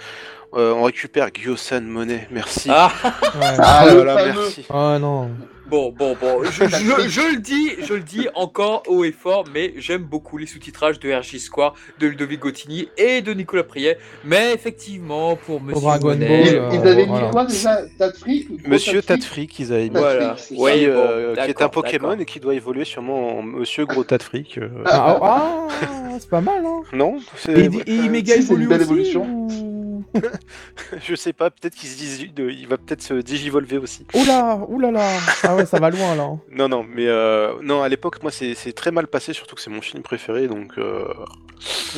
[0.55, 2.69] Euh, on récupère Gyosan Monet, merci.
[2.71, 3.55] Ah, Ouais.
[3.57, 4.41] Ah, le là là, fameux.
[4.41, 4.65] merci.
[4.69, 5.31] Oh non.
[5.67, 6.43] Bon, bon, bon.
[6.43, 10.37] Je, je- je le dis, je le dis encore haut et fort, mais j'aime beaucoup
[10.37, 13.97] les sous-titrages de RJ Square, de Ludovic Gottini et de Nicolas Priet.
[14.23, 17.25] Mais effectivement, pour Monsieur Dragon Ball, Ils, euh, ils avaient voilà.
[17.27, 19.89] mis quoi déjà Tas de fric ou gros Monsieur Tatfric, ils avaient mis.
[19.91, 20.35] Tatfric, Voilà.
[20.37, 23.85] c'est Ouais, bon, euh, qui est un Pokémon et qui doit évoluer sûrement en Monsieur
[23.85, 24.57] Gros Tatfric.
[24.57, 24.69] euh.
[24.85, 26.81] Ah, ah, ah, c'est pas mal hein.
[26.93, 27.17] Non
[27.49, 29.23] Et, et il méga si, c'est une évolue belle aussi, évolution.
[29.25, 29.82] ou-
[31.03, 34.05] Je sais pas, peut-être qu'il se dit, il va peut-être se digivolver aussi.
[34.13, 35.07] Oula, oulala
[35.43, 36.29] Ah ouais, ça va loin là.
[36.51, 39.69] Non, non, mais euh, non, à l'époque, moi, c'est très mal passé, surtout que c'est
[39.69, 41.05] mon film préféré, donc euh,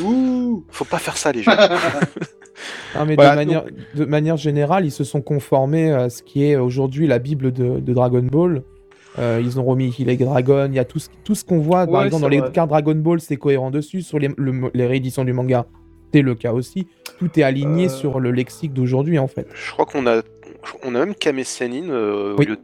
[0.01, 1.51] Ouh faut pas faire ça, les gens.
[2.95, 6.45] Non, mais Voilà, de, manière, de manière générale, ils se sont conformés à ce qui
[6.45, 8.63] est aujourd'hui la Bible de, de Dragon Ball.
[9.19, 11.85] Euh, ils ont remis Healing Dragon, il y a tout ce, tout ce qu'on voit,
[11.85, 14.01] par exemple, dans les cartes Dragon Ball, c'est cohérent dessus.
[14.01, 15.65] Sur les, le- les rééditions du manga,
[16.15, 16.87] c'est le cas aussi.
[17.19, 17.89] Tout est aligné Euh.
[17.89, 19.47] sur le lexique d'aujourd'hui, en fait.
[19.53, 20.21] Je crois qu'on a,
[20.83, 22.45] on a même Kame Sennin euh, Oui.
[22.45, 22.61] au lieu de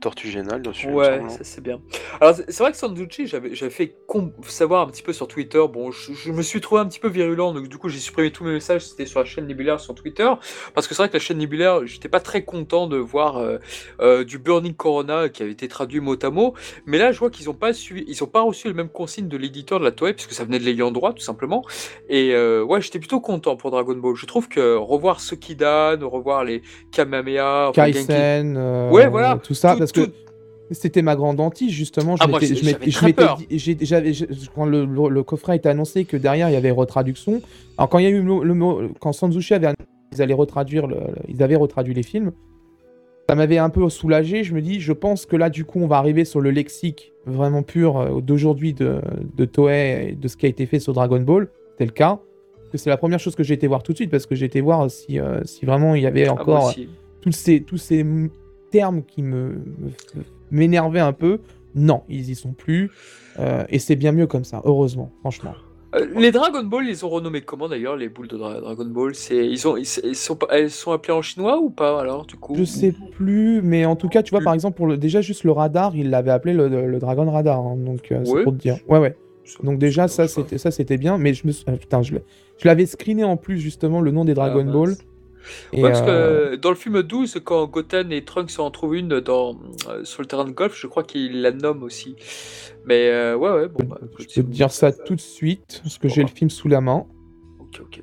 [0.87, 1.29] me Ouais, hein.
[1.29, 1.81] ça c'est bien.
[2.19, 5.61] Alors c'est vrai que Sanducci, j'avais j'avais fait com- savoir un petit peu sur Twitter.
[5.71, 8.31] Bon, je, je me suis trouvé un petit peu virulent, donc du coup j'ai supprimé
[8.31, 8.85] tous mes messages.
[8.85, 10.29] C'était sur la chaîne Nébulaire sur Twitter,
[10.73, 13.57] parce que c'est vrai que la chaîne Nébulaire, j'étais pas très content de voir euh,
[14.01, 16.53] euh, du Burning Corona qui avait été traduit mot à mot.
[16.85, 19.27] Mais là, je vois qu'ils ont pas suivi, ils ont pas reçu le même consigne
[19.27, 21.63] de l'éditeur de la Toei, puisque ça venait de l'ayant droit tout simplement.
[22.09, 24.15] Et euh, ouais, j'étais plutôt content pour Dragon Ball.
[24.15, 29.73] Je trouve que revoir Sokidan, revoir les Kamehameha, enfin, Kaisen, euh, Ouais, voilà, tout ça,
[29.73, 30.11] tout- parce tout- que
[30.73, 32.15] c'était ma grande hantise, justement.
[32.15, 35.67] Je Ah, m'étais- je m'étais- j'avais je m'étais quand le, le- le coffret a été
[35.69, 37.41] annoncé que derrière il y avait retraduction.
[37.77, 40.33] Alors quand il y a eu le, le mot- quand Sanzushi avait annoncé qu'ils allaient
[40.33, 40.87] retraduire,
[41.27, 42.31] ils avaient retraduit les films,
[43.29, 44.43] ça m'avait un peu soulagé.
[44.43, 47.11] Je me dis, je pense que là du coup on va arriver sur le lexique
[47.25, 49.01] vraiment pur euh, d'aujourd'hui de,
[49.37, 51.49] de Toei et de ce qui a été fait sur Dragon Ball.
[51.71, 52.19] C'était le cas.
[52.71, 54.45] Que c'est la première chose que j'ai été voir tout de suite parce que j'ai
[54.45, 56.73] été voir si, euh, si vraiment il y avait Ah, encore.
[57.21, 58.05] Tous ces, tous ces
[58.71, 59.61] termes qui me
[60.51, 61.39] m'énervaient un peu,
[61.75, 62.91] non, ils y sont plus.
[63.39, 65.53] euh, et c'est bien mieux comme ça, heureusement, franchement.
[65.93, 69.13] Euh, les Dragon Ball, ils ont renommé comment d'ailleurs les boules de Dra- Dragon Ball?
[69.13, 72.37] C'est ils ont ils, ils sont elles sont appelées en chinois ou pas alors du
[72.37, 72.55] coup?
[72.55, 75.43] Je sais plus, mais en tout cas, tu vois, par exemple, pour le, déjà juste
[75.43, 78.57] le radar, il l'avait appelé le, le Dragon Radar, hein, donc euh, c'est pour te
[78.57, 78.77] dire.
[78.87, 79.15] Ouais, ouais.
[79.63, 82.15] Donc déjà, ça, c'était ça, c'était bien, mais je me ah, putain, je
[82.63, 84.89] l'avais screené en plus justement le nom des Dragon Ah, Ball.
[84.89, 85.05] mince.
[85.73, 89.19] Ouais, parce euh, que dans le film 12, quand Goten et Trunks en trouvent une
[89.19, 92.15] dans, euh, sur le terrain de golf, je crois qu'il la nomme aussi.
[92.85, 93.85] Mais euh, ouais, ouais, bon.
[93.85, 96.49] Bah, je si peux te dire ça tout de suite, parce que j'ai le film
[96.49, 97.05] sous la main.
[97.59, 98.01] Ok, ok.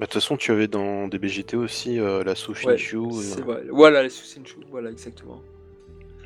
[0.00, 3.62] Bah, De toute façon, tu avais dans DBGT aussi euh, la Ouais, euh, vrai.
[3.70, 5.42] Voilà, les Susenchu, voilà, exactement.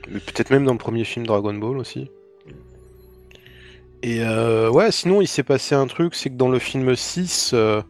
[0.09, 2.09] mais peut-être même dans le premier film Dragon Ball aussi.
[4.05, 7.53] Et euh, ouais, sinon il s'est passé un truc, c'est que dans le film 6,
[7.55, 7.81] euh,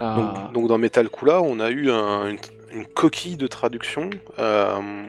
[0.00, 2.38] Ah, donc, donc dans Metal Kula, on a eu un- une,
[2.72, 4.10] une coquille de traduction.
[4.38, 5.04] Euh,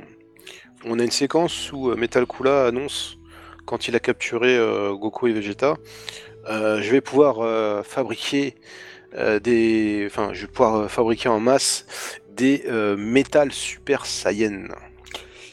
[0.86, 3.18] on a une séquence où euh, Metal Kula annonce,
[3.66, 5.76] quand il a capturé euh, Goku et Vegeta,
[6.50, 8.56] euh, je vais pouvoir fabriquer
[9.42, 10.04] des.
[10.08, 11.86] Enfin, je vais pouvoir fabriquer en masse
[12.30, 12.64] des
[12.98, 14.68] Metal Super Saiyan.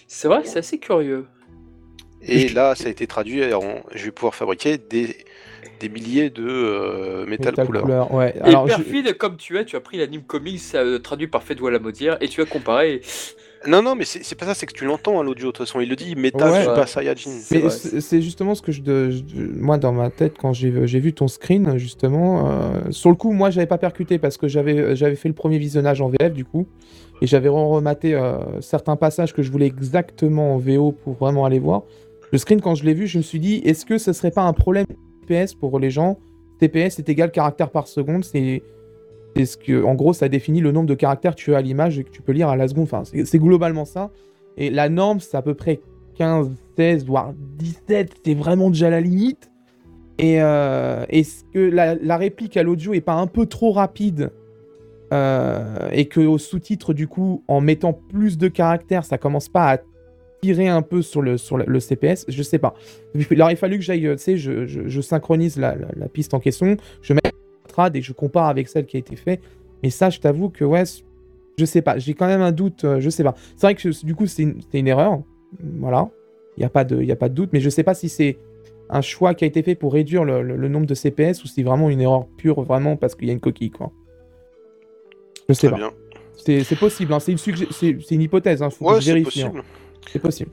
[0.08, 1.26] c'est vrai c'est assez curieux.
[2.24, 5.16] Et là, ça a été traduit en je vais pouvoir fabriquer des,
[5.82, 7.26] des milliers de euh.
[7.66, 8.34] Cooler, ouais.
[8.36, 11.42] Et Alors, je- perfide comme tu es, tu as pris l'anime comics euh, traduit par
[11.42, 13.00] Fedwa Lamodière et tu as comparé.
[13.66, 15.80] Non, non, mais c'est pas ça, c'est que tu l'entends à l'audio, de toute façon.
[15.80, 16.64] Il le dit Metal Ouais.
[16.64, 16.88] Super.
[16.88, 17.30] Saiyajin.
[17.30, 17.62] C'est
[18.12, 18.82] Mais justement ce que je,
[19.56, 23.32] moi dans ma tête quand j'ai j'ai vu ton screen justement euh, sur le coup
[23.32, 26.44] moi j'avais pas percuté parce que j'avais j'avais fait le premier visionnage en VF du
[26.44, 26.66] coup
[27.20, 31.60] et j'avais rematé euh, certains passages que je voulais exactement en VO pour vraiment aller
[31.60, 31.82] voir
[32.32, 34.42] le screen quand je l'ai vu je me suis dit est-ce que ce serait pas
[34.42, 34.86] un problème
[35.26, 36.18] TPS pour les gens
[36.58, 38.62] TPS est égal caractère par seconde c'est
[39.36, 41.98] ce que en gros ça définit le nombre de caractères que tu as à l'image
[41.98, 42.84] et que tu peux lire à la seconde.
[42.84, 44.10] Enfin c'est globalement ça.
[44.56, 45.80] Et la norme c'est à peu près
[46.16, 49.50] 15, 16, voire 17, c'est vraiment déjà la limite.
[50.18, 54.30] Et euh, est-ce que la, la réplique à l'audio est pas un peu trop rapide
[55.12, 59.72] euh, et que au sous-titre du coup, en mettant plus de caractères, ça commence pas
[59.72, 59.78] à
[60.42, 62.74] tirer un peu sur le, sur le, CPS Je sais pas.
[63.14, 66.34] Il aurait fallu que j'aille, tu sais, je, je, je synchronise la, la, la piste
[66.34, 67.30] en question, je mets la
[67.68, 69.40] trad et je compare avec celle qui a été faite.
[69.84, 70.82] Mais ça, je t'avoue que ouais,
[71.58, 73.34] je sais pas, j'ai quand même un doute, euh, je sais pas.
[73.56, 75.22] C'est vrai que du coup, c'est une, une erreur.
[75.78, 76.10] Voilà.
[76.56, 78.08] Il n'y a, pas de- y a pas de doute, mais je sais pas si
[78.08, 78.36] c'est
[78.90, 81.46] un choix qui a été fait pour réduire le, le- le nombre de CPS ou
[81.46, 83.92] si c'est vraiment une erreur pure, vraiment parce qu'il y a une coquille, quoi.
[85.48, 85.92] Je sais Très pas.
[86.34, 89.52] C'est possible, hein, c'est une, une hypothèse, hein, faut que Ouais, je hein.
[90.10, 90.50] C'est possible.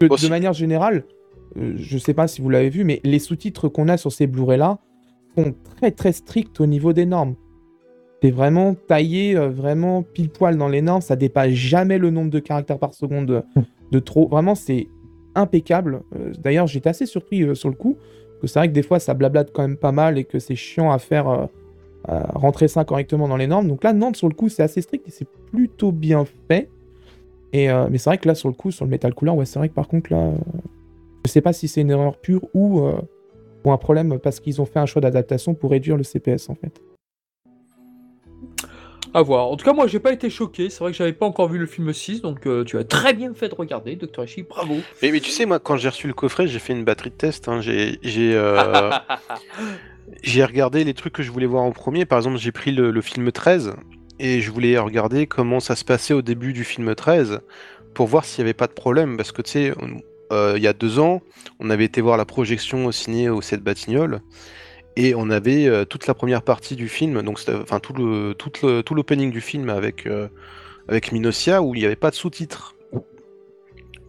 [0.00, 1.04] De, manière générale,
[1.56, 4.26] euh, je sais pas si vous l'avez vu, mais les sous-titres qu'on a sur ces
[4.26, 4.78] Blu-ray là
[5.36, 7.34] sont très très stricts au niveau des normes.
[8.22, 11.00] C'est vraiment taillé, euh, vraiment pile poil dans les normes.
[11.00, 13.42] Ça dépasse jamais le nombre de caractères par seconde de,
[13.90, 14.28] de trop.
[14.28, 14.88] Vraiment, c'est
[15.34, 16.02] impeccable.
[16.16, 17.96] Euh, D'ailleurs, j'étais assez surpris euh, sur le coup.
[17.96, 20.38] Parce que c'est vrai que des fois, ça blablate quand même pas mal et que
[20.38, 21.48] c'est chiant à faire
[22.08, 23.68] euh, rentrer ça correctement dans les normes.
[23.68, 26.68] Donc là, Nantes, sur le coup, c'est assez strict et c'est plutôt bien fait.
[27.54, 29.44] Et, euh, mais c'est vrai que là, sur le coup, sur le Metal Cooler, ouais,
[29.46, 30.32] c'est vrai que par contre, là, euh,
[31.24, 33.00] je sais pas si c'est une erreur pure ou, euh,
[33.64, 36.56] ou un problème parce qu'ils ont fait un choix d'adaptation pour réduire le CPS, en
[36.56, 36.82] fait.
[39.16, 39.46] À voir.
[39.46, 40.68] En tout cas, moi, j'ai pas été choqué.
[40.68, 43.14] C'est vrai que j'avais pas encore vu le film 6, donc euh, tu as très
[43.14, 44.24] bien fait de regarder, Dr.
[44.24, 44.42] Ishii.
[44.42, 44.74] Bravo.
[45.00, 47.14] Mais, mais tu sais, moi, quand j'ai reçu le coffret, j'ai fait une batterie de
[47.14, 47.46] test.
[47.48, 47.60] hein.
[47.60, 48.00] J'ai
[48.34, 48.90] euh,
[50.44, 52.04] regardé les trucs que je voulais voir en premier.
[52.04, 53.74] Par exemple, j'ai pris le, le film 13
[54.18, 57.40] et je voulais regarder comment ça se passait au début du film 13
[57.94, 59.16] pour voir s'il n'y avait pas de problème.
[59.16, 59.74] Parce que tu sais,
[60.32, 61.22] euh, il y a deux ans,
[61.60, 64.20] on avait été voir la projection au ciné au 7 Batignolles
[64.96, 68.50] et on avait euh, toute la première partie du film, donc enfin tout le tout
[68.62, 70.28] le tout l'opening du film avec euh,
[70.88, 72.73] avec Minosia où il n'y avait pas de sous-titres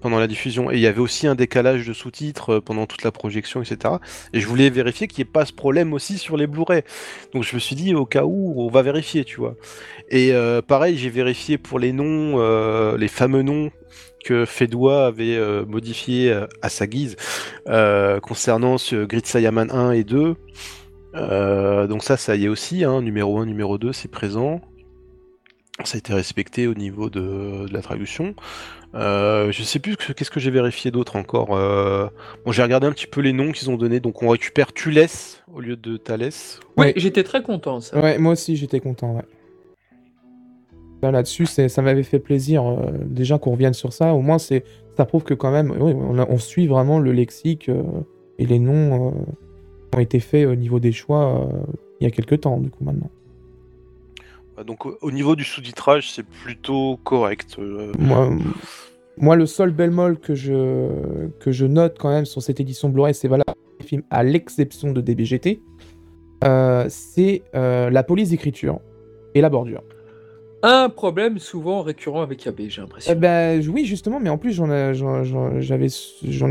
[0.10, 3.12] la diffusion et il y avait aussi un décalage de sous-titres euh, pendant toute la
[3.12, 3.96] projection, etc.
[4.34, 6.84] Et je voulais vérifier qu'il n'y ait pas ce problème aussi sur les Blu-ray.
[7.34, 9.56] Donc je me suis dit au cas où on va vérifier, tu vois.
[10.10, 13.72] Et euh, pareil, j'ai vérifié pour les noms, euh, les fameux noms
[14.24, 17.16] que Fedwa avait modifiés euh, à sa guise
[18.22, 20.36] concernant ce Grid Sayaman 1 et 2.
[21.16, 24.62] Euh, donc ça, ça y est aussi, hein, numéro 1, numéro 2, c'est présent.
[25.84, 28.34] Ça a été respecté au niveau de, de la traduction.
[28.94, 31.54] Euh, je sais plus que- qu'est-ce que j'ai vérifié d'autre encore.
[31.56, 32.08] Euh,
[32.46, 34.00] bon, j'ai regardé un petit peu les noms qu'ils ont donnés.
[34.00, 36.62] Donc on récupère Tulès au lieu de Thalès.
[36.78, 36.94] Oui, Ouais.
[36.96, 38.00] j'étais très content, ça.
[38.00, 39.24] Ouais, moi aussi j'étais content, ouais.
[41.04, 44.14] Là, Là-dessus, ça m'avait fait plaisir euh, déjà qu'on revienne sur ça.
[44.14, 44.64] Au moins, c'est
[44.96, 47.84] ça prouve que quand même, oui, on, a- on suit vraiment le lexique euh,
[48.40, 49.12] et les noms euh,
[49.94, 51.48] ont été faits au niveau des choix euh,
[52.00, 53.10] il y a quelques temps, du coup, maintenant.
[54.58, 57.58] Euh, Donc au, au niveau du sous-titrage, c'est plutôt correct.
[57.60, 58.32] Euh, Moi,
[59.18, 63.14] moi, le seul bémol que je, que je note quand même sur cette édition Blu-ray,
[63.14, 65.62] c'est valable pour les films, à l'exception de DBGT,
[66.44, 68.80] euh, c'est euh, la police d'écriture
[69.34, 69.84] et la bordure.
[70.64, 73.12] Un problème souvent récurrent avec AB, j'ai l'impression.
[73.12, 74.92] Eh ben, oui, justement, mais en plus, j'en ai,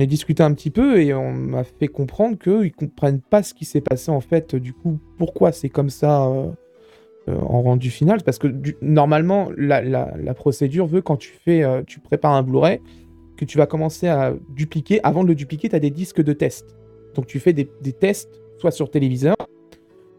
[0.02, 3.64] ai discuté un petit peu et on m'a fait comprendre qu'ils comprennent pas ce qui
[3.64, 4.54] s'est passé en fait.
[4.54, 6.46] Du coup, pourquoi c'est comme ça euh,
[7.28, 8.48] euh, en rendu final Parce que
[8.82, 12.80] normalement, la, la- procédure veut quand tu fais, euh, tu prépares un Blu-ray,
[13.36, 15.00] que tu vas commencer à dupliquer.
[15.02, 16.76] Avant de le dupliquer, tu as des disques de test.
[17.14, 19.36] Donc tu fais des, des tests, soit sur téléviseur,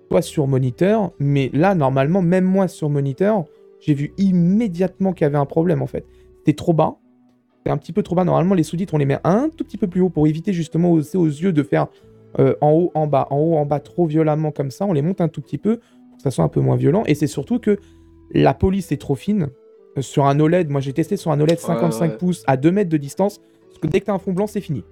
[0.10, 1.12] soit sur moniteur.
[1.20, 3.46] Mais là, normalement, même moi sur moniteur,
[3.80, 6.06] j'ai vu immédiatement qu'il y avait un problème en fait.
[6.40, 6.96] C'était trop bas.
[7.66, 8.24] C'est un petit peu trop bas.
[8.24, 10.92] Normalement, les sous-titres, on les met un tout petit peu plus haut pour éviter justement
[10.92, 11.88] aux, aux yeux de faire
[12.40, 14.86] euh, en haut, en bas, en haut, en bas trop violemment comme ça.
[14.86, 15.80] On les monte un tout petit peu
[16.26, 17.04] ça soit un peu moins violent.
[17.06, 17.78] Et c'est surtout que
[18.32, 19.48] la police est trop fine.
[19.98, 22.18] Euh, sur un OLED, moi j'ai testé sur un OLED 55 ouais.
[22.18, 23.40] pouces à 2 mètres de distance.
[23.70, 24.84] Parce que dès que t'as un fond blanc, c'est fini.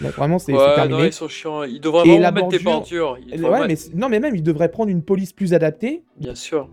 [0.00, 1.06] Là, vraiment, c'est ouais, non, terminé.
[1.08, 1.64] ils sont chiants.
[1.64, 3.18] Ils devraient vraiment des bordures.
[3.30, 6.02] Ouais, devraient mais, non, mais même, ils devraient prendre une police plus adaptée.
[6.18, 6.68] Bien sûr.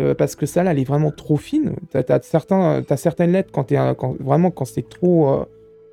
[0.00, 1.76] Euh, parce que ça là elle est vraiment trop fine.
[1.90, 5.44] T'as as certains, as certaines lettres quand t'es un- quand vraiment quand c'est trop euh,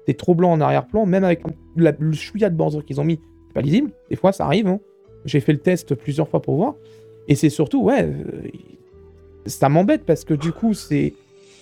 [0.06, 1.42] t'es trop blanc en arrière-plan, même avec
[1.76, 3.92] la- le chouïa de bordure qu'ils ont mis, c'est pas lisible.
[4.10, 4.68] Des fois ça arrive.
[4.68, 4.80] hein.
[5.26, 6.76] J'ai fait le test plusieurs fois pour voir.
[7.30, 8.50] Et c'est surtout ouais, euh,
[9.46, 11.14] ça m'embête parce que du coup c'est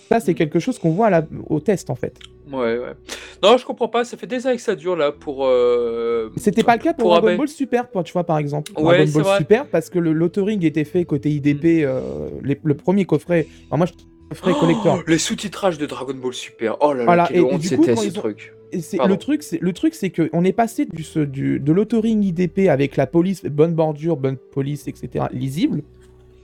[0.08, 2.18] ça c'est quelque chose qu'on voit à la- au test en fait.
[2.50, 2.94] Ouais, ouais.
[3.42, 4.04] Non, je comprends pas.
[4.06, 5.44] Ça fait des années que ça dure là pour.
[5.46, 7.36] euh, C'était pas le cas pour, pour Dragon.
[7.36, 8.72] Ball Super, tu vois, par exemple.
[8.78, 9.34] Ouais, Dragon Ball vrai.
[9.34, 9.38] Mm.
[9.38, 12.00] Super, parce que le l'authoring était fait côté IDP, euh,
[12.42, 13.46] les- le premier coffret.
[13.70, 13.92] Alors moi, je
[14.30, 14.98] le coffret collector.
[15.00, 16.76] Oh, les sous-titrages de Dragon Ball Super.
[16.80, 18.54] Oh là là, Voilà, quelle et- honte c'était ce truc.
[18.72, 21.72] Et le truc, c'est le truc, c'est que on est passé du, ce- du- de
[21.72, 25.24] l'authoring IDP avec la police, bonne bordure, bonne police, etc.
[25.32, 25.82] lisible.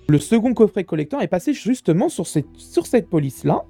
[0.08, 3.64] Le second coffret collector est passé justement sur cette sur cette police là.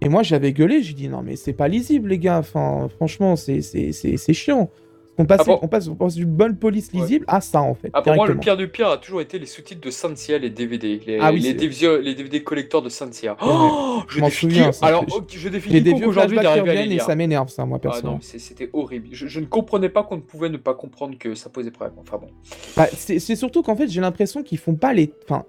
[0.00, 2.38] Et moi, j'avais gueulé, j'ai dit non mais c'est pas lisible les gars.
[2.38, 4.70] Enfin, franchement, c'est c'est c'est c'est chiant.
[5.18, 7.00] On passe, Ah bon on passe, on passe d'une bonne police Ouais.
[7.00, 7.90] lisible à ça en fait.
[7.94, 10.50] Ah, pour moi, le pire du pire a toujours été les sous-titres de Sansia, les
[10.50, 11.00] DVD.
[11.06, 12.88] Les, Ah oui, les, DVD, les DVD collecteurs de.
[13.32, 16.98] Ouais, Oh, je défie souviens, Alors, je défie quiconque aujourd'hui d'arriver à les reviennent et
[16.98, 18.06] ça m'énerve ça, moi Ah non, perso.
[18.12, 19.08] mais c'est- c'était horrible.
[19.12, 21.94] Je, je ne comprenais pas qu'on ne pouvait ne pas comprendre que ça posait problème.
[21.98, 22.28] Enfin bon.
[22.76, 25.12] Bah, c'est surtout qu'en fait, j'ai l'impression qu'ils font pas les.
[25.24, 25.44] Enfin,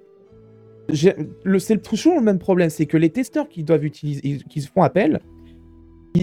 [0.94, 4.84] c'est toujours le même problème, c'est que les testeurs qui doivent utiliser, qui se font
[4.84, 5.20] appel,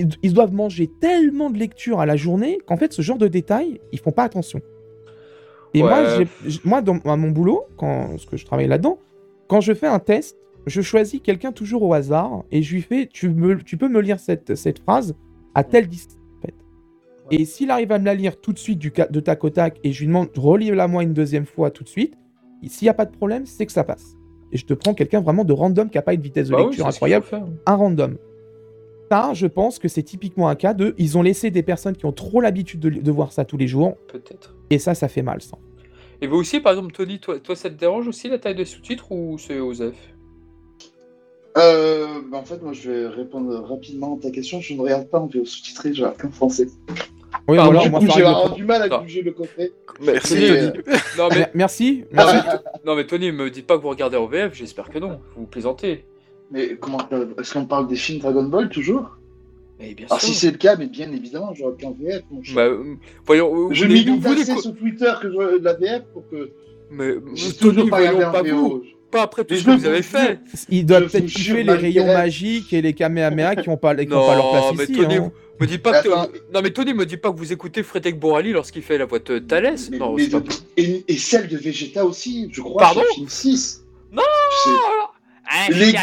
[0.00, 3.28] ils, ils doivent manger tellement de lectures à la journée qu'en fait, ce genre de
[3.28, 4.60] détails, ils font pas attention.
[5.74, 6.26] Et moi, Ouais.
[6.64, 8.98] moi, dans à mon boulot, quand parce que je travaille là-dedans,
[9.48, 10.36] quand je fais un test,
[10.66, 14.00] je choisis quelqu'un toujours au hasard et je lui fais, tu, me, tu peux me
[14.00, 15.14] lire cette, cette phrase
[15.54, 16.16] à telle distance.
[16.38, 16.54] en fait.
[17.30, 19.78] Et s'il arrive à me la lire tout de suite du, de tac au tac
[19.84, 22.14] et je lui demande relis-la moi une deuxième fois tout de suite,
[22.66, 24.16] s'il n'y a pas de problème, c'est que ça passe.
[24.52, 26.62] Et je te prends quelqu'un vraiment de random qui n'a pas une vitesse de Bah
[26.62, 27.26] lecture incroyable,
[27.66, 28.16] un random.
[29.14, 30.94] Ça, je pense que c'est typiquement un cas de.
[30.98, 33.66] Ils ont laissé des personnes qui ont trop l'habitude de, de voir ça tous les
[33.68, 34.54] jours, Peut-être.
[34.70, 35.56] et ça, ça fait mal, ça.
[36.20, 38.64] Et vous aussi, par exemple, Tony, toi, toi, ça te dérange aussi la taille des
[38.64, 39.94] sous-titres ou c'est Osef?
[41.56, 44.60] Euh, bah, en fait, moi, je vais répondre rapidement à ta question.
[44.60, 46.66] Je ne regarde pas en VO sous-titré, je regarde qu'en français.
[47.48, 49.02] Oui, Ah, voilà, du coup, j'ai du mal à Ah.
[49.06, 49.70] juger le coffret.
[50.00, 50.44] Merci, Tony.
[50.50, 50.70] euh,
[51.18, 52.36] Non, mais Mer- Merci, Non, merci.
[52.48, 55.20] mais Non, mais Tony, me dites pas que vous regardez en VF, j'espère que non.
[55.36, 56.04] Vous plaisantez.
[56.54, 56.98] Mais comment
[57.38, 59.10] Est-ce qu'on parle des films Dragon Ball toujours
[59.80, 60.28] bien Alors sûr.
[60.28, 62.54] si c'est le cas, mais bien évidemment, j'aurais pris en VF, mon cher.
[62.54, 62.94] Bah, euh,
[63.26, 66.50] voyons, euh, je vous m'y assez sur Twitter que je vois la VF pour que
[66.90, 68.68] Mais Tony, toujours pas voyons pas vous.
[68.68, 68.84] VO.
[69.10, 70.38] Pas après tout ce que vous avez fait.
[70.70, 73.94] Ils doivent Je peut-être kiffer jure, les rayons magiques et les kamehameha qui ont pas,
[73.96, 74.92] qui ont pas leur Non, place mais ici.
[75.02, 75.32] Tony, hein.
[75.60, 76.08] me dites pas que.
[76.08, 79.18] Non, mais Tony, me dit pas que vous écoutez Frédéric Borali lorsqu'il fait la voix
[79.18, 79.90] de Thalès.
[79.90, 83.00] Mais- Non, mais c'est pas de- et, et celle de Vegeta aussi, je crois, Pardon
[83.02, 83.84] sur le film 6.
[84.12, 84.22] Non.
[85.46, 86.02] Un super,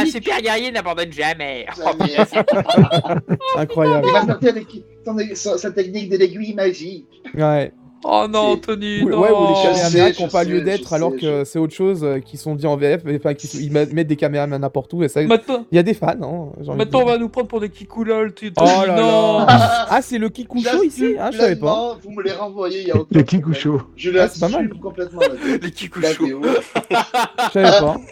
[0.00, 1.66] un super guerrier n'abandonne jamais.
[3.56, 4.06] Incroyable.
[4.08, 4.66] Il va sortir avec
[5.04, 7.06] son- sa, sa technique de l'aiguille magique.
[7.34, 7.72] Ouais.
[8.04, 9.18] Oh non, Tony, Ou- non.
[9.20, 9.54] ouais, ou les
[9.90, 12.20] sais, qui n'ont pas sais, lieu d'être sais, alors je- que c'est autre chose euh,
[12.20, 13.02] qui sont dit en VF.
[13.04, 15.02] mais, Enfin, qui ils mettent des kamehameha n'importe où.
[15.02, 15.20] Et ça...
[15.20, 16.06] Il Maintenant, y a des fans.
[16.22, 18.32] Hein, maintenant, on va nous prendre pour des kikoulol.
[18.34, 19.38] tu- Oh là non.
[19.40, 19.86] là.
[19.90, 21.98] Ah, c'est le Kikusho ici Ah, je savais pas.
[22.00, 23.22] Vous me les renvoyez, il y a aucun Le.
[23.24, 23.82] Kikusho.
[23.96, 24.62] Je Ah, c'est pas mal.
[24.66, 25.20] l'assume complètement.
[25.20, 25.28] La,
[25.70, 26.30] Les.
[26.30, 26.40] VO.
[26.44, 27.96] Je savais pas.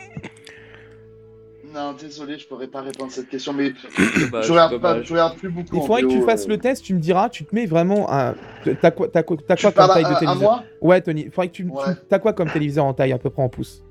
[1.77, 3.75] Non, désolé, je pourrais pas répondre à cette question, mais
[4.19, 5.77] Dommage, je regarde pas, je regarde plus beaucoup.
[5.77, 6.51] Il faudrait que tu fasses euh.
[6.51, 6.83] le test.
[6.83, 7.29] Tu me diras.
[7.29, 8.35] Tu te mets vraiment un.
[8.81, 11.01] T'as quoi, t'as quoi, t'as Tu quoi comme taille à, de à téléviseur moi Ouais,
[11.03, 11.25] Tony.
[11.27, 11.65] Il faudrait que tu.
[11.65, 11.83] tu- Ouais.
[12.09, 13.83] T'as quoi comme téléviseur en taille à peu près en pouces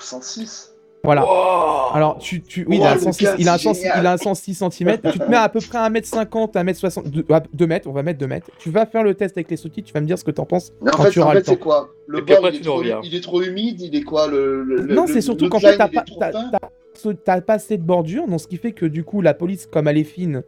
[0.00, 0.74] 106
[1.04, 1.24] Voilà.
[1.28, 1.90] Oh.
[1.92, 3.82] Alors, tu, tu, oui, il, a un le 106, gars, il, a un c'est 106
[3.82, 3.98] génial.
[4.00, 4.98] il a un 106 cm.
[5.12, 8.18] tu te mets à peu près à 1m50, 1m60, 2, 2 mètres, on va mettre
[8.18, 8.48] 2 mètres.
[8.58, 10.46] Tu vas faire le test avec les sous-titres, tu vas me dire ce que t'en
[10.46, 11.90] penses Mais en quand fait, tu en auras fait c'est quoi?
[12.06, 14.94] Le bord, après, il, est trop, il est trop humide, il est quoi le, le-
[14.94, 16.04] Non, c'est surtout qu'en fait, t'as pas,
[17.24, 19.88] t'as- pas assez de bordure, donc ce qui fait que du coup, la police, comme
[19.88, 20.42] elle est fine,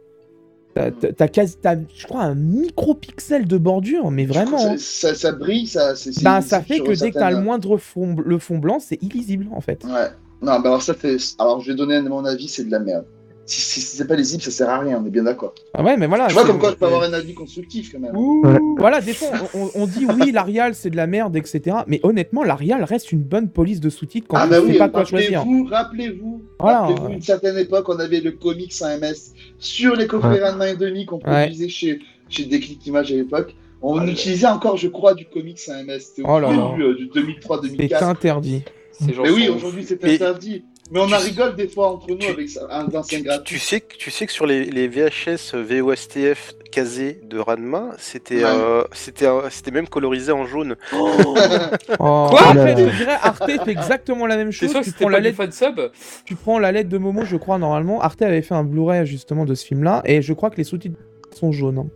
[0.73, 1.57] t'as- quasi,
[1.95, 4.57] je crois, un micro-pixel de bordure, mais vraiment.
[4.57, 4.75] ça, hein.
[4.77, 5.93] ça, ça brille, ça.
[6.21, 9.47] Bah, ça fait que dès que t'as le moindre fond, le fond blanc, c'est illisible
[9.51, 9.83] en fait.
[9.83, 10.09] Ouais.
[10.41, 11.17] Non, bah alors ça fait.
[11.37, 13.05] Alors je vais donner mon avis, c'est de la merde.
[13.45, 15.53] Si, si, si c'est pas lisible, ça sert à rien, on est bien d'accord.
[15.73, 16.27] Ah ouais, mais voilà.
[16.27, 18.15] tu vois, c'est- comme quoi je peux avoir un avis constructif quand même.
[18.15, 18.43] Ouh.
[18.45, 18.57] Ouais.
[18.77, 21.77] Voilà, des fois, on, on- on dit oui, l'Arial c'est de la merde, etc.
[21.87, 24.77] Mais honnêtement, l'Arial reste une bonne police de sous-titres quand ah tu bah sais oui,
[24.77, 25.39] pas quoi choisir.
[25.39, 27.13] rappelez-vous, rappelez-vous, Voilà, rappelez-vous ouais.
[27.15, 30.49] une certaine époque, on avait le comics en MS sur les coffrets Ouais.
[30.49, 31.21] Ranma et demi qu'on Ouais.
[31.47, 33.55] produisait chez, chez Déclic Images à l'époque.
[33.81, 35.99] On utilisait encore, je crois, du comics en MS.
[35.99, 36.69] C'était au Oh là là.
[36.71, 38.03] début euh, du C'est 2003-2004.
[38.03, 38.61] interdit.
[38.91, 40.63] Ces gens Mais oui, aujourd'hui c'est interdit.
[40.91, 43.23] Mais on en tu- rigole des fois entre nous tu- avec ça, un d'anciens Tu,
[43.23, 43.55] gratuits.
[43.55, 48.43] tu sais que, tu sais que sur les, les VHS VOSTF casés de Ranma, c'était
[48.43, 48.43] Ouais.
[48.45, 50.75] euh, c'était même colorisé en jaune.
[50.93, 51.09] Oh,
[51.97, 54.71] Quoi Après, je dirais, Arte fait exactement la même C'est chose.
[54.71, 55.91] sûr que Tu c'était prends, la lettre, fansub
[56.25, 58.01] tu prends la lettre de Momo, je crois, normalement.
[58.01, 60.01] Arte avait fait un Blu-ray justement de ce film-là.
[60.05, 60.97] Et je crois que les sous-titres
[61.33, 61.77] sont jaunes.
[61.79, 61.87] hein.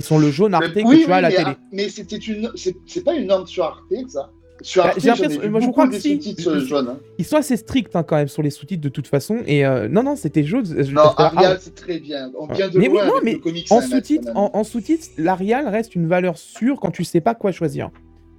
[0.00, 1.56] Ils sont le jaune Arte Mais- que oui, tu as à oui, la mais, télé.
[1.72, 4.30] mais c'était une, c'est c'est pas une norme sur Arte, ça.
[4.62, 6.18] Sur Bah, Arte, ai moi, je crois que si.
[6.46, 6.88] euh, jaunes.
[6.88, 6.98] hein.
[7.18, 9.38] Ils sont assez stricts hein, quand même sur les sous-titres de toute façon.
[9.46, 10.64] Et euh, non, non, c'était jaune.
[10.92, 12.30] Non, Arial, c'est très bien.
[12.38, 14.00] On vient de Mais oui, non, avec mais le comics En même.
[14.34, 17.90] en, en sous-titres, l'Arial reste une valeur sûre quand tu sais pas quoi choisir.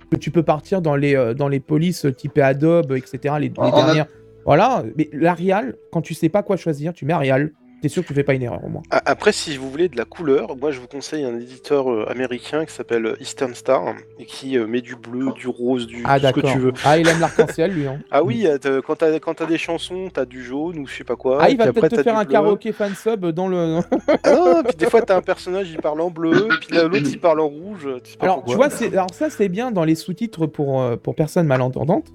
[0.09, 3.35] Que tu peux partir dans les, euh, dans les polices typées Adobe, etc.
[3.39, 4.07] Les, les On a- dernières.
[4.45, 7.51] Voilà, mais l'Arial, quand tu sais pas quoi choisir, tu mets Arial.
[7.81, 8.81] T'es sûr que tu fais pas une erreur au moins.
[8.89, 12.65] Après, si vous voulez de la couleur, moi je vous conseille un éditeur euh, américain
[12.65, 16.31] qui s'appelle Eastern Star et qui euh, met du bleu, du rose, du Ah ce
[16.31, 16.73] que tu veux.
[16.83, 17.85] Ah, il aime l'arc-en-ciel lui.
[17.87, 17.99] Hein.
[18.11, 21.15] Ah oui, euh, quand t'as quand des chansons, t'as du jaune ou je sais pas
[21.15, 21.37] quoi.
[21.41, 23.79] Ah, il va peut-être te faire un karaoké fansub dans le.
[24.23, 27.19] Ah non, puis des fois t'as un personnage il parle en bleu, puis l'autre il
[27.19, 27.87] parle en rouge.
[28.03, 30.81] Tu sais pas Alors, tu vois, c'est- alors ça c'est bien dans les sous-titres pour,
[30.81, 32.07] euh, pour personnes malentendantes.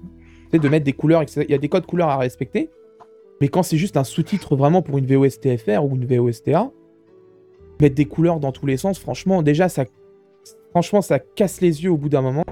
[0.51, 1.23] C'est de mettre des couleurs.
[1.37, 2.69] Il y a des codes couleurs à respecter.
[3.41, 6.71] Mais quand c'est juste un sous-titre vraiment pour une VOSTFR ou une VOSTA,
[7.81, 9.85] mettre des couleurs dans tous les sens, franchement, déjà ça,
[10.71, 12.45] franchement, ça casse les yeux au bout d'un moment.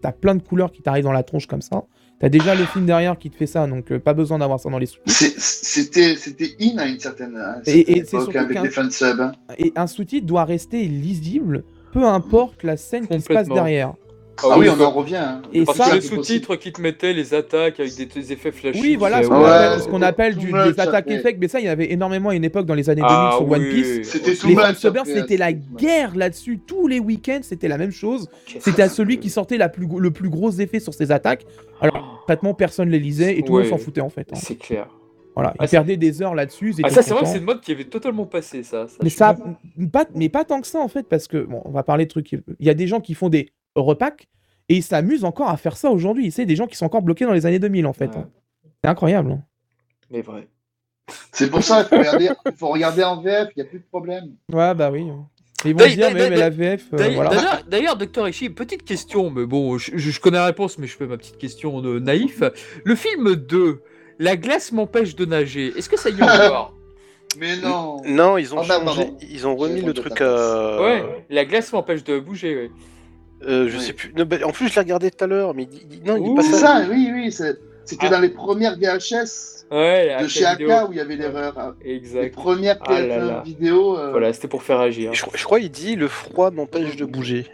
[0.00, 1.84] T'as plein de couleurs qui t'arrivent dans la tronche comme ça.
[2.20, 4.68] T'as déjà le film derrière qui te fait ça, donc euh, pas besoin d'avoir ça
[4.70, 5.34] dans les sous-titres.
[5.38, 8.56] C'était c'était in à une certaine, à une Et- certaine et c'est époque surtout avec
[8.56, 9.20] qu'un- les fansubs.
[9.20, 9.32] hein.
[9.58, 13.94] Et un sous-titre doit rester lisible, peu importe la scène qui se passe derrière.
[14.42, 15.16] Ah oui, on en revient.
[15.16, 15.42] hein.
[15.52, 18.32] Et Parce ça, que les c'est sous-titres qui te mettaient les attaques avec des, des
[18.32, 18.80] effets flashy.
[18.80, 21.10] Oui, voilà ce qu'on Ouais, appelle, ce ouais, qu'on appelle tout du- much, des attaques
[21.10, 23.16] effects, mais ça, il y en avait énormément à une époque dans les années 2000
[23.18, 23.68] Ah, sur One.
[23.68, 24.00] Piece.
[24.10, 24.56] C'était tout Les
[25.04, 26.58] c'était la guerre là-dessus.
[26.66, 28.28] Tous les week-ends, c'était la même chose.
[28.60, 31.44] C'était à celui qui sortait la plus, le plus gros effet sur ses attaques.
[31.80, 34.28] Alors, traitement, personne les lisait et tout le monde s'en foutait en fait.
[34.32, 34.36] hein.
[34.36, 34.88] C'est clair.
[35.34, 36.74] Voilà, ils Ah, perdaient des heures là-dessus.
[36.76, 38.88] ils Ah, ça, c'est vrai que c'est une mode qui avait totalement passé, ça.
[38.88, 39.36] ça, Mais ça,
[39.92, 42.10] pas, mais pas tant que ça en fait, parce que bon, on va parler de
[42.10, 42.32] trucs.
[42.32, 44.28] Il y a des gens qui font des repacks
[44.68, 46.30] et ils s'amusent encore à faire ça aujourd'hui.
[46.30, 48.14] C'est des gens qui sont encore bloqués dans les années 2000 en fait.
[48.14, 48.24] Ouais.
[48.82, 49.32] C'est incroyable.
[49.32, 49.42] hein.
[50.10, 50.48] Mais vrai.
[51.32, 53.78] C'est pour ça qu'il faut regarder, il faut regarder en VF, il n'y a plus
[53.78, 54.34] de problème.
[54.52, 55.06] Ouais, bah oui.
[55.64, 57.30] Ils vont dire, mais, mais la VF, euh, D'ailleurs, voilà.
[57.30, 61.06] d'ailleurs- D'ailleurs, docteur Ishii, petite question, mais bon, je, connais la réponse, mais je fais
[61.06, 62.42] ma petite question de naïf.
[62.84, 63.82] Le film 2,
[64.20, 66.74] La glace m'empêche de nager, est-ce que ça y est encore?
[67.38, 67.98] Mais non.
[68.06, 70.80] Non, ils ont Oh, merde, changé, ils ont remis le à truc à.
[70.82, 72.70] Ouais, la glace m'empêche de bouger, ouais.
[73.46, 73.82] Euh, je Oui.
[73.82, 74.12] sais plus.
[74.16, 76.28] Non, bah, en plus, je l'ai regardé tout à l'heure, mais il non, il dit
[76.30, 76.34] Ouh.
[76.34, 76.82] pas C'est ça.
[76.90, 77.30] oui, oui.
[77.32, 78.08] C'était Ah.
[78.10, 80.70] dans les premières VHS Ouais, de chez vidéo.
[80.70, 81.58] AK où il y avait l'erreur.
[81.58, 81.74] hein.
[81.84, 82.34] Les Exact.
[82.34, 83.42] premières Ah là TF1 là.
[83.44, 83.98] vidéos.
[83.98, 85.12] euh, Voilà, c'était pour faire agir.
[85.14, 87.46] Je, je crois qu'il dit le froid m'empêche de bouger.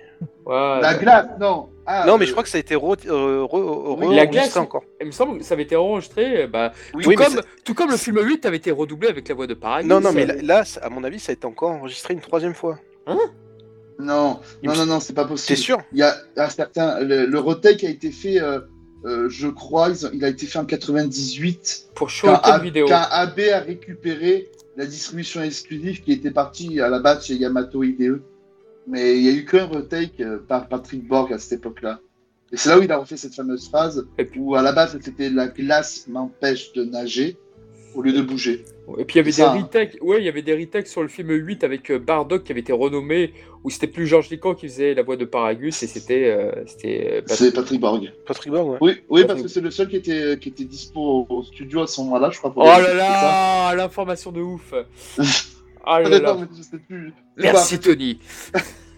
[0.47, 1.69] La glace, non.
[1.87, 4.23] Ah, non, mais euh, je crois que ça a été re, re- re- Oui, la
[4.23, 4.85] enregistré glace, encore.
[5.01, 7.91] Il me semble que ça avait été enregistré, bah, Oui, tout, comme, ça- tout comme
[7.91, 9.87] le film 8 avait été redoublé avec la voix de Paragus.
[9.89, 12.79] Non, non, mais là, à mon avis, ça a été encore enregistré une troisième fois.
[13.99, 15.59] Non, non, non, non, c'est pas T'es possible.
[15.59, 17.01] sûr Il y a un certain.
[17.01, 18.61] Le, le retake a été fait, euh,
[19.05, 21.91] euh, je crois, il a été fait en 98.
[21.95, 22.87] Pour Quand, Show A- vidéo.
[22.89, 27.83] quand AB a récupéré la distribution exclusive qui était partie à la base chez Yamato
[27.85, 28.21] IDE.
[28.87, 32.01] Mais il y a eu qu'un retake euh, par Patrick Borg à cette époque-là.
[32.53, 34.07] Et c'est là où il a refait cette fameuse phrase
[34.37, 37.37] où à la base c'était la glace m'empêche de nager
[37.95, 38.65] au lieu de bouger.
[38.99, 39.53] Et puis il y avait des hein.
[39.53, 42.53] retakes, ouais, il y avait des retakes sur le film 8 avec euh, Bardock qui
[42.53, 45.87] avait été renommé, où c'était plus Georges Lican qui faisait la voix de Paragus et
[45.87, 48.13] c'était euh, c'était euh, C'est Patrick Borg.
[48.27, 48.79] Patrick Borg, ouais.
[48.81, 51.87] Oui, oui, parce que c'est le seul qui était, qui était dispo au, studio à
[51.87, 52.53] ce moment-là, je crois.
[52.53, 54.75] pour Oh là là, l'information de ouf.
[55.87, 56.39] Ah, là là.
[56.57, 57.13] je sais plus.
[57.37, 58.19] Merci Tony.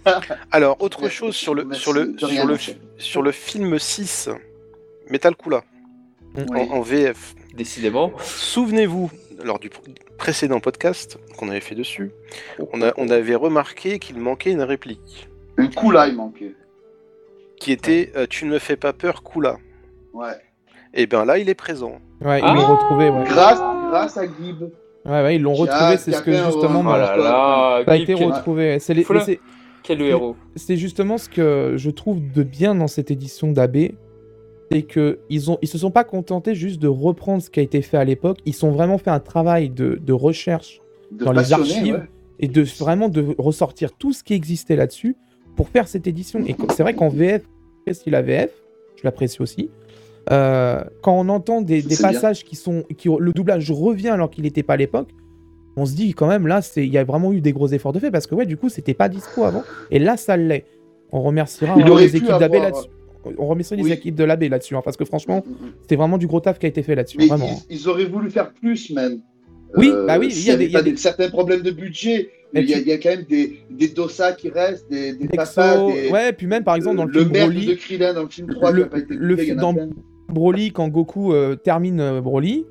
[0.52, 2.56] Alors, autre Merci, chose sur le, merci, sur le, sur le,
[2.96, 4.28] sur le film 6,
[5.10, 5.64] Metal Kula,
[6.36, 6.44] Oui.
[6.70, 7.34] en, en VF.
[7.56, 8.12] Décidément.
[8.20, 9.10] Souvenez-vous,
[9.44, 9.78] lors du pr-
[10.18, 12.10] précédent podcast qu'on avait fait dessus,
[12.72, 16.54] on, a- on avait remarqué qu'il manquait une réplique Un coup là, il manquait.
[17.58, 19.56] qui était euh, Tu ne me fais pas peur, Kula.
[20.12, 20.32] Ouais.
[20.94, 21.98] Et bien là, il est présent.
[22.22, 23.24] Ouais, ils Ah l'ont retrouvé, ouais.
[23.24, 23.58] Grâce,
[23.90, 24.62] grâce à Gib.
[25.04, 27.96] Ouais, ouais, ils l'ont retrouvé, c'est ce que justement, Oh moi, là là, ça a
[27.96, 28.78] été retrouvé.
[28.80, 29.06] C'est les-
[29.82, 30.34] quel héros.
[30.56, 33.76] c'est justement ce que je trouve de bien dans cette édition d'AB,
[34.70, 37.62] c'est que ils ont, ils se sont pas contentés juste de reprendre ce qui a
[37.62, 38.38] été fait à l'époque.
[38.46, 40.80] Ils ont vraiment fait un travail de, de recherche
[41.12, 41.94] De Dans les archives.
[41.94, 42.00] ouais.
[42.40, 45.16] et de vraiment de ressortir tout ce qui existait là-dessus
[45.56, 46.40] pour faire cette édition.
[46.46, 47.42] Et c'est vrai qu'en VF,
[47.86, 48.50] j'apprécie la VF,
[48.96, 49.70] je l'apprécie aussi.
[50.32, 52.12] Euh, quand on entend des, des C'est bien.
[52.12, 55.08] passages qui sont, qui le doublage revient alors qu'il n'était pas à l'époque,
[55.76, 57.92] on se dit quand même là, c'est, il y a vraiment eu des gros efforts
[57.92, 59.62] de fait parce que ouais, du coup, c'était pas dispo avant
[59.92, 60.64] et là, ça l'est.
[61.12, 62.88] On remerciera les équipes d'AB avoir- là-dessus.
[63.38, 63.92] On remercie les Oui.
[63.92, 65.72] équipes de l'AB là-dessus hein, parce que franchement, Mm, mm, mm.
[65.82, 67.18] c'était vraiment du gros taf qui a été fait là-dessus.
[67.18, 67.46] Mais vraiment.
[67.50, 67.56] hein.
[67.70, 69.20] ils, ils auraient voulu faire plus, même.
[69.76, 72.30] Oui, bah oui, il y a des- y a certains problèmes de budget.
[72.54, 75.12] Il y, a- tu- il y a quand même des, des dossas qui restent, des,
[75.14, 76.08] des papas, des...
[76.10, 78.28] ouais, puis même par exemple dans le, le film merde Broly, de Krillin dans le
[78.28, 79.74] film 3 Le- qui a pas été le coupé, il y en a dans-.
[80.28, 82.64] Broly, quand Goku euh, termine euh, Broly,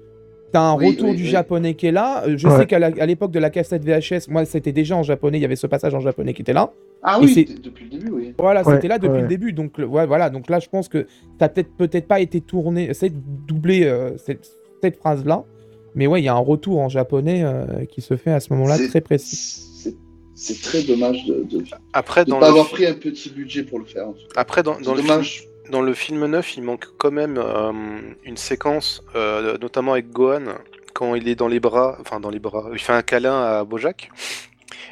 [0.51, 1.29] t'as un Oui, retour oui, du oui.
[1.29, 2.23] japonais qui est là.
[2.25, 2.57] Euh, Je Ouais.
[2.59, 5.55] sais qu'à l'époque de la cassette VHS, moi c'était déjà en japonais, il y avait
[5.57, 6.71] ce passage en japonais qui était là.
[7.07, 8.33] Ah Et oui, depuis le début, oui.
[8.39, 9.21] Voilà, Ouais, c'était là depuis ouais.
[9.21, 9.53] le début.
[9.53, 10.29] Donc, ouais, voilà.
[10.31, 11.05] Donc là, je pense que
[11.39, 13.11] ça peut-être peut-être pas été tourné, c'est
[13.45, 14.49] doublé euh, cette,
[14.81, 15.43] cette phrase-là.
[15.93, 18.51] Mais ouais, il y a un retour en japonais euh, qui se fait à ce
[18.53, 19.61] moment-là très précis.
[20.37, 21.63] C'est très dommage de ne
[21.93, 24.09] Après, dans, pas le, avoir pris un petit budget pour le faire.
[24.09, 24.41] en tout cas.
[24.41, 25.21] après, dans, le film,
[25.71, 27.71] dans le film 9, il manque quand même euh,
[28.25, 30.43] une séquence, euh, notamment avec Gohan,
[30.93, 33.63] quand il est dans les bras, enfin dans les bras, il fait un câlin à
[33.63, 34.09] Bojack.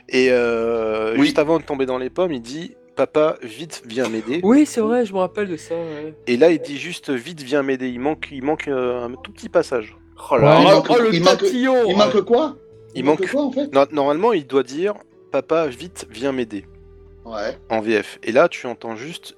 [0.10, 1.26] Et euh, Oui.
[1.26, 4.40] juste avant de tomber dans les pommes, il dit Papa, vite, viens m'aider.
[4.44, 5.74] Oui, c'est vrai, je me rappelle de ça.
[5.74, 6.14] ouais.
[6.28, 7.90] Et là, il dit juste vite, viens m'aider.
[7.90, 9.96] Il manque, il manque euh, un tout petit passage.
[10.32, 12.56] Oh là Ouais, il manque- oh, le il manque- Il manque quoi?
[12.96, 13.28] Il manque.
[13.32, 13.74] quoi, en fait?
[13.74, 14.94] No- Normalement, il doit dire
[15.32, 16.66] Papa, vite, viens m'aider
[17.26, 17.58] Ouais.
[17.70, 18.20] en VF.
[18.22, 19.36] Et là, tu entends juste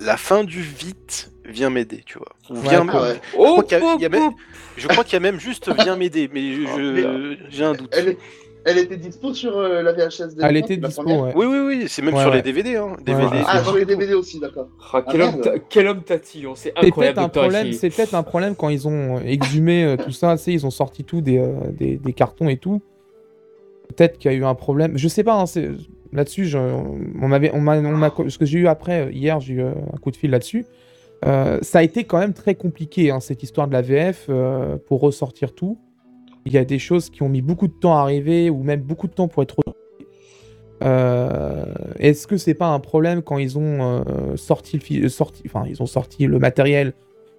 [0.00, 2.32] la fin du vite, viens m'aider, tu vois.
[2.50, 3.20] Ou viens Ah ouais.
[3.36, 4.36] Oh, crois qu'il y a- oh, il y a même- oh.
[4.76, 7.90] Je crois qu'il y a même juste viens m'aider, mais je- je- j'ai un doute.
[7.96, 8.18] Elle, est-
[8.64, 11.32] elle était dispo sur euh, la VHS de Elle était dispo, ouais.
[11.34, 12.36] Oui, oui, oui, c'est même Ouais, sur ouais.
[12.36, 12.76] les DVD.
[12.76, 12.96] Hein.
[13.04, 13.42] DVD ouais.
[13.46, 14.68] Ah, sur les DVD aussi, d'accord.
[14.92, 15.42] Ah, quel, Ah, homme merde.
[15.44, 17.14] ta- quel homme tatillon, c'est C'est incroyable.
[17.16, 17.40] peut-être un Dr.
[17.42, 17.66] problème.
[17.68, 17.76] Hickey.
[17.78, 20.36] C'est peut-être un problème quand ils ont exhumé euh, tout ça.
[20.46, 22.80] Ils ont sorti tout des, euh, des, des cartons et tout.
[23.96, 24.96] Peut-être qu'il y a eu un problème.
[24.98, 25.34] Je sais pas.
[25.34, 25.70] hein, c'est-
[26.12, 29.40] là-dessus, je- on m'avait, on m'a, on m'a- ce que j'ai eu après euh, hier,
[29.40, 30.64] j'ai eu euh, un coup de fil là-dessus.
[31.26, 34.76] Euh, ça a été quand même très compliqué hein, cette histoire de la VF euh,
[34.86, 35.78] pour ressortir tout.
[36.46, 38.80] Il y a des choses qui ont mis beaucoup de temps à arriver ou même
[38.80, 39.56] beaucoup de temps pour être
[40.82, 41.64] euh,
[41.98, 45.82] Est-ce que c'est pas un problème quand ils ont euh, sorti le sorti, enfin ils
[45.82, 46.92] ont sorti le matériel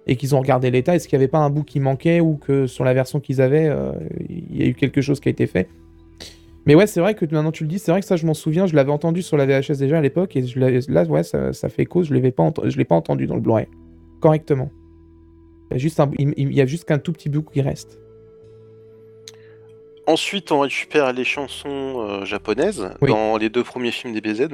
[0.06, 2.36] et qu'ils ont regardé l'état Est-ce qu'il n'y avait pas un bout qui manquait ou
[2.36, 3.92] que sur la version qu'ils avaient, euh,
[4.28, 5.68] il y a eu quelque chose qui a été fait?
[6.66, 8.34] Mais ouais, c'est vrai que maintenant tu le dis, c'est vrai que ça je m'en
[8.34, 10.44] souviens, je l'avais entendu sur la VHS déjà à l'époque et
[10.88, 12.34] là ouais ça, fait cause, je l'avais
[12.76, 13.66] l'ai pas entendu dans le Blu-ray
[14.20, 14.70] correctement.
[15.72, 17.98] Il y a juste qu'un tout petit bout qui reste.
[20.10, 23.10] Ensuite, on récupère les chansons euh, japonaises Oui.
[23.10, 24.48] dans les deux premiers films des BZ.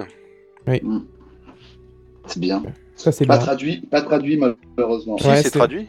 [2.26, 2.62] C'est bien.
[2.94, 3.46] Ça c'est Pas bien.
[3.46, 5.14] traduit, pas traduit malheureusement.
[5.14, 5.88] Ouais, c'est c'est- traduit.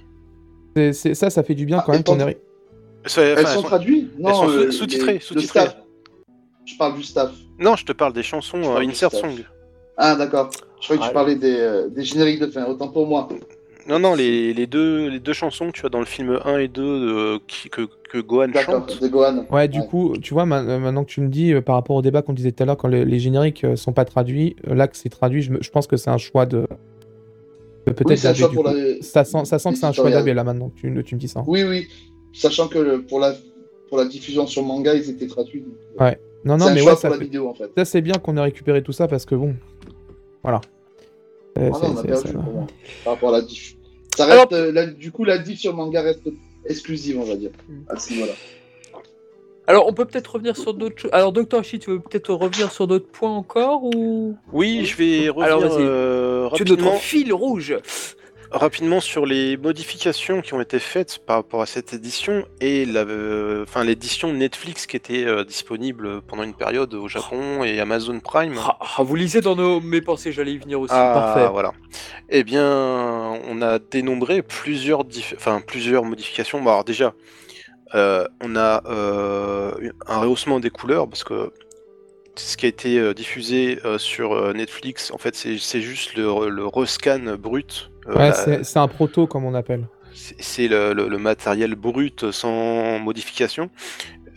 [0.94, 4.20] C'est- ça, ça fait du bien Ah, quand même C'est- Elles sont elles sont- traduites?
[4.20, 5.78] Non, sont euh, sous-titrées, staff.
[6.66, 7.32] Je parle du staff.
[7.60, 9.12] Non, je te parle des chansons euh, Insert.
[9.12, 9.44] Song.
[9.98, 10.50] Ah, d'accord.
[10.80, 13.28] Je croyais que Ah, tu parlais des, euh, des génériques de fin, autant pour moi.
[13.88, 16.58] Non, non, les, les deux, les deux chansons que tu as dans le film 1
[16.58, 19.02] et 2 euh, qui- que, que Gohan chante.
[19.02, 19.46] de Gohan.
[19.50, 22.02] Ouais, du coup, tu vois, ma- maintenant que tu me dis, euh, par rapport au
[22.02, 24.88] débat qu'on disait tout à l'heure, quand les, les génériques euh, sont pas traduits, là
[24.90, 26.68] que c'est traduit, je, me- je pense que c'est un choix de.
[27.86, 28.16] de Peut-être Oui,
[28.98, 29.02] la.
[29.02, 31.20] Ça sent, ça sent que c'est un choix d'AB là maintenant que tu, tu me
[31.20, 31.44] dis ça.
[31.48, 31.88] Oui, oui.
[32.34, 33.34] Sachant que le- pour la,
[33.88, 35.62] pour la diffusion sur manga, ils étaient traduits.
[35.62, 36.20] donc, Ouais.
[36.44, 37.70] Non, non, mais ouais, ça, la fait- vidéo en fait.
[37.78, 39.56] ça c'est bien qu'on ait récupéré tout ça parce que bon.
[40.44, 40.60] Voilà.
[40.60, 42.68] Ah c'est- non, on a c'est- perdu ça- pour moi.
[43.04, 43.77] Par rapport à la diff.
[44.18, 46.28] Ça Alors- reste, euh, la- du coup, la diff sur manga reste
[46.66, 47.52] exclusive, on va dire.
[47.70, 47.74] Mm.
[47.88, 48.34] À ce niveau-là.
[49.68, 51.12] Alors, on peut peut-être revenir sur d'autres choses.
[51.14, 55.30] Alors, Docteur Chi, tu veux peut-être revenir sur d'autres points encore ou Oui, je vais
[55.30, 57.78] revenir Alors, euh, tu es notre rapidement, fil rouge
[58.52, 63.02] rapidement sur les modifications qui ont été faites par rapport à cette édition et la,
[63.02, 68.56] euh, l'édition Netflix qui était euh, disponible pendant une période au Japon et Amazon Prime.
[68.60, 69.82] Ah, ah, Vous lisez dans nos...
[69.82, 70.94] mes pensées, j'allais y venir aussi.
[70.96, 71.50] Ah, Parfait.
[71.52, 71.74] voilà.
[72.30, 72.66] Eh bien,
[73.48, 75.04] on a dénombré plusieurs,
[75.36, 76.62] enfin, plusieurs modifications.
[76.62, 77.14] Bon, alors déjà,
[77.96, 79.72] euh, on a euh,
[80.08, 81.52] un rehaussement des couleurs parce que
[82.36, 86.68] ce qui a été diffusé euh, sur Netflix, en fait, c'est c'est juste le, le
[86.68, 87.90] rescan brut.
[88.08, 89.88] Euh, Ouais, la- c'est un proto comme on appelle.
[90.14, 93.70] c'est le, le- le matériel brut sans modification.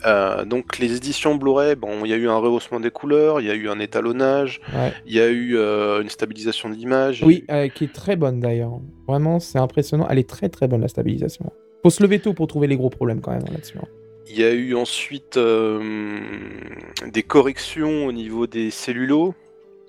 [0.06, 3.46] Euh, donc les éditions Blu-ray, bon, il y a eu un rehaussement des couleurs, il
[3.46, 4.92] y a eu un étalonnage, Ouais.
[5.06, 7.22] il y a eu euh, une stabilisation de l'image.
[7.22, 8.80] Oui, euh, qui est très bonne d'ailleurs.
[9.06, 10.06] Vraiment, c'est impressionnant.
[10.08, 11.52] Elle est très très bonne la stabilisation.
[11.82, 13.76] Faut se lever tôt pour trouver les gros problèmes quand même là-dessus.
[13.78, 13.86] hein.
[14.30, 15.38] Il y a eu ensuite
[17.06, 19.34] des corrections au niveau des cellulos,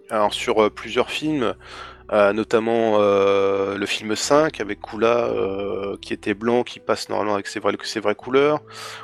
[0.10, 1.54] alors sur plusieurs films,
[2.12, 7.34] euh, notamment euh, le film 5 avec Kula euh, qui était blanc, qui passe normalement
[7.36, 8.62] avec ses vraies, ses vraies couleurs.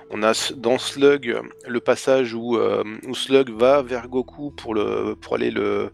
[0.09, 5.35] On a dans Slug le passage où, où Slug va vers Goku pour, le, pour
[5.35, 5.91] aller le,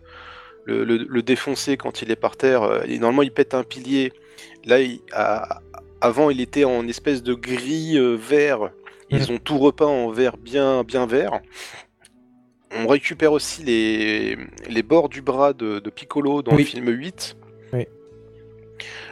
[0.66, 2.84] le, le- le défoncer quand il est par terre.
[2.88, 4.14] Et normalement, il pète un pilier.
[4.66, 5.62] Là, il- à-
[6.02, 8.72] avant, il était en espèce de gris vert.
[9.10, 11.42] Ils ont tout repeint en vert bien, bien vert.
[12.76, 14.38] On récupère aussi les,
[14.70, 16.64] les bords du bras de, de Piccolo dans Oui.
[16.64, 17.36] le film 8.
[17.74, 17.86] Oui.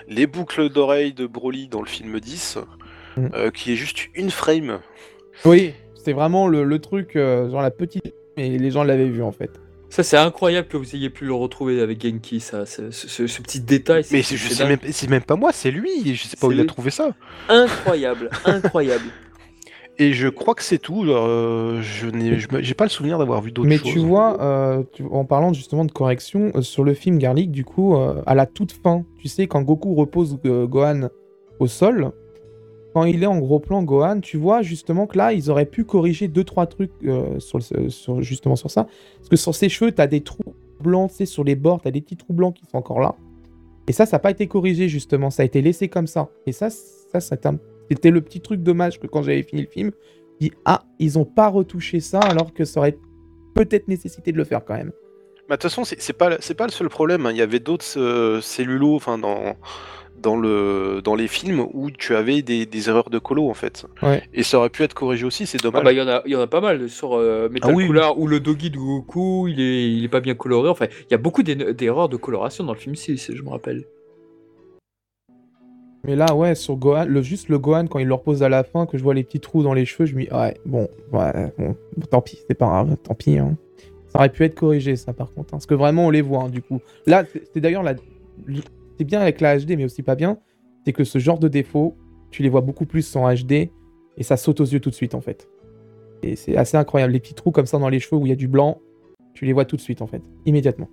[0.07, 2.57] Les boucles d'oreilles de Broly dans le film 10,
[3.17, 3.27] Mm.
[3.33, 4.79] euh, qui est juste une frame.
[5.43, 8.13] Oui, c'est vraiment le, le truc, euh, genre la petite.
[8.38, 9.51] Et les gens l'avaient vu en fait.
[9.89, 13.41] Ça, c'est incroyable que vous ayez pu le retrouver avec Genki, ça, ce, ce- ce
[13.41, 14.05] petit détail.
[14.11, 16.15] Mais c'est même, c'est même pas moi, c'est lui.
[16.15, 17.09] Je sais pas où il a trouvé ça.
[17.49, 19.03] incroyable, incroyable.
[19.99, 21.03] Et je crois que c'est tout.
[21.05, 23.91] euh, je n'ai pas le souvenir d'avoir vu d'autres Mais choses.
[23.91, 27.63] tu vois, euh, tu- en parlant justement de correction, euh, sur le film Garlic, du
[27.65, 31.09] coup, euh, à la toute fin, tu sais, quand Goku repose Gohan
[31.59, 32.11] au sol,
[32.93, 35.84] quand il est en gros plan Gohan, tu vois justement que là, ils auraient pu
[35.85, 36.91] corriger deux trois trucs
[37.39, 38.88] sur, le- sur- justement sur ça.
[39.18, 41.81] Parce que sur ses cheveux, tu as des trous blancs, tu sais, sur les bords,
[41.81, 43.13] tu as des petits trous blancs qui sont encore là.
[43.88, 46.30] Et ça, ça n'a pas été corrigé justement, ça a été laissé comme ça.
[46.47, 47.53] Et ça, ça, ça t'a-
[47.89, 49.91] c'était le petit truc dommage que quand j'avais fini le film,
[50.39, 52.97] je dis ah, ils ont pas retouché ça alors que ça aurait
[53.53, 54.91] peut-être nécessité de le faire quand même.
[55.49, 57.25] Bah, De toute façon, c'est pas, c'est pas le seul problème.
[57.25, 57.31] hein.
[57.31, 59.55] Il y avait d'autres euh, cellulos enfin, dans,
[60.21, 63.85] dans, le, dans les films où tu avais des, des erreurs de colo en fait.
[64.01, 64.23] Ouais.
[64.33, 65.83] Et ça aurait pu être corrigé aussi, c'est Ah dommage.
[65.83, 67.75] bah il y en a, il y en a pas mal sur euh, Metal Ah
[67.75, 70.69] oui, Cooler où le doggy de Goku, il est, il est pas bien coloré.
[70.69, 73.83] Enfin, il y a beaucoup d'erreurs de coloration dans le film 6, je me rappelle.
[76.03, 78.63] Mais là, ouais, sur Gohan, le, juste le Gohan, quand il le repose à la
[78.63, 80.87] fin, que je vois les petits trous dans les cheveux, je me dis, ouais, bon,
[81.13, 81.75] ouais, bon,
[82.09, 83.37] tant pis, c'est pas grave, tant pis.
[83.37, 83.55] hein.
[84.07, 85.49] Ça aurait pu être corrigé, ça, par contre.
[85.53, 86.79] hein, parce que vraiment, on les voit, hein, du coup.
[87.05, 87.23] Là,
[87.53, 87.83] c'est d'ailleurs,
[88.97, 90.37] c'est bien avec la HD, mais aussi pas bien,
[90.85, 91.95] c'est que ce genre de défaut,
[92.31, 93.69] tu les vois beaucoup plus en HD,
[94.17, 95.47] et ça saute aux yeux tout de suite, en fait.
[96.23, 97.13] Et c'est assez incroyable.
[97.13, 98.79] Les petits trous comme ça dans les cheveux où il y a du blanc,
[99.33, 100.89] tu les vois tout de suite, en fait, immédiatement.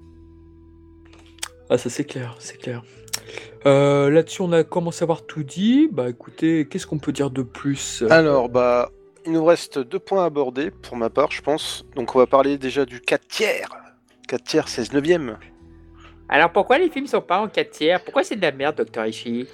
[1.70, 2.82] Ah, ça c'est clair, c'est clair.
[3.66, 5.88] Euh, Là-dessus, on a commencé à avoir tout dit.
[5.92, 8.04] Bah écoutez, qu'est-ce qu'on peut dire de plus?
[8.10, 8.90] Alors, bah,
[9.26, 11.84] il nous reste deux points à aborder pour ma part, je pense.
[11.96, 13.68] Donc, on va parler déjà du 4 tiers.
[14.28, 15.38] 4 tiers, 16 neuvième.
[16.30, 18.04] Alors pourquoi les films sont pas en 4 tiers?
[18.04, 19.46] Pourquoi c'est de la merde, Docteur Ishii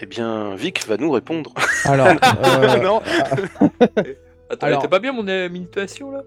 [0.00, 1.52] Eh bien, Vic va nous répondre.
[1.84, 2.06] Alors,
[2.46, 3.02] euh, non,
[4.50, 6.22] Attends, alors- t'as pas bien mon minutation là?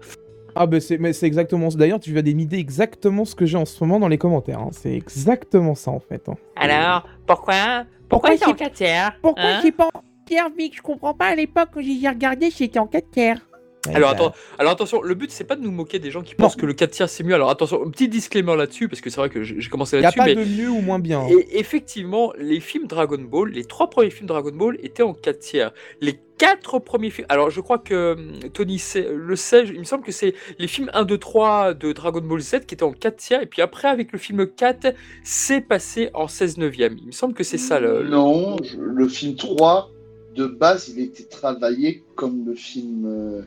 [0.54, 1.78] Ah bah c'est mais c'est exactement ça.
[1.78, 4.60] D'ailleurs, tu vas m'idée exactement ce que j'ai en ce moment dans les commentaires.
[4.60, 4.68] hein.
[4.72, 6.28] C'est exactement ça en fait.
[6.28, 6.34] hein.
[6.56, 10.48] Alors, pourquoi Pourquoi Pourquoi c'est en c'est- 4 tiers Pourquoi hein c'est pas en tiers,
[10.56, 10.76] Vic?
[10.76, 11.26] Je comprends pas.
[11.28, 13.40] À l'époque, quand j'ai regardé, c'était en 4 tiers.
[13.88, 16.44] Alors, attends, alors attention, le but c'est pas de nous moquer des gens qui Non.
[16.46, 17.34] pensent que le 4 tiers c'est mieux.
[17.34, 20.06] Alors attention, un petit disclaimer là-dessus, parce que c'est vrai que j'ai commencé Il n'y
[20.06, 20.18] a là-dessus.
[20.18, 20.34] pas mais...
[20.36, 21.26] de mieux ou moins bien.
[21.28, 25.38] Et effectivement, les films Dragon Ball, les trois premiers films Dragon Ball étaient en 4
[25.40, 25.72] tiers.
[26.00, 27.26] Les quatre premiers films.
[27.28, 30.68] Alors, je crois que hum, Tony sait- le sait, il me semble que c'est les
[30.68, 33.42] films 1, 2, 3 de Dragon Ball Z qui étaient en 4 tiers.
[33.42, 34.94] Et puis après, avec le film 4,
[35.24, 36.96] c'est passé en 16 neuvième.
[37.00, 38.02] Il me semble que c'est ça le.
[38.02, 39.90] le- Non, je- le film 3,
[40.36, 43.44] de base, il était travaillé comme le film.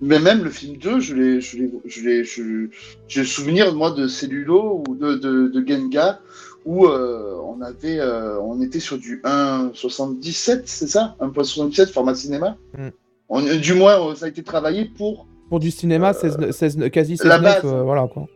[0.00, 2.68] Euh, Mais même le film 2, je l'ai, je l'ai, je l'ai, je-
[3.08, 6.20] j'ai le souvenir moi de Cellulo ou de, de, de Gengar
[6.64, 11.16] où euh, on avait, euh, on était sur du 1,77, c'est ça?
[11.20, 12.56] 1,77 format cinéma?
[12.76, 12.88] Mm.
[13.30, 17.16] On- du moins, euh, ça a été travaillé pour Pour du cinéma, 16, 16, quasi
[17.24, 17.60] la 16-9, base.
[17.64, 18.26] euh, voilà quoi.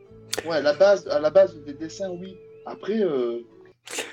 [0.49, 2.37] ouais, la base, à la base des dessins, oui.
[2.67, 3.41] Après, euh,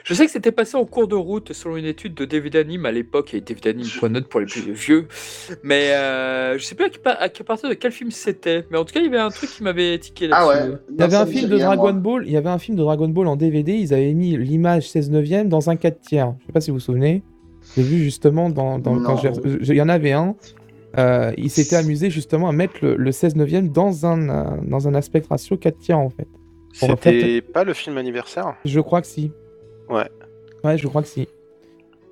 [0.04, 2.86] Je sais que c'était passé en cours de route selon une étude de David Anime
[2.88, 5.08] à l'époque, et David Anime.net pour les plus vieux.
[5.64, 8.66] Mais euh, je sais plus à, qui- à qui- à partir de quel film c'était.
[8.72, 10.72] Mais en tout cas, il y avait un truc qui m'avait tiqué ah là-dessus.
[10.72, 10.78] ouais.
[10.90, 13.08] Il y avait un film de Dragon Ball, il y avait un film de Dragon
[13.08, 16.34] Ball en DVD, ils avaient mis l'image 16 neuvième dans un 4 tiers.
[16.42, 17.24] Je sais pas si vous vous souvenez.
[17.78, 20.36] J'ai vu justement dans, quand il y en avait un.
[20.98, 24.88] euh, il s'était amusé justement à mettre le, le 16 neuvième dans un euh, dans
[24.88, 26.28] un aspect ratio 4 tiers en fait.
[26.74, 28.56] C'était pas le film anniversaire?
[28.66, 29.32] Je crois que si.
[29.90, 30.10] Ouais.
[30.64, 31.28] Ouais, je crois que si.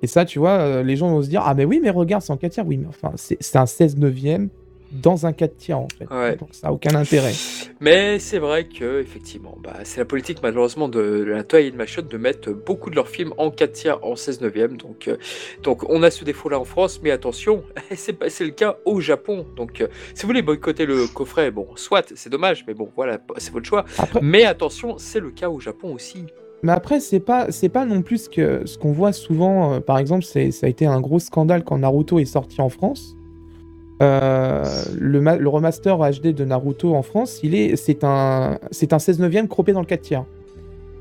[0.02, 2.22] Et ça, tu vois, euh, les gens vont se dire Ah, mais oui, mais regarde,
[2.22, 2.66] c'est en 4 tiers.
[2.66, 4.48] Oui, mais enfin, c'est c'est un 16 neuvième
[4.90, 6.06] dans un 4 tiers en fait.
[6.10, 6.36] Ouais.
[6.36, 7.32] Donc ça n'a aucun intérêt.
[7.80, 12.16] Mais c'est vrai que effectivement, bah, c'est la politique malheureusement de la Toei Animation de
[12.16, 14.76] mettre beaucoup de leurs films en 4 tiers, en 16 neuvième.
[14.76, 15.16] Donc, euh,
[15.62, 17.64] donc on a ce défaut-là en France, mais attention,
[17.94, 19.46] c'est pas c'est le cas au Japon.
[19.56, 23.18] Donc euh, si vous voulez boycotter le coffret, bon, soit, c'est dommage, mais bon, voilà,
[23.36, 23.84] c'est votre choix.
[23.98, 26.24] Après, Mais attention, c'est le cas au Japon aussi.
[26.62, 29.74] Mais après, c'est pas, c'est pas non plus que ce qu'on voit souvent.
[29.74, 33.16] euh, par exemple, ça a été un gros scandale quand Naruto est sorti en France.
[34.02, 34.64] Euh,
[34.96, 39.18] le, le remaster HD de Naruto en France, il est, c'est un, c'est un 16
[39.20, 40.24] neuvième croppé dans le 4 tiers.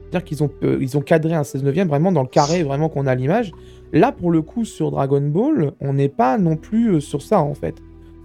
[0.10, 3.08] C'est-à-dire qu'ils ont, ils ont cadré un 16 neuvième vraiment dans le carré, vraiment qu'on
[3.08, 3.52] a à l'image.
[3.94, 7.40] Là, pour le coup, sur Dragon Ball, on n'est pas non plus euh, sur ça
[7.42, 7.76] en fait.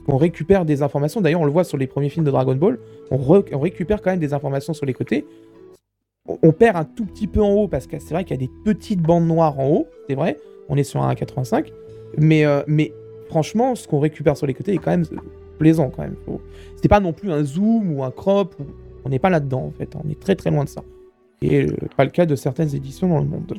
[0.09, 1.21] On récupère des informations.
[1.21, 2.79] D'ailleurs, on le voit sur les premiers films de Dragon Ball.
[3.11, 3.19] On
[3.59, 5.25] récupère quand même des informations sur les côtés
[6.27, 8.47] on- perd un tout petit peu en haut parce que c'est vrai qu'il y a
[8.47, 10.39] des petites bandes noires en haut, c'est vrai.
[10.69, 11.73] On est sur un 1,85.
[12.19, 12.93] Mais, euh, mais
[13.29, 15.05] franchement, ce qu'on récupère sur les côtés est quand même
[15.59, 16.17] plaisant quand même.
[16.81, 18.55] C'est pas non plus un zoom ou un crop.
[19.05, 19.95] On n'est pas là-dedans en fait.
[19.97, 20.83] On est très très loin de ça.
[21.41, 23.55] Et euh, pas le cas de certaines éditions dans le monde.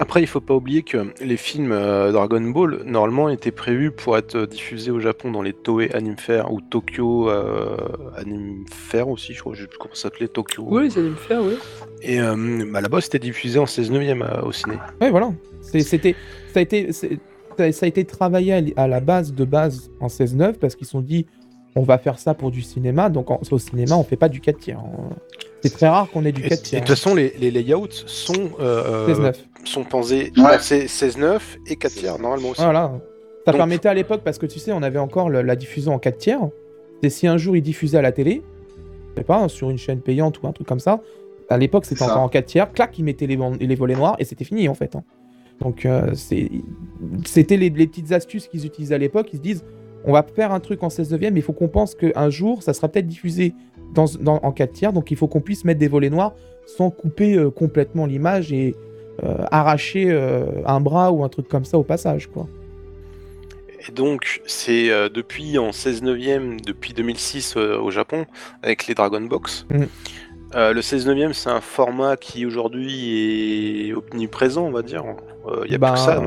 [0.00, 4.16] Après, il faut pas oublier que les films euh, Dragon Ball, normalement, étaient prévus pour
[4.16, 7.76] être diffusés au Japon dans les Toei Anime Fair ou Tokyo euh,
[8.16, 10.64] Anime Fair aussi, je crois, je sais plus comment ça s'appelait, Tokyo.
[10.68, 11.54] Oui, ça allait me faire, oui.
[12.02, 14.76] Et euh, bah, là-bas, c'était diffusé en 16 neuvième euh, au ciné.
[15.00, 15.32] Ouais, voilà.
[15.62, 16.14] C'était,
[16.52, 17.18] ça a été, c'est-
[17.58, 20.92] ça, ça a été travaillé à, la base de base en 16-9 parce qu'ils se
[20.92, 21.26] sont dit
[21.74, 23.10] on va faire ça pour du cinéma.
[23.10, 24.80] Donc en- au cinéma, on fait pas du 4 tiers.
[25.62, 26.80] C'est très rare qu'on ait du Et et 4 de tiers.
[26.80, 29.34] toute façon, les, les layouts sont, euh, 16-9.
[29.64, 30.56] sont pensés Ouais.
[30.56, 32.62] pensés 16-9 et 4 tiers, normalement aussi.
[32.62, 32.92] Voilà.
[33.44, 35.94] Ça Donc- permettait à l'époque, parce que tu sais, on avait encore le- la diffusion
[35.94, 36.40] en 4 tiers.
[37.02, 38.42] C'est si un jour ils diffusaient à la télé,
[39.14, 41.00] je sais pas, hein, sur une chaîne payante ou un truc comme ça,
[41.48, 43.36] à l'époque c'était encore en 4 tiers, clac, ils mettaient les,
[43.74, 44.94] volets noirs et c'était fini en fait.
[44.96, 45.02] hein.
[45.60, 46.12] Donc euh,
[47.24, 49.28] c'était les, les petites astuces qu'ils utilisaient à l'époque.
[49.32, 49.64] Ils se disent,
[50.04, 52.62] on va faire un truc en 16 neuvième, mais il faut qu'on pense qu'un jour
[52.62, 53.54] ça sera peut-être diffusé
[53.94, 56.34] dans, dans- en 4 tiers, donc il faut qu'on puisse mettre des volets noirs
[56.66, 58.74] sans couper euh, complètement l'image et
[59.24, 62.46] euh, arracher euh, un bras ou un truc comme ça au passage, quoi.
[63.88, 68.26] Et donc, c'est euh, depuis en 16 neuvième, depuis 2006 euh, au Japon,
[68.62, 69.66] avec les Dragon Box.
[70.54, 75.04] Euh, le 16 neuvième, c'est un format qui aujourd'hui est omniprésent, on va dire.
[75.64, 76.22] Il n'y a Bah, plus que ça.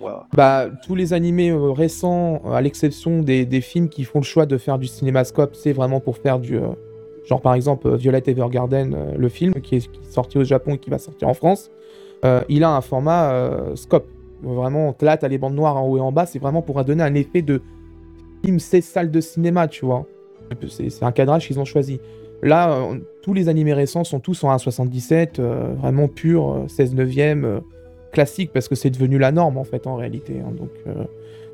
[0.00, 0.26] voilà.
[0.34, 4.24] Bah, tous les animés euh, récents, euh, à l'exception des, des films qui font le
[4.24, 6.58] choix de faire du cinémascope, c'est vraiment pour faire du.
[7.26, 10.90] Genre par exemple Violet Evergarden, euh, le film qui est, sorti au Japon et qui
[10.90, 11.70] va sortir en France.
[12.24, 14.06] euh, il a un format euh, scope.
[14.42, 17.02] Vraiment, là, t'as les bandes noires en haut et en bas, c'est vraiment pour donner
[17.02, 17.62] un effet de
[18.44, 20.06] film, c'est salle de cinéma, tu vois.
[20.68, 22.00] C'est un cadrage qu'ils ont choisi.
[22.42, 22.90] Là,
[23.22, 27.60] tous les animés récents sont tous en 1,77, euh, vraiment pur, euh, 16 neuvième, euh,
[28.12, 30.40] classique, parce que c'est devenu la norme, en fait, en réalité.
[30.40, 30.52] hein.
[30.56, 30.70] Donc,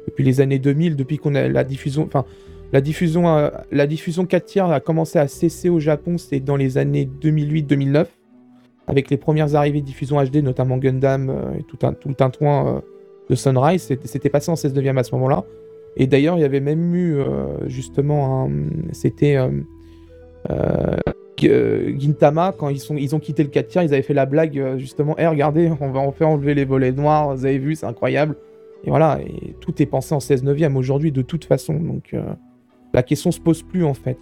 [0.06, 2.04] depuis les années 2000, depuis qu'on a la diffusion...
[2.04, 2.24] Enfin,
[2.72, 6.78] la diffusion, la diffusion 4 tiers a commencé à cesser au Japon, c'est dans les
[6.78, 8.06] années 2008-2009,
[8.86, 12.66] avec les premières arrivées de diffusion HD, notamment Gundam euh, et tout, un, le tintouin
[12.66, 12.80] euh,
[13.28, 13.92] de Sunrise.
[14.04, 15.44] C'était passé en 16 neuvième à ce moment-là.
[15.96, 18.50] Et d'ailleurs, il y avait même eu euh, justement.
[18.92, 19.38] C'était.
[21.38, 25.26] Gintama, quand ils, ont quitté le 4 tiers, ils avaient fait la blague justement Eh,
[25.26, 28.36] regardez, on va en faire enlever les volets noirs, vous avez vu, c'est incroyable.
[28.84, 29.18] Et voilà,
[29.60, 31.74] tout est pensé en 16 neuvième aujourd'hui de toute façon.
[31.74, 32.14] Donc,
[32.92, 34.18] la question se pose plus en fait.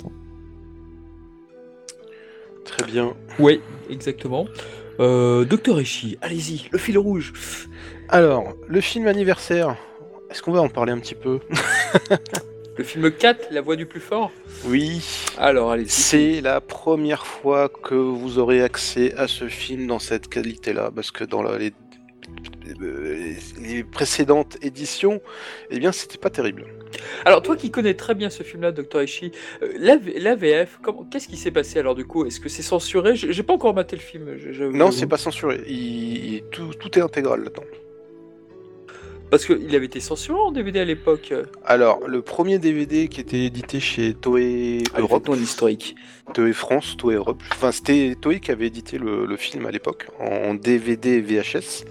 [2.65, 3.15] Très bien.
[3.39, 4.47] Oui, exactement.
[5.01, 7.33] Euh, Docteur Ishii, allez-y, le fil rouge.
[8.09, 9.77] Alors, le film anniversaire,
[10.31, 11.41] est-ce qu'on va en parler un petit peu?
[12.77, 14.31] Le film 4, La voix du plus fort?
[14.65, 15.03] Oui,
[15.37, 15.89] Alors, allez-y.
[15.91, 21.11] c'est la première fois que vous aurez accès à ce film dans cette qualité-là, parce
[21.11, 21.73] que dans la- les,
[23.61, 25.21] les précédentes éditions,
[25.71, 26.65] eh bien, c'était pas terrible.
[27.25, 30.81] Alors, toi qui connais très bien ce film-là, Docteur Ishii, euh, la, VF,
[31.11, 32.25] qu'est-ce qui s'est passé alors du coup?
[32.27, 33.15] Est-ce que c'est censuré?
[33.15, 34.37] J'ai pas encore maté le film.
[34.37, 34.65] je-.
[34.65, 35.61] Non, c'est pas censuré.
[35.69, 37.63] Il- il- tout, tout est intégral là-dedans.
[39.31, 41.33] Parce qu'il avait été censuré en DVD à l'époque.
[41.65, 45.95] Alors, le premier DVD qui était édité chez Toei Allez, Europe, historique.
[46.35, 50.07] Toei France, Toei Europe, enfin c'était Toei qui avait édité le, le film à l'époque
[50.21, 51.85] en DVD et VHS.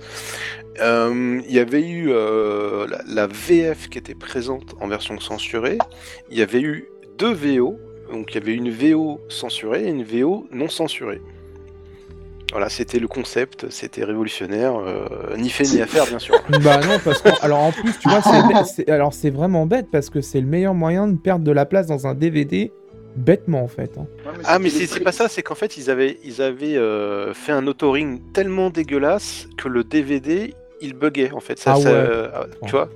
[0.81, 5.77] Euh, Il y avait eu euh, la, la VF qui était présente en version censurée.
[6.31, 6.85] Il y avait eu
[7.17, 7.77] deux VO,
[8.11, 11.21] donc il y avait une VO censurée et une VO non censurée.
[12.51, 16.35] Voilà, c'était le concept, c'était révolutionnaire, euh, ni fait ni à faire bien sûr.
[16.63, 18.21] Bah non, parce que alors en plus, tu vois,
[18.65, 21.65] c'est alors c'est vraiment bête parce que c'est le meilleur moyen de perdre de la
[21.67, 22.71] place dans un DVD
[23.15, 23.91] bêtement en fait.
[23.99, 24.07] hein.
[24.45, 27.51] Ah mais c'est c'est pas ça, c'est qu'en fait ils avaient, ils avaient euh, fait
[27.51, 31.57] un autoring tellement dégueulasse que le DVD il buguait en fait.
[31.59, 31.95] Ça, Ah ça, ouais.
[31.95, 32.27] euh,
[32.65, 32.89] tu vois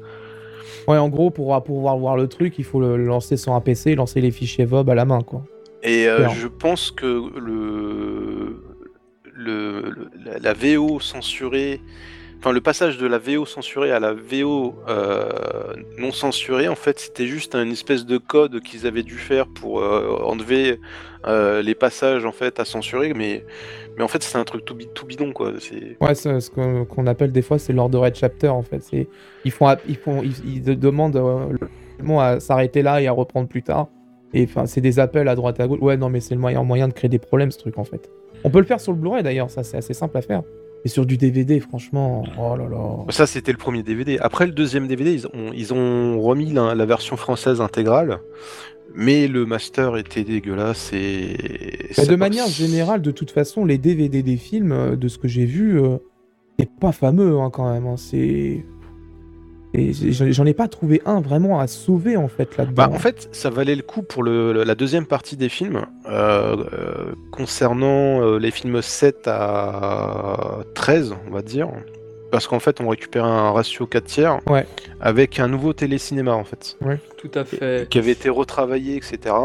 [0.87, 3.61] Ouais, en gros, pour pour pouvoir voir le truc, il faut le lancer sur un
[3.61, 5.43] PC, lancer les fichiers VOB à la main quoi.
[5.81, 8.63] Et euh, je pense que le,
[9.33, 11.81] le, le- la, la VO censurée,
[12.43, 15.29] enfin le passage de la VO censurée à la VO euh,
[15.97, 19.79] non censurée, en fait c'était juste une espèce de code qu'ils avaient dû faire pour
[19.79, 20.77] euh, enlever
[21.25, 23.45] euh, les passages en fait à censurer, mais
[23.95, 25.53] mais en fait c'est un truc tout, bi- tout bidon quoi.
[26.01, 28.83] Ouais, ce qu'on appelle des fois c'est l'ordre de chapter en fait.
[29.45, 31.17] Ils font ils font ils, demandent
[32.19, 33.87] à s'arrêter là et à reprendre plus tard.
[34.33, 35.79] Et enfin c'est des appels à droite à gauche.
[35.79, 38.11] Ouais non mais c'est le meilleur moyen de créer des problèmes ce truc en fait.
[38.43, 40.41] On peut le faire sur le Blu-ray d'ailleurs, ça c'est assez simple à faire.
[40.85, 43.05] Et sur du DVD franchement, oh là là.
[43.09, 44.17] Ça, c'était le premier DVD.
[44.19, 48.19] Après le deuxième DVD, ils ont, ils ont remis la, la version française intégrale,
[48.93, 51.37] mais le master était dégueulasse et.
[51.87, 55.17] Mais ça- de manière générale, de toute façon, les DVD des films, euh, de ce
[55.17, 55.97] que j'ai vu, euh,
[56.59, 57.87] c'est pas fameux hein, quand même.
[57.87, 58.65] hein, C'est.
[59.73, 62.73] Et J'en ai pas trouvé un vraiment à sauver en fait là-dedans.
[62.75, 65.85] Bah, en fait, ça valait le coup pour le, la deuxième partie des films.
[66.09, 71.69] euh, euh, concernant euh, les films 7 à 13, on va dire.
[72.31, 74.65] Parce qu'en fait, on récupérait un ratio 4 tiers Ouais.
[74.99, 76.77] avec un nouveau télécinéma en fait,
[77.17, 77.87] Tout à fait.
[77.89, 79.35] qui avait été retravaillé, etc.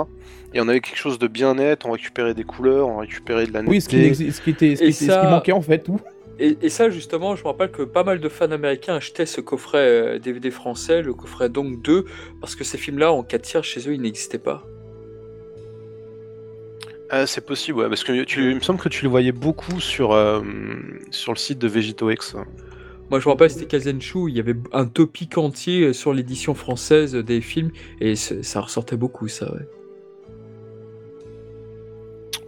[0.55, 3.53] Et on avait quelque chose de bien net, on récupérait des couleurs, on récupérait de
[3.53, 4.09] la Oui, ce qui, netteté.
[4.25, 6.01] n'exi- ce qui était, ce qui, était- ce qui manquait en fait, tout.
[6.39, 9.41] Et, et ça, justement, je me rappelle que pas mal de fans américains achetaient ce
[9.41, 12.05] coffret euh, DVD français, le coffret donc 2,
[12.41, 14.65] parce que ces films-là, en 4 tiers, chez eux, ils n'existaient pas.
[17.11, 19.81] Ah, c'est possible, ouais, parce que tu, il me semble que tu le voyais beaucoup
[19.81, 20.43] sur, euh,
[21.11, 22.37] sur le site de VegitoX.
[23.11, 26.55] Moi, je me rappelle, c'était Kazenshu, il y avait un topic entier euh, sur l'édition
[26.55, 27.71] française des films,
[28.01, 29.67] et ça ressortait beaucoup, ça, ouais.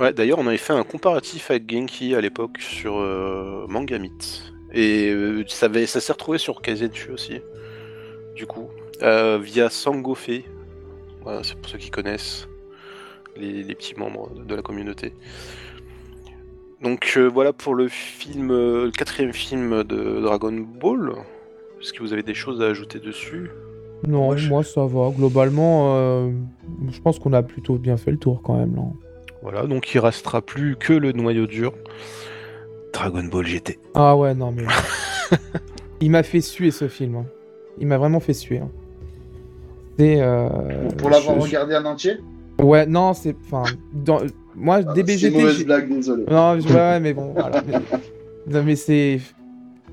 [0.00, 4.42] Ouais, d'ailleurs, on avait fait un comparatif avec Genki à l'époque sur euh, Mangamit.
[4.72, 7.40] Et euh, ça, avait- ça s'est retrouvé sur Kaizenchu aussi,
[8.34, 8.68] du coup,
[9.02, 10.30] euh, via Sangofe.
[11.22, 12.48] Voilà, c'est pour ceux qui connaissent,
[13.36, 15.12] les, les petits membres de la communauté.
[16.82, 21.12] Donc voilà pour le film, le quatrième film de Dragon Ball.
[21.82, 23.50] Est-ce que vous avez des choses à ajouter dessus?
[24.08, 25.10] Non, Moi, je- moi ça va.
[25.14, 26.30] Globalement,
[26.90, 28.74] je pense qu'on a plutôt bien fait le tour quand même.
[28.76, 28.82] Là.
[29.42, 31.72] Voilà, donc il restera plus que le noyau dur.
[32.92, 33.78] Dragon Ball GT.
[33.94, 34.64] Ah ouais, non mais.
[36.00, 37.16] Il m'a fait suer ce film.
[37.16, 37.26] hein.
[37.78, 38.58] Il m'a vraiment fait suer.
[38.58, 38.68] hein.
[39.98, 40.20] C'est.
[40.20, 40.48] euh,
[40.98, 42.18] Pour, l'avoir je- regardé en entier
[42.58, 43.36] Ouais, non, c'est.
[43.46, 44.20] Enfin, dans...
[44.54, 45.30] moi, Ah, C'est une DBGT.
[45.38, 46.24] mauvaise j'ai- blague, désolé.
[46.30, 47.62] Non, je- ouais, ouais, mais bon, voilà.
[48.46, 49.20] Non, mais c'est.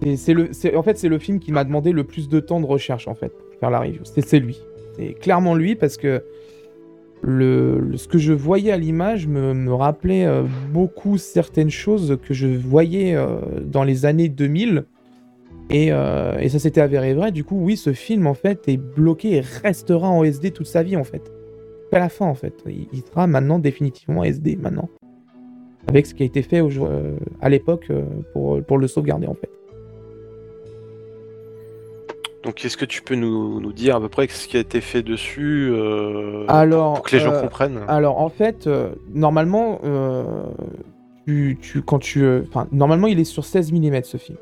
[0.01, 2.39] c'est- C'est le, c'est- en fait, c'est le film qui m'a demandé le plus de
[2.39, 4.01] temps de recherche, en fait, pour faire la review.
[4.03, 4.59] C'est c'est lui.
[4.95, 6.23] C'est clairement lui, parce que
[7.27, 13.15] ce que je voyais à l'image me, rappelait euh, beaucoup certaines choses que je voyais
[13.15, 14.85] euh, dans les années 2000.
[15.69, 17.33] Et, euh, et ça s'était avéré vrai.
[17.33, 20.83] Du coup, oui, ce film, en fait, est bloqué et restera en SD toute sa
[20.83, 21.21] vie, en fait.
[21.81, 22.63] Jusqu'à la fin, en fait.
[22.65, 24.89] Il, sera maintenant définitivement SD, maintenant
[25.89, 26.61] avec ce qui a été fait
[27.39, 27.89] à l'époque
[28.33, 29.49] pour, pour le sauvegarder en fait.
[32.47, 34.79] Donc, est-ce que tu peux nous, nous dire à peu près ce qui a été
[34.79, 39.81] fait dessus euh, Alors, pour que les gens euh, comprennent Alors en fait, euh, normalement,
[41.25, 42.23] tu, tu- quand tu,
[42.71, 44.37] normalement il est sur 16 mm ce film.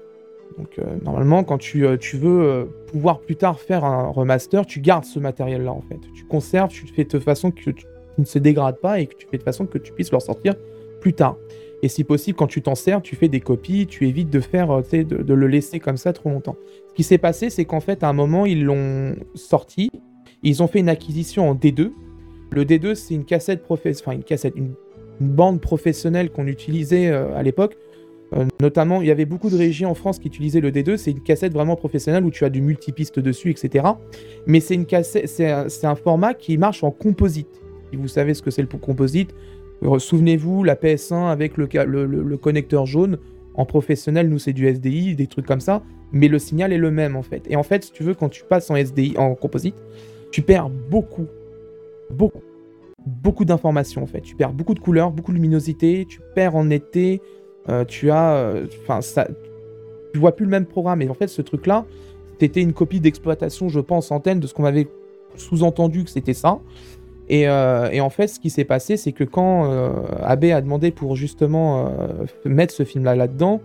[0.59, 5.17] Donc normalement, quand tu, tu veux pouvoir plus tard faire un remaster, tu gardes ce
[5.17, 5.97] matériel-là en fait.
[6.13, 7.85] Tu conserves, tu le fais de façon que tu
[8.19, 10.53] ne se dégrade pas et que tu fais de façon que tu puisses le ressortir
[11.01, 11.37] plus tard.
[11.83, 14.71] Et si possible, quand tu t'en sers, tu fais des copies, tu évites de faire,
[14.71, 16.55] euh, de, de le laisser comme ça trop longtemps.
[16.89, 19.91] Ce qui s'est passé, c'est qu'en fait, à un moment, ils l'ont sorti,
[20.43, 21.91] ils ont fait une acquisition en D2.
[22.51, 24.73] Le D2, c'est une cassette enfin une cassette, une,
[25.21, 27.77] bande professionnelle qu'on utilisait euh, à l'époque.
[28.33, 30.97] Euh, notamment, il y avait beaucoup de régies en France qui utilisaient le D2.
[30.97, 33.85] C'est une cassette vraiment professionnelle où tu as du multipiste dessus, etc.
[34.45, 37.61] Mais c'est une cassette, c'est un, un format qui marche en composite.
[37.91, 39.33] Si vous savez ce que c'est le composite,
[39.97, 43.17] souvenez-vous, la PS1 avec le, connecteur jaune.
[43.55, 45.81] En professionnel, nous, c'est du SDI, des trucs comme ça.
[46.11, 47.43] Mais le signal est le même, en fait.
[47.49, 49.75] Et en fait, si tu veux, quand tu passes en SDI, en composite,
[50.31, 51.27] tu perds beaucoup,
[52.09, 52.41] beaucoup,
[53.05, 54.21] beaucoup d'informations, en fait.
[54.21, 57.21] Tu perds beaucoup de couleurs, beaucoup de luminosité, tu perds en netteté,
[57.69, 58.35] euh, tu as...
[58.35, 58.99] euh, Enfin.
[60.13, 61.01] Tu vois plus le même programme.
[61.01, 61.85] Et en fait, ce truc-là,
[62.39, 64.87] c'était une copie d'exploitation, je pense, antenne de ce qu'on avait
[65.35, 66.59] sous-entendu que c'était ça.
[67.27, 69.91] Et, euh, et en fait, ce qui s'est passé, c'est que quand euh,
[70.21, 73.61] a demandé pour justement euh, mettre ce film-là là-dedans,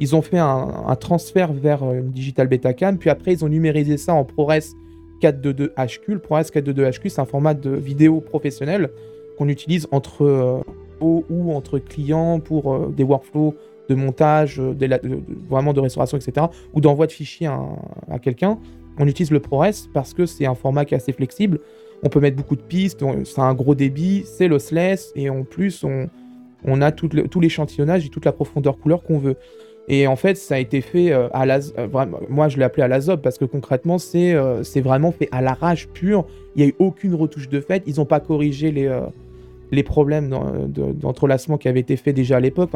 [0.00, 3.96] ils ont fait un, transfert vers euh, une Digital Betacam, puis après, ils ont numérisé
[3.96, 4.74] ça en ProRes
[5.22, 6.00] 422HQ.
[6.08, 8.90] Le ProRes 422HQ, c'est un format de vidéo professionnel
[9.38, 10.62] qu'on utilise entre
[11.00, 13.54] ou entre clients pour des workflows
[13.88, 14.60] de montage,
[15.50, 17.48] vraiment de restauration, etc., ou d'envoi de fichiers
[18.10, 18.58] à quelqu'un.
[18.98, 21.60] On utilise le ProRes parce que c'est un format qui est assez flexible.
[22.04, 25.30] On peut mettre beaucoup de pistes, on- ça a un gros débit, c'est lossless, et
[25.30, 26.08] en plus, on,
[26.64, 27.08] on a tout,
[27.40, 29.36] l'échantillonnage et toute la profondeur couleur qu'on veut.
[29.88, 31.88] Et en fait, ça a été fait euh, à la, euh,
[32.30, 35.28] moi je l'ai appelé à la zob parce que concrètement, c'est euh, c'est vraiment fait
[35.30, 36.24] à l'arrache pure.
[36.56, 37.82] Il n'y a eu aucune retouche de fait.
[37.86, 38.88] Ils n'ont pas corrigé les,
[39.72, 42.70] les problèmes d'en- de- d'entrelacement qui avaient été faits déjà à l'époque.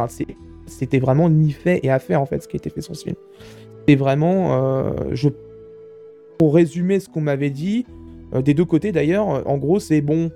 [0.66, 2.94] C'était vraiment ni fait et à faire en fait ce qui a été fait sur
[2.94, 3.16] ce film.
[3.88, 4.84] C'est vraiment,
[6.38, 7.86] pour résumer ce qu'on m'avait dit,
[8.34, 10.30] euh, des deux côtés d'ailleurs, euh, en gros, c'est bon,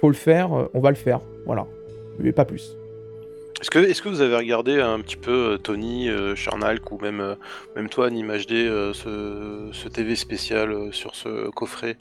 [0.00, 1.20] faut le faire, euh, on va le faire.
[1.46, 1.66] Voilà.
[2.18, 2.76] Mais pas plus.
[3.60, 6.98] Est-ce que, est-ce que vous avez regardé un petit peu euh, Tony, euh, Charnalk ou
[6.98, 7.34] même, euh,
[7.74, 11.96] même toi, Anime HD, euh, ce, ce TV spécial euh, sur ce coffret?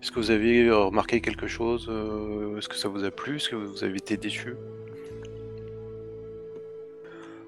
[0.00, 3.36] Est-ce que vous avez remarqué quelque chose euh, Est-ce que ça vous a plu?
[3.36, 4.54] Est-ce que vous avez été déçu?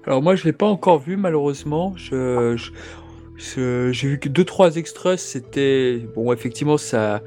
[0.05, 1.93] Alors moi je l'ai pas encore vu malheureusement.
[1.95, 2.57] Je-
[3.37, 5.19] j'ai vu que deux trois extraits.
[5.19, 7.21] C'était bon effectivement ça,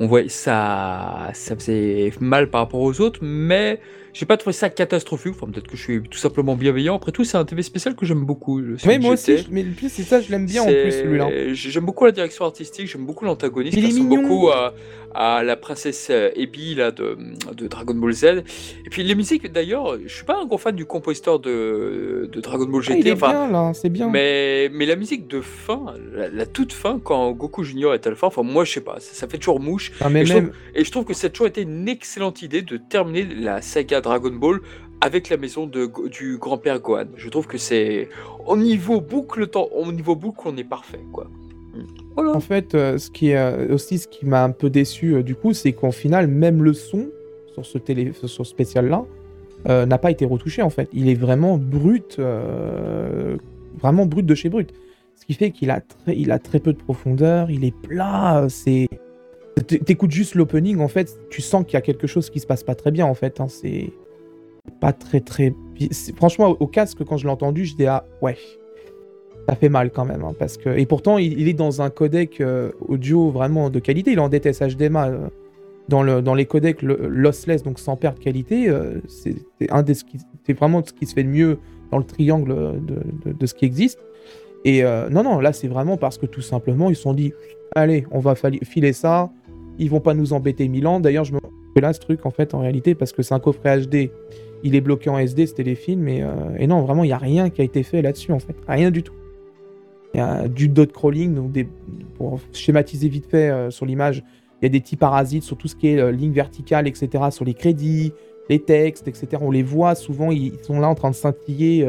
[0.00, 3.80] on voit ça, ça faisait mal par rapport aux autres, mais
[4.18, 5.34] j'ai pas trouvé ça catastrophique.
[5.36, 6.96] Enfin peut-être que je suis tout simplement bienveillant.
[6.96, 8.60] Après tout c'est un TV spécial que j'aime beaucoup.
[8.84, 11.28] Oui, moi aussi, mais le plus, c'est ça, je l'aime bien en plus celui-là.
[11.54, 14.74] J'aime beaucoup la direction artistique, j'aime beaucoup l'antagoniste, Il ressemble beaucoup à,
[15.14, 17.16] à la princesse euh, Ebi là, de,
[17.56, 18.24] de Dragon Ball Z.
[18.84, 22.40] Et puis les musiques, d'ailleurs, je suis pas un gros fan du compositeur de, de
[22.40, 23.12] Dragon Ball Ah, GT.
[23.12, 24.10] enfin, bien là, c'est bien.
[24.10, 28.10] mais, mais la musique de fin, la, la toute fin, quand Goku Junior est à
[28.10, 29.92] la fin, enfin moi je sais pas, ça, ça fait toujours mouche.
[30.00, 32.42] Ah, mais et je même, Et je trouve que ça a toujours été une excellente
[32.42, 34.60] idée de terminer la saga Dragon Ball
[35.00, 37.06] avec la maison de, du grand-père Gohan.
[37.16, 38.08] Je trouve que c'est
[38.46, 41.28] au niveau boucle, temps, au niveau boucle, on est parfait quoi.
[41.74, 41.82] Mm.
[42.14, 42.32] Voilà.
[42.32, 45.22] En fait, euh, ce qui est euh, aussi ce qui m'a un peu déçu euh,
[45.22, 47.08] du coup, c'est qu'en final, même le son
[47.52, 49.04] sur ce télé, sur ce spécial là,
[49.86, 50.88] n'a pas été retouché en fait.
[50.92, 52.18] Il est vraiment brut,
[53.78, 54.72] vraiment brut de chez brut.
[55.16, 58.46] Ce qui fait qu'il a très, il a très peu de profondeur, il est plat.
[58.48, 58.88] C'est,
[59.60, 62.62] t'écoutes juste l'opening en fait, tu sens qu'il y a quelque chose qui se passe
[62.62, 63.40] pas très bien en fait.
[63.40, 63.90] hein, c'est
[64.80, 65.54] pas très très.
[66.16, 68.36] Franchement, au, casque quand je l'ai entendu, je dis ah ouais
[69.48, 70.24] ça fait mal quand même.
[70.24, 70.68] hein, parce que...
[70.78, 74.12] Et pourtant, il, est dans un codec euh, audio vraiment de qualité.
[74.12, 75.08] Il est en DTS HDMI.
[75.08, 75.28] euh,
[75.88, 79.36] dans, le, dans les codecs le- lossless, donc sans perte qualité, euh, c'est
[79.70, 81.58] un des c'est vraiment ce qui se fait de mieux
[81.90, 83.98] dans le triangle de, de- ce qui existe.
[84.66, 87.32] Et euh, non, non, là, c'est vraiment parce que tout simplement, ils se sont dit
[87.74, 89.30] allez, on va filer ça.
[89.78, 91.00] Ils vont pas nous embêter mille ans.
[91.00, 91.38] D'ailleurs, je me
[91.74, 94.10] fais là ce truc en fait, en réalité, parce que c'est un coffret HD.
[94.64, 96.08] Il est bloqué en SD, c'était les films.
[96.08, 96.28] Et, euh,
[96.58, 98.56] et non, vraiment, il n'y a rien qui a été fait là-dessus en fait.
[98.66, 99.14] Rien du tout.
[100.14, 101.52] Il y a du dot crawling, donc
[102.16, 104.24] pour schématiser vite fait euh, sur l'image,
[104.60, 107.24] il y a des petits parasites sur tout ce qui est euh, ligne verticale, etc.,
[107.30, 108.12] sur les crédits,
[108.48, 109.28] les textes, etc.
[109.40, 111.86] On les voit souvent, ils ils sont là en train de scintiller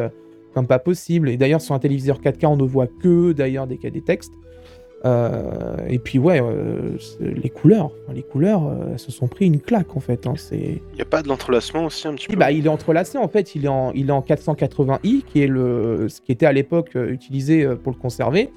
[0.53, 1.29] comme pas possible.
[1.29, 4.33] Et d'ailleurs, sur un téléviseur 4K, on ne voit que d'ailleurs des, des textes.
[5.05, 9.95] Euh, et puis, ouais, euh, les couleurs, les couleurs euh, se sont pris une claque
[9.95, 10.27] en fait.
[10.27, 10.81] hein, c'est.
[10.91, 12.35] Il n'y a pas de l'entrelacement aussi un petit peu?
[12.35, 15.47] bah, il est entrelacé en fait, il est en, il est en 480i, qui est
[15.47, 18.49] le, ce qui était à l'époque utilisé pour le conserver.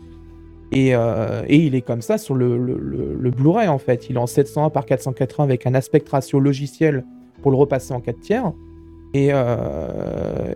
[0.73, 4.09] Et, et il est comme ça sur le, le- le- le Blu-ray en fait.
[4.09, 7.05] Il est en 720 par 480 avec un aspect ratio logiciel
[7.43, 8.53] pour le repasser en 4 tiers.
[9.15, 9.31] Et,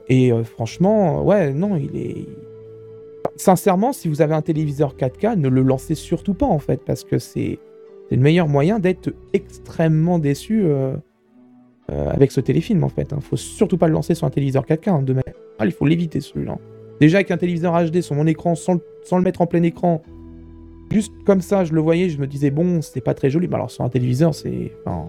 [0.09, 2.27] et franchement, ouais, non, il est.
[3.37, 7.05] sincèrement, si vous avez un téléviseur 4K, ne le lancez surtout pas en fait, parce
[7.05, 7.59] que c'est
[8.11, 10.95] le meilleur moyen d'être extrêmement déçu euh,
[11.91, 13.13] euh, avec ce téléfilm en fait.
[13.13, 13.19] Hein.
[13.21, 15.87] Faut surtout pas le lancer sur un téléviseur 4K hein, de manière générale, il faut
[15.87, 16.59] l'éviter celui-là.
[17.01, 19.63] Déjà avec un téléviseur HD sur mon écran, sans, le- sans le mettre en plein
[19.63, 20.03] écran,
[20.91, 23.49] juste comme ça, je le voyais, je me disais bon, c'est pas très joli.
[23.49, 25.09] Mais alors sur un téléviseur, c'est enfin,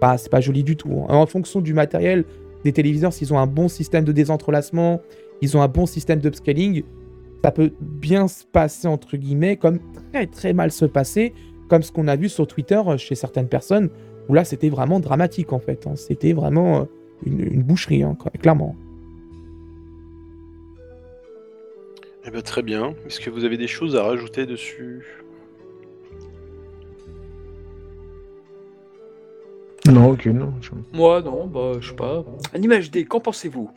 [0.00, 0.90] pas, c'est pas joli du tout.
[1.08, 1.14] hein.
[1.14, 2.24] En fonction du matériel
[2.64, 5.00] des téléviseurs, s'ils ont un bon système de désentrelacement,
[5.42, 6.82] ils ont un bon système d'upscaling,
[7.44, 9.78] ça peut bien se passer entre guillemets, comme
[10.10, 11.34] très très mal se passer,
[11.68, 13.90] comme ce qu'on a vu sur Twitter euh, chez certaines personnes,
[14.30, 15.86] où là c'était vraiment dramatique en fait.
[15.86, 15.94] hein.
[15.94, 16.84] C'était vraiment euh,
[17.26, 18.74] une, une boucherie, hein, clairement.
[22.26, 22.94] Eh ben, très bien.
[23.04, 25.04] Est-ce que vous avez des choses à rajouter dessus?
[29.86, 30.54] Non, ok, non.
[30.62, 32.24] je- Moi, non, bah, je sais pas.
[32.54, 33.70] Anime HD, qu'en pensez-vous?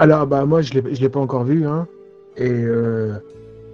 [0.00, 1.86] Alors, bah, moi, je l'ai je l'ai pas encore vu, hein.
[2.36, 3.14] Et, euh,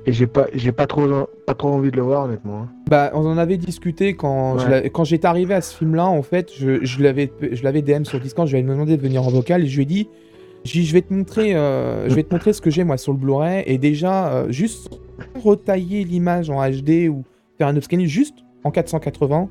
[0.07, 1.07] et j'ai pas, j'ai pas trop,
[1.47, 2.62] pas trop envie de le voir, honnêtement.
[2.62, 2.69] hein.
[2.90, 4.90] Bah, on en avait discuté quand Ouais.
[4.90, 6.07] quand j'étais arrivé à ce film-là.
[6.07, 8.47] En fait, je, je l'avais je l'avais DM sur Discord.
[8.48, 10.09] Je lui avais demandé de venir en vocal et je lui ai dit,
[10.65, 13.19] je vais te montrer, euh, je vais te montrer ce que j'ai moi sur le
[13.19, 14.90] Blu-ray et déjà euh, juste
[15.43, 17.23] retailler l'image en HD ou
[17.57, 19.48] faire un upscaling juste en 480.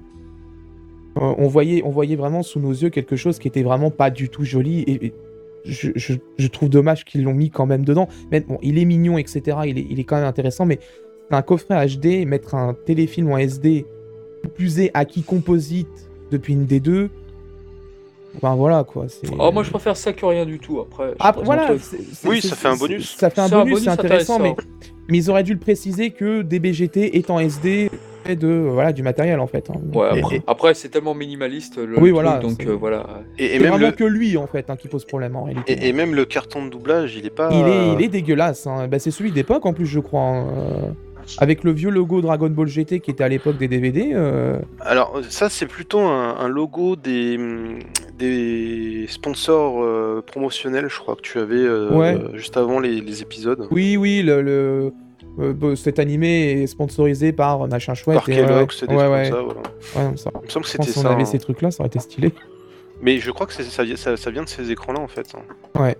[1.17, 4.09] euh, on voyait, on voyait vraiment sous nos yeux quelque chose qui était vraiment pas
[4.09, 5.13] du tout joli et, et
[5.65, 8.07] je, je- je trouve dommage qu'ils l'ont mis quand même dedans.
[8.31, 9.41] Mais bon, il est mignon, etc.
[9.65, 10.79] Il est, il est quand même intéressant, mais
[11.31, 13.85] un coffret HD, mettre un téléfilm en SD,
[14.55, 15.87] plus est acquis composite
[16.31, 17.09] depuis une D2.
[18.37, 19.07] Enfin voilà quoi.
[19.07, 20.79] c'est- Oh, moi, je préfère ça que rien du tout.
[20.81, 21.71] Après, pas, voilà.
[22.25, 23.15] Oui, c'est- ça fait un bonus.
[23.17, 24.69] Ça fait un bonus, c'est intéressant, mais, intéressant.
[25.09, 27.89] mais ils auraient dû le préciser que DBGT est en SD
[28.33, 29.69] de voilà du matériel en fait.
[29.69, 29.75] hein.
[29.93, 33.05] Ouais, après, et- après, c'est tellement minimaliste le Oui, truc, voilà, donc euh, voilà.
[33.37, 35.73] Et, même le, que lui en fait hein, qui pose problème en réalité.
[35.73, 37.49] et, et même le carton de doublage, il est pas.
[37.51, 38.65] Il est, il est dégueulasse.
[38.65, 38.87] hein.
[38.87, 40.21] Bah, c'est celui d'époque en plus, je crois.
[40.21, 40.47] hein.
[40.57, 40.89] Euh,
[41.39, 44.11] Avec le vieux logo Dragon Ball GT qui était à l'époque des DVD.
[44.13, 47.37] euh, Alors ça, c'est plutôt un, un logo des,
[48.17, 52.17] des sponsors euh, promotionnels, je crois que tu avais euh, Ouais.
[52.33, 53.67] juste avant les, les épisodes.
[53.71, 54.93] Oui, oui, le, le-
[55.39, 58.17] euh, cet animé est sponsorisé par machin chouette.
[58.19, 59.29] Par et, ouais, Kellogg's, des ouais, trucs ouais.
[59.29, 59.61] comme ça, voilà.
[59.95, 61.11] Ouais, non, ça- Il me semble que c'était si on ça.
[61.11, 61.25] avait hein.
[61.25, 62.33] ces trucs-là, ça aurait été stylé.
[63.01, 65.27] Mais je crois que ça, vi- ça- ça vient de ces écrans-là en fait.
[65.35, 65.79] hein.
[65.81, 65.95] Ouais.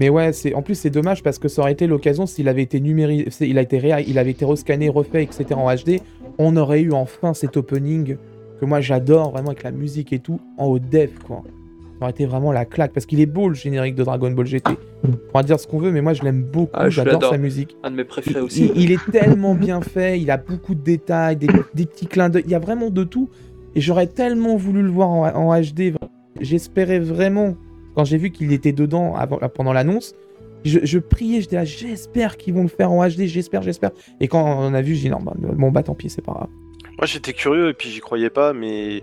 [0.00, 2.62] Mais ouais, c'est en plus c'est dommage parce que ça aurait été l'occasion s'il avait
[2.62, 5.44] été numérisé, il a été réa- il avait été rescanné, refait, etc.
[5.54, 6.00] en HD,
[6.38, 8.16] on aurait eu enfin cet opening
[8.58, 11.42] que moi j'adore vraiment avec la musique et tout en haut def quoi.
[12.02, 14.44] Ça aurait été vraiment la claque parce qu'il est beau le générique de Dragon Ball
[14.44, 14.72] GT.
[15.04, 17.76] On pourra dire ce qu'on veut, mais moi je l'aime beaucoup, Ah, j'adore sa musique.
[17.84, 18.72] Un de mes préférés Il, aussi.
[18.74, 22.28] il- il est tellement bien fait, il a beaucoup de détails, des, des petits clins
[22.28, 23.30] d'œil, il y a vraiment de tout.
[23.76, 25.94] Et j'aurais tellement voulu le voir en, en HD.
[26.40, 27.54] J'espérais vraiment,
[27.94, 30.16] quand j'ai vu qu'il était dedans avant, pendant l'annonce,
[30.64, 33.90] je, je priais, j'étais là, j'espère qu'ils vont le faire en HD, j'espère, j'espère.
[34.20, 36.32] Et quand on a vu, j'ai dit non, bah, bon bah tant pis, c'est pas
[36.32, 36.48] grave.
[36.98, 39.02] Moi j'étais curieux et puis j'y croyais pas, mais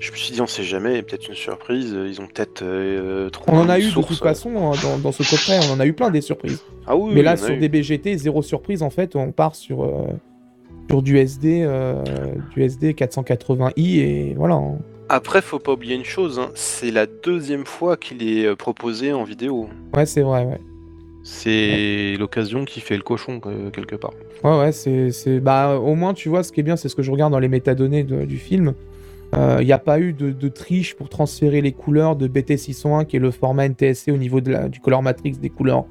[0.00, 3.56] je me suis dit on sait jamais, peut-être une surprise, ils ont peut-être euh, trouvé
[3.56, 5.86] On en a eu de toute façon hein, dans, dans ce coffret, on en a
[5.86, 6.62] eu plein des surprises.
[6.86, 7.58] Ah oui, Mais là, sur eu.
[7.58, 10.06] DBGT, zéro surprise, en fait, on part sur, euh,
[10.88, 12.02] sur du SD, euh,
[12.54, 14.54] du SD 480i et voilà.
[14.54, 14.78] hein.
[15.10, 19.12] Après, faut pas oublier une chose, hein, c'est la deuxième fois qu'il est euh, proposé
[19.12, 19.68] en vidéo.
[19.96, 20.60] Ouais, c'est vrai, ouais.
[21.24, 24.12] C'est l'occasion qui fait le cochon euh, quelque part.
[24.44, 25.40] Ouais, ouais, c'est, c'est...
[25.40, 27.38] Bah, au moins, tu vois, ce qui est bien, c'est ce que je regarde dans
[27.38, 28.74] les métadonnées de- du film.
[29.34, 33.20] Il n'y a pas eu de, triche pour transférer les couleurs de BT601, qui est
[33.20, 35.84] le format NTSC au niveau du color matrix des couleurs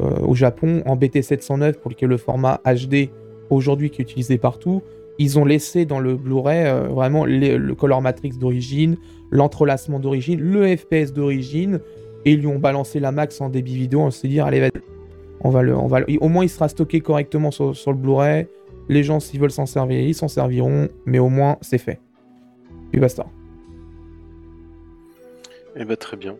[0.00, 3.10] euh, au Japon, en BT709, pour est le format HD
[3.50, 4.82] aujourd'hui qui est utilisé partout.
[5.18, 8.96] Ils ont laissé dans le Blu-ray euh, vraiment le color matrix d'origine,
[9.30, 11.80] l'entrelacement d'origine, le FPS d'origine,
[12.24, 14.00] et ils lui ont balancé la max en débit vidéo.
[14.00, 14.70] On s'est dit, allez,
[15.42, 18.46] on va le, on va Au moins, il sera stocké correctement sur, sur le Blu-ray.
[18.88, 22.00] Les gens, s'ils veulent s'en servir, ils s'en serviront, mais au moins, c'est fait.
[22.92, 23.26] Puis basta.
[25.74, 26.36] Eh ben très bien.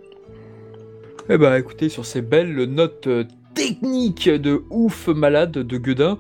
[1.29, 3.25] Eh bah écoutez, sur ces belles notes euh,
[3.55, 6.19] techniques de ouf malade de Guedin,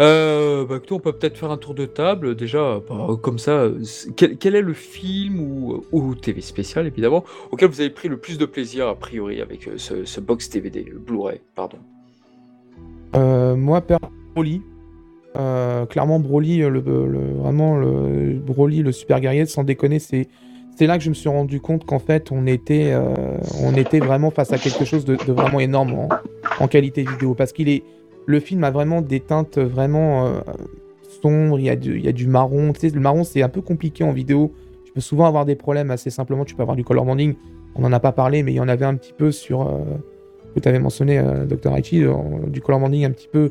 [0.00, 2.36] euh, bah, écoutez, on peut peut-être faire un tour de table.
[2.36, 3.68] Déjà, bah, comme ça,
[4.16, 8.16] quel, quel est le film ou, ou TV spécial évidemment auquel vous avez pris le
[8.16, 11.78] plus de plaisir a priori avec euh, ce, ce box DVD, le Blu-ray, pardon?
[13.16, 13.82] Euh, moi,
[14.34, 14.62] Broly.
[15.36, 17.80] Euh, clairement, Broly, le, le- vraiment,
[18.46, 20.28] Broly, le super guerrier, sans déconner, c'est.
[20.80, 23.14] Là que je me suis rendu compte qu'en fait, on était, euh,
[24.00, 26.08] vraiment face à quelque chose de, vraiment énorme
[26.60, 27.34] en, qualité vidéo.
[27.34, 27.84] Parce qu'il est.
[28.26, 30.40] Le film a vraiment des teintes vraiment euh,
[31.24, 32.72] sombres, il y, a du, marron.
[32.72, 34.52] Tu sais, le marron, c'est un peu compliqué en vidéo.
[34.84, 36.44] Tu peux souvent avoir des problèmes assez simplement.
[36.44, 37.34] Tu peux avoir du color banding.
[37.76, 39.80] On n'en a pas parlé, mais il y en avait un petit peu sur, euh,
[40.54, 41.74] que tu avais mentionné, euh, Dr.
[41.76, 42.14] Aichi, euh,
[42.46, 43.50] du color banding un petit peu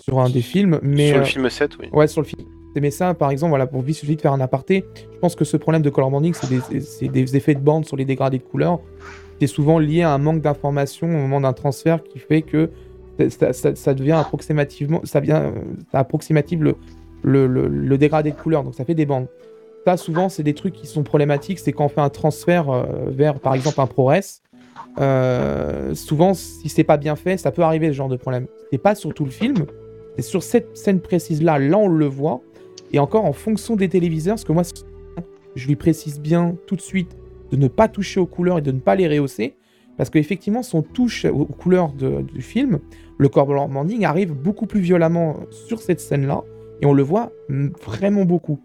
[0.00, 0.78] sur un des films.
[0.82, 1.88] Mais, Sur le euh, film 7, oui.
[1.92, 2.42] Ouais, sur le film.
[2.76, 5.56] Mais ça, par exemple, voilà, pour vite vite faire un aparté, je pense que ce
[5.56, 8.44] problème de color banding, c'est des, c'est des effets de bande sur les dégradés de
[8.44, 8.78] couleurs.
[9.40, 12.70] C'est souvent lié à un manque d'information au moment d'un transfert qui fait que
[13.28, 15.52] ça, ça- ça devient approximativement, ça vient,
[15.90, 16.76] ça approximative le,
[17.22, 19.26] le, le- le dégradé de couleur, donc ça fait des bandes.
[19.86, 22.84] Ça, souvent, c'est des trucs qui sont problématiques, c'est quand on fait un transfert euh,
[23.08, 24.20] vers, par exemple, un ProRes.
[25.00, 28.46] euh, souvent, si c'est pas bien fait, ça peut arriver ce genre de problème.
[28.70, 29.66] C'est pas sur tout le film,
[30.16, 32.40] c'est sur cette scène précise-là, là on le voit.
[32.92, 34.62] Et encore en fonction des téléviseurs, parce que moi,
[35.54, 37.16] je lui précise bien tout de suite
[37.52, 39.54] de ne pas toucher aux couleurs et de ne pas les rehausser.
[39.96, 42.78] Parce qu'effectivement, si on touche aux aux couleurs du film,
[43.18, 46.42] le color banding arrive beaucoup plus violemment sur cette scène-là.
[46.80, 47.30] Et on le voit
[47.84, 48.58] vraiment beaucoup.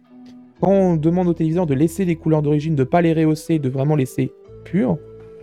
[0.62, 3.60] Quand on demande au téléviseur de laisser les couleurs d'origine, de ne pas les rehausser,
[3.60, 4.32] de vraiment laisser
[4.64, 4.98] pures,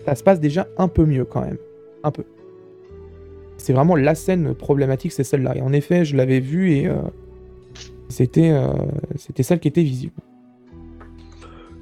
[0.07, 1.59] ça se passe déjà un peu mieux quand même.
[2.03, 2.25] Un peu.
[3.63, 5.57] C'est vraiment la scène problématique, c'est celle-là.
[5.57, 6.95] Et en effet, je l'avais vue et euh,
[8.09, 8.67] c'était euh,
[9.17, 10.15] c'était celle qui était visible.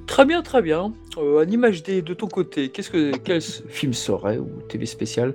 [0.05, 0.93] Très bien, très bien.
[1.17, 5.33] Euh, en image de ton côté, qu'est-ce que quel film serait ou TV spécial?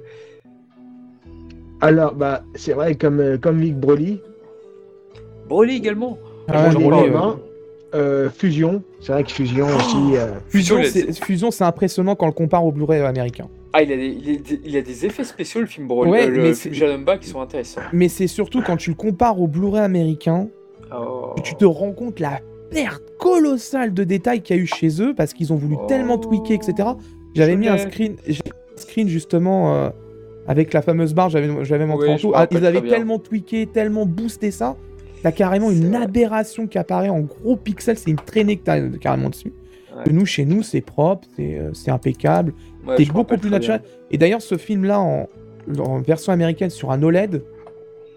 [1.81, 4.21] Alors, bah, c'est vrai, comme, euh, comme Vic Broly,
[5.49, 6.17] Broly également?
[6.47, 7.11] Ah Broly,
[7.95, 10.17] euh, Fusion, c'est vrai que Fusion aussi.
[10.17, 13.01] euh, Fusion, Fusion, il a- c'est Fusion, c'est impressionnant quand on le compare au Blu-ray
[13.01, 13.49] américain.
[13.73, 16.11] Ah, il a, des, il, a des, il a des effets spéciaux, le film Broly.
[16.11, 17.83] Ouais, euh, le mais Janemba qui sont intéressants.
[17.93, 20.49] Mais c'est surtout quand tu le compares au Blu-ray américain,
[20.97, 21.35] Oh.
[21.43, 22.41] tu te rends compte la
[22.71, 25.87] perte colossale de détails qu'il y a eu chez eux parce qu'ils ont voulu Oh.
[25.89, 26.91] tellement tweaker, etc.
[27.35, 29.91] J'avais mis un screen, un screen justement euh,
[30.47, 32.31] avec la fameuse barre, j'avais montré en tout.
[32.35, 34.77] Ah, ils avaient tellement tweaké, tellement boosté ça.
[35.23, 36.05] T'as carrément une vrai.
[36.05, 39.53] aberration qui apparaît en gros pixels, c'est une traînée que t'as carrément dessus.
[39.97, 40.13] Ouais.
[40.13, 42.53] Nous, chez nous, c'est propre, c'est euh, c'est impeccable.
[42.87, 43.59] Ouais, c'est beaucoup plus bien.
[43.59, 43.83] naturel.
[44.11, 45.29] Et d'ailleurs, ce film-là, en,
[45.79, 47.43] en version américaine sur un OLED,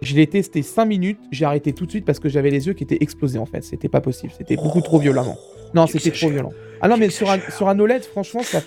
[0.01, 2.73] je l'ai testé 5 minutes, j'ai arrêté tout de suite parce que j'avais les yeux
[2.73, 3.63] qui étaient explosés en fait.
[3.63, 5.37] C'était pas possible, c'était beaucoup trop violemment.
[5.73, 6.51] Non, c'était trop violent.
[6.81, 8.61] Ah non, mais sur un, sur un OLED, franchement, ça,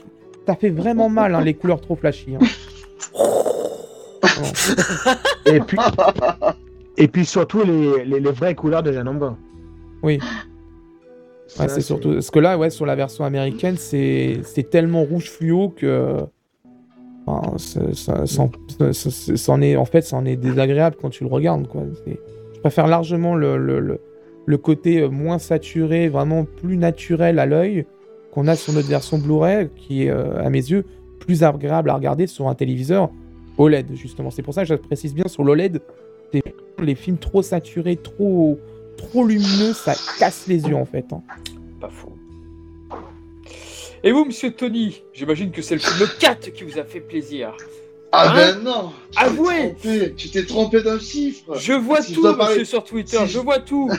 [0.47, 2.35] ça fait vraiment mal, hein, les couleurs trop flashy.
[2.35, 2.39] hein.
[5.47, 5.79] et, puis,
[6.97, 9.37] et puis surtout les, les, les vraies couleurs de Janamba.
[10.03, 10.19] Oui.
[11.59, 12.13] Ouais, c'est surtout.
[12.15, 16.17] Parce que là, ouais, sur la version américaine, c'est c'est tellement rouge fluo que.
[17.27, 18.49] Enfin, ça, ça- ça-
[18.93, 21.69] ça- ça- ça en est, en fait, ça en est désagréable quand tu le regardes.
[21.69, 21.83] Quoi.
[22.55, 24.01] Je préfère largement le, le, le,
[24.45, 27.87] le côté euh, moins saturé, vraiment plus naturel à l'œil
[28.33, 30.85] qu'on a sur notre version Blu-ray, qui est, euh, à mes yeux,
[31.21, 33.11] plus agréable à regarder sur un téléviseur
[33.59, 34.31] OLED, justement.
[34.31, 35.81] C'est pour ça que je précise bien sur l'OLED,
[36.83, 38.59] les films trop saturés, trop,
[39.09, 41.05] trop lumineux, ça casse les yeux en fait.
[41.13, 41.23] hein.
[41.81, 42.13] Pas faux.
[44.05, 47.53] Et vous, monsieur Tony, j'imagine que c'est le film 4 qui vous a fait plaisir.
[48.11, 49.75] Ah Hein ben non Avouez.
[49.81, 53.17] trompé, Tu t'es trompé d'un chiffre Je vois Si je tout, parler- monsieur, sur Twitter,
[53.19, 53.91] si je je- vois tout.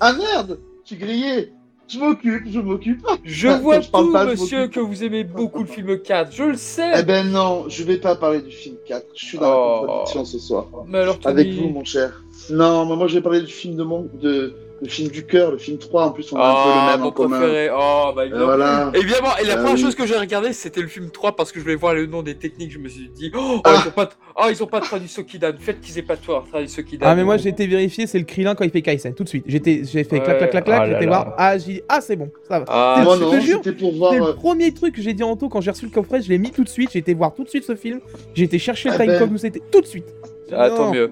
[0.00, 1.52] Ah merde Tu grillé
[1.86, 3.06] Je m'occupe, je m'occupe.
[3.22, 6.32] Je vois je tout, pas, je monsieur, que vous aimez beaucoup le film 4.
[6.34, 6.90] Je le sais.
[6.98, 9.04] Eh ben non, je vais pas parler du film 4.
[9.14, 9.80] Je suis dans Oh.
[9.82, 10.66] la contradiction ce soir.
[10.88, 11.32] Mais alors, Tony...
[11.42, 12.23] Avec vous, mon cher.
[12.50, 14.08] Non, mais moi je vais parler du film de mon...
[14.20, 14.54] de...
[14.82, 16.04] le film du cœur, le film 3.
[16.06, 17.38] En plus, on a un peu Ah, le même mon en commun.
[17.38, 17.70] préféré.
[17.74, 18.44] Oh, bah évidemment.
[18.46, 18.90] voilà.
[18.94, 19.80] Évidemment, et la Ah première oui.
[19.80, 22.22] chose que j'ai regardé, c'était le film 3 parce que je voulais voir le nom
[22.22, 22.72] des techniques.
[22.72, 23.76] Je me suis dit, oh, Ah.
[23.82, 25.52] ils, ont pas, oh ils ont pas traduit Sokidan.
[25.58, 27.06] Faites qu'ils aient pas traduit Sokidan.
[27.08, 29.28] Ah mais moi j'ai été vérifié, c'est le Krillin quand il fait Kaisen, tout de
[29.28, 29.44] suite.
[29.46, 32.00] J'étais, j'ai fait clac clac clac clac, oh là j'étais voir, ah j'ai dit, ah
[32.02, 32.64] c'est bon, ça va.
[32.68, 34.12] Ah, C'est moi je non, te jure, c'était pour voir.
[34.12, 36.20] C'est le euh, premier truc que j'ai dit en tout quand j'ai reçu le coffret,
[36.20, 38.00] je l'ai mis tout de suite, j'ai été voir tout de suite ce film,
[38.34, 39.06] j'ai été chercher le Ah ben.
[39.08, 40.06] timecode où c'était tout de suite.
[40.52, 41.10] ah, tant mieux.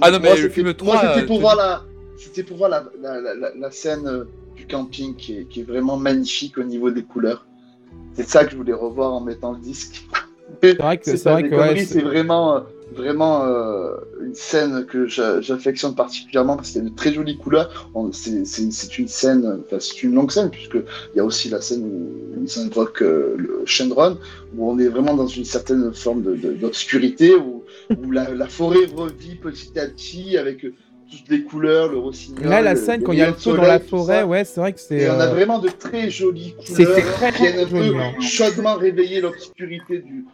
[0.00, 1.82] Ah non, mais moi, le c'était- film Moi, 3, c'était euh, pour voir la.
[2.16, 4.24] C'était pour voir la, la, la, la- scène euh,
[4.56, 7.44] du camping qui est, qui est vraiment magnifique au niveau des couleurs.
[8.14, 10.04] C'est ça que je voulais revoir en mettant le disque.
[10.62, 12.60] C'est vrai que C'est c'est vrai que ouais, c'est- c'est vraiment, euh,
[12.94, 17.38] vraiment euh, une scène que j'a- j'affectionne particulièrement parce qu'il y a de très jolies
[17.38, 17.90] couleurs.
[17.94, 21.24] On- C'est c'est- c'est une scène, enfin c'est une longue scène puisque il y a
[21.24, 24.18] aussi la scène où ils invoquent euh, le Shenron,
[24.56, 27.53] où on est vraiment dans une certaine forme de- de- d'obscurité où,
[27.90, 30.74] où la, la forêt revit petit à petit avec euh,
[31.10, 32.44] toutes les couleurs, le rossignol.
[32.44, 34.44] Là la le- scène les quand il y a le feu dans la forêt, ouais
[34.44, 35.02] c'est vrai que c'est.
[35.02, 38.20] Et on a euh, vraiment de très jolies couleurs très, qui viennent un peu hein.
[38.20, 40.24] chaudement réveiller l'obscurité du,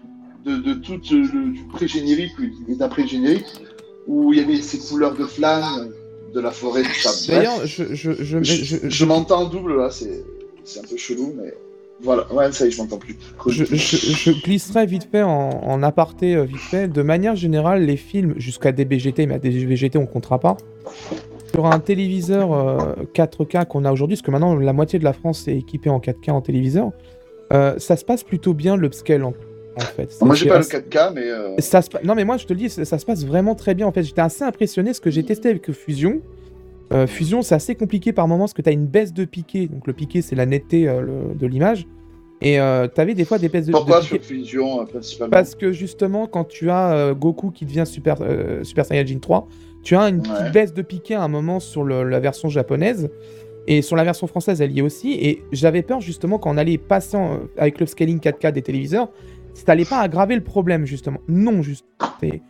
[0.44, 2.32] de, de tout euh, le, du pré-générique
[2.68, 3.46] et d'après-générique,
[4.06, 5.92] où il y avait ces couleurs de flammes,
[6.32, 6.82] de la forêt,
[7.28, 10.22] D'ailleurs, je, je, je, je, je, m'entends en double là, c'est
[10.78, 11.52] un peu chelou, mais
[12.02, 12.32] voilà.
[12.32, 13.16] Ouais, ça y est, je m'entends plus.
[13.46, 16.88] je, je, je glisserai vite fait en, en aparté euh, vite fait.
[16.88, 20.56] De manière générale, les films jusqu'à DBGT, mais à DBGT on comptera pas.
[21.52, 25.12] Sur un téléviseur euh, 4K qu'on a aujourd'hui, parce que maintenant la moitié de la
[25.12, 26.92] France est équipée en 4K en téléviseur,
[27.52, 29.24] euh, ça se passe plutôt bien l'upscale.
[29.24, 29.34] en-
[29.76, 30.10] en fait.
[30.20, 31.22] Moi, j'ai pas le assez- 4K, mais.
[31.30, 33.54] euh, ça se Non mais moi je te le dis, ça, ça se passe vraiment
[33.54, 34.02] très bien en fait.
[34.02, 36.20] J'étais assez impressionné ce que j'ai testé avec Fusion.
[36.92, 39.68] Euh, Fusion c'est assez compliqué par moments parce que tu as une baisse de piqué.
[39.68, 41.86] Donc le piqué c'est la netteté euh, le- de l'image.
[42.42, 44.16] Et tu avais des fois des baisses de, Pourquoi de piqué.
[44.16, 48.16] sur Fusion, euh, principalement Parce que justement quand tu as euh, Goku qui devient Super,
[48.22, 49.46] euh, Super Saiyajin 3,
[49.82, 53.10] tu as une petite baisse de piqué à un moment sur le- la version japonaise.
[53.66, 55.12] Et sur la version française, elle y est aussi.
[55.12, 59.10] Et j'avais peur justement quand on allait passer en- avec le scaling 4K des téléviseurs,
[59.52, 61.20] ça n'allait pas aggraver le problème justement.
[61.28, 61.84] Non, juste.
[62.20, 62.40] C'est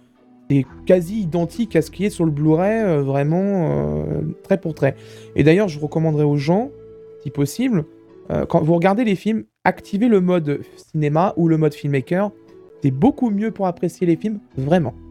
[0.86, 4.96] quasi identique à ce qui est sur le Blu-ray, euh, vraiment euh, trait pour trait.
[5.36, 6.70] Et d'ailleurs, je recommanderais aux gens,
[7.22, 7.84] si possible,
[8.30, 10.60] euh, quand vous regardez les films, activez le mode
[10.92, 12.30] cinéma ou le mode filmmaker.
[12.82, 14.94] C'est beaucoup mieux pour apprécier les films, vraiment.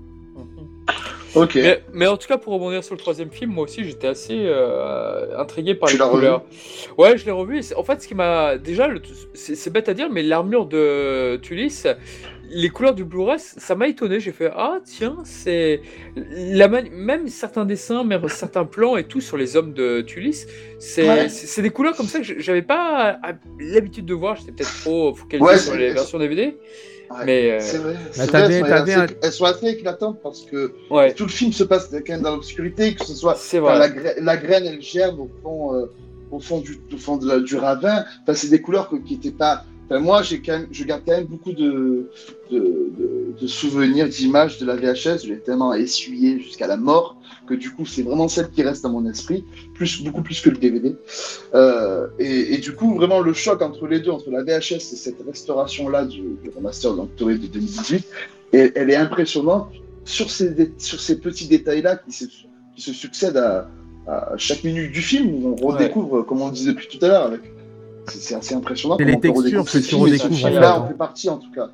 [1.36, 1.54] Ok.
[1.56, 4.34] Mais, mais en tout cas, pour rebondir sur le troisième film, moi aussi j'étais assez
[4.48, 6.44] euh, intrigué par Tu les revu couleurs.
[6.98, 7.62] Ouais, je l'ai revu.
[7.78, 8.58] En fait, ce qui m'a.
[8.58, 9.00] Déjà, le-
[9.36, 11.84] c'est bête à dire, mais l'armure de Tulis,
[12.52, 14.20] les couleurs du Blu-ray, ça m'a étonné.
[14.20, 15.82] J'ai fait Ah, tiens, c'est.
[16.16, 20.46] La Même certains dessins, même certains plans et tout sur les hommes de Tulis,
[20.80, 21.62] c'est Ouais.
[21.62, 24.36] des couleurs comme ça que je- j'avais pas euh, l'habitude de voir.
[24.36, 26.58] J'étais peut-être trop focalisé Ouais, sur les versions DVD.
[27.12, 27.94] Ouais, mais, euh, C'est vrai.
[28.18, 31.52] Bah, vrai, elles sont assez- Elles sont assez éclatantes parce que Ouais, tout le film
[31.52, 33.80] se passe quand même dans l'obscurité, que ce soit c'est Quand vrai.
[33.80, 35.86] la, gra- la graine, elle germe au fond, euh,
[36.32, 38.06] au fond, du, au fond de la- du ravin.
[38.22, 39.64] Enfin, c'est des couleurs que- qui n'étaient pas.
[39.90, 42.10] Enfin, moi, j'ai quand même, je garde quand même beaucoup de,
[42.52, 45.24] de, de- de souvenirs, d'images de la VHS.
[45.24, 47.16] Je l'ai tellement essuyé jusqu'à la mort
[47.48, 49.44] que du coup, c'est vraiment celle qui reste dans mon esprit,
[49.74, 50.96] plus, beaucoup plus que le DVD.
[51.56, 54.80] Euh, et, et du coup, vraiment, le choc entre les deux, entre la VHS et
[54.80, 58.06] cette restauration-là du, du remaster d'Octobre de 2018,
[58.54, 59.70] et- elle est impressionnante
[60.06, 62.26] sur ces, dé- sur ces petits détails-là qui se,
[62.76, 63.70] qui se succèdent à,
[64.08, 67.24] à chaque minute du film où on redécouvre, comme on disait depuis tout à l'heure,
[67.24, 67.42] avec...
[68.18, 68.98] c'est assez impressionnant.
[68.98, 70.94] C'est les on textures que ce tu film, ce redécouvres, film-là en fait.
[70.96, 71.70] partie en tout cas.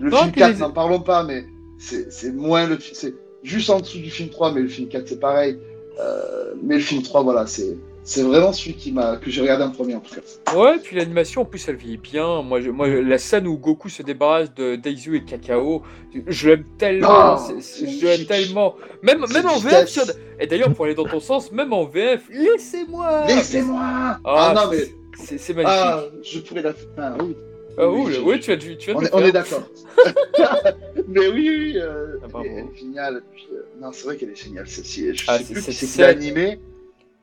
[0.00, 1.44] Le film puis 4, les- n'en parlons pas, mais
[1.78, 4.88] c'est c'est moins le fi- c'est juste en dessous du film 3, mais le film
[4.88, 5.58] 4 c'est pareil.
[6.00, 9.62] Euh, mais le film 3, voilà, c'est c'est vraiment celui qui m'a que j'ai regardé
[9.62, 10.56] en premier en tout cas.
[10.56, 12.40] Ouais, puis l'animation, en plus, elle vieillit bien.
[12.42, 15.82] Moi, je- moi la scène où Goku se débarrasse de Daizu et Kakao,
[16.26, 17.36] je l'aime tellement.
[17.36, 18.74] C'est- je l'aime tellement.
[19.02, 20.04] Même, même en VF, si on-
[20.40, 24.70] et d'ailleurs, pour aller dans ton sens, même en VF, laissez-moi Laissez-moi Ah, Ah non,
[24.70, 24.78] mais.
[25.24, 25.78] C'est c'est magnifique.
[25.82, 26.72] Ah, je pourrais la.
[26.98, 27.36] Ah, oui.
[27.78, 28.76] Ah, oui, oui, le- je- oui, tu as dû.
[28.76, 29.62] Tu viens On est, d'accord.
[31.08, 33.22] mais oui, oui, euh, Ah, elle, est, elle est géniale.
[33.32, 35.14] Puis, euh, non, c'est vrai qu'elle est géniale celle-ci.
[35.14, 36.58] Je Ah, sais c'est- plus c'est- qui c'est qui l'a animée.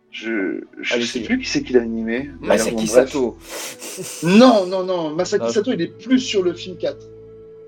[0.09, 2.29] Je, je Allez, sais c'est- plus qui c'est qui l'a animée.
[2.41, 2.87] Masaki.
[2.87, 3.37] Sato.
[4.23, 5.09] Non, non, non.
[5.11, 6.97] Masaki Non, Sato, il est plus sur le film 4.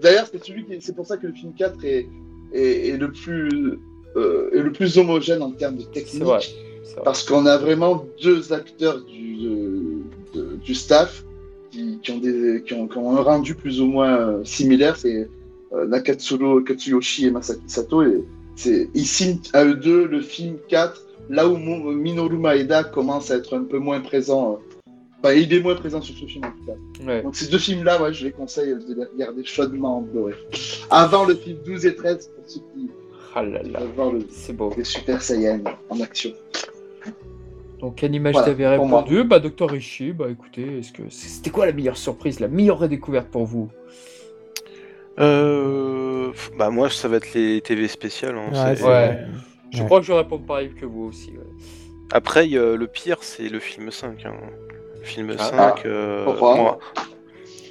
[0.02, 2.08] D'ailleurs, c'est celui qui, c'est pour ça que le film 4 est,
[2.54, 3.78] est, est le plus
[4.16, 6.24] euh, est le plus homogène en termes de C'est technique.
[6.24, 6.40] vrai.
[6.84, 7.02] c'est vrai.
[7.04, 9.69] Parce qu'on a vraiment deux acteurs du, de-
[10.64, 11.24] du staff
[11.72, 14.96] qui, qui ont des, qui, ont, qui ont un rendu plus ou moins euh, similaire.
[14.98, 15.30] C'est
[15.74, 18.02] euh, Nakatsuro Katsuyoshi et Masaki Sato.
[18.04, 18.24] Et
[18.56, 23.36] c'est, ils signent à eux deux le film 4, là où Minoru Maeda commence à
[23.38, 24.54] être un peu moins présent.
[24.54, 24.66] euh,
[25.22, 27.06] Enfin, il est moins présent sur ce film en tout cas.
[27.06, 27.22] Ouais.
[27.24, 30.34] Donc ces deux films-là, ouais, je les conseille de les regarder chaudement en Blu-ray.
[30.90, 32.90] Avant le film 12 et 13, pour ceux qui
[33.36, 34.74] Ah là là, veulent voir le, c'est beau.
[34.78, 35.60] les Super Saiyan
[35.90, 36.32] en action.
[37.80, 39.00] Donc, quelle image Voilà, moi.
[39.02, 39.24] répondu?
[39.24, 43.28] Bah, Docteur Ishii, bah écoutez, est-ce que c'était quoi la meilleure surprise, la meilleure redécouverte
[43.30, 43.70] pour vous?
[45.20, 48.36] Euh, bah moi ça va être les TV spéciales.
[48.38, 48.84] hein, Ouais, c'est-.
[49.72, 49.86] Je Ouais.
[49.86, 51.32] crois que je réponds pareil que vous aussi.
[51.32, 51.44] ouais.
[52.12, 54.26] Après le pire c'est le film 5.
[54.26, 54.34] hein.
[55.00, 55.44] Le film Ah.
[55.78, 55.86] 5.
[55.86, 56.56] euh, Pourquoi?
[56.56, 56.80] moi-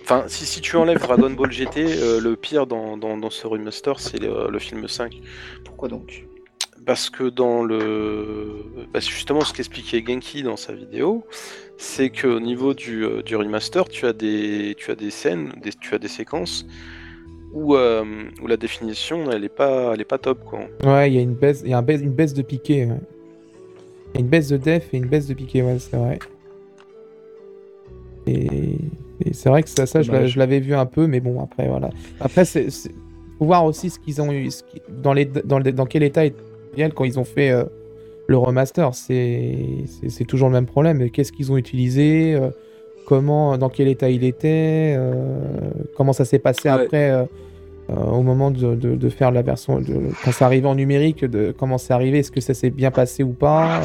[0.03, 3.47] Enfin si, si tu enlèves Dragon Ball GT, euh, le pire dans, dans, dans ce
[3.47, 5.21] remaster c'est le, le film 5.
[5.65, 6.27] Pourquoi donc?
[6.87, 8.65] Parce que dans le.
[8.93, 11.25] Bah, justement ce qu'expliquait Genki dans sa vidéo,
[11.77, 15.71] c'est qu'au niveau du, euh, du remaster, tu as des, tu as des scènes, des,
[15.73, 16.67] tu as des séquences
[17.53, 18.05] où, euh,
[18.43, 20.61] où la définition elle est pas, elle est pas top quoi.
[20.83, 22.87] Ouais, il y a une baisse, il y a un baisse- une baisse de piqué.
[22.87, 23.01] ouais.
[24.15, 26.19] Il y a une baisse de def et une baisse de piqué, ouais, c'est vrai.
[28.27, 28.79] Et,
[29.25, 31.91] et c'est vrai que ça, ça je l'avais vu un peu, mais bon, après, voilà.
[32.21, 32.93] Après, c'est c'est-
[33.39, 36.03] faut voir aussi ce qu'ils ont eu, ce qui- dans, les, dans, le- dans quel
[36.03, 36.35] état est
[36.95, 37.65] quand ils ont fait euh,
[38.27, 38.95] le remaster.
[38.95, 41.11] C'est c'est- c'est toujours le même problème.
[41.11, 42.51] Qu'est-ce qu'ils ont utilisé euh,
[43.07, 45.13] Comment, dans quel état il était euh,
[45.97, 46.75] Comment ça s'est passé Ouais.
[46.85, 47.27] après
[48.13, 51.55] au moment de, de- de faire la version, de, quand ça arrivait en numérique, de
[51.59, 53.81] comment c'est arrivé, est-ce que ça s'est bien passé ou pas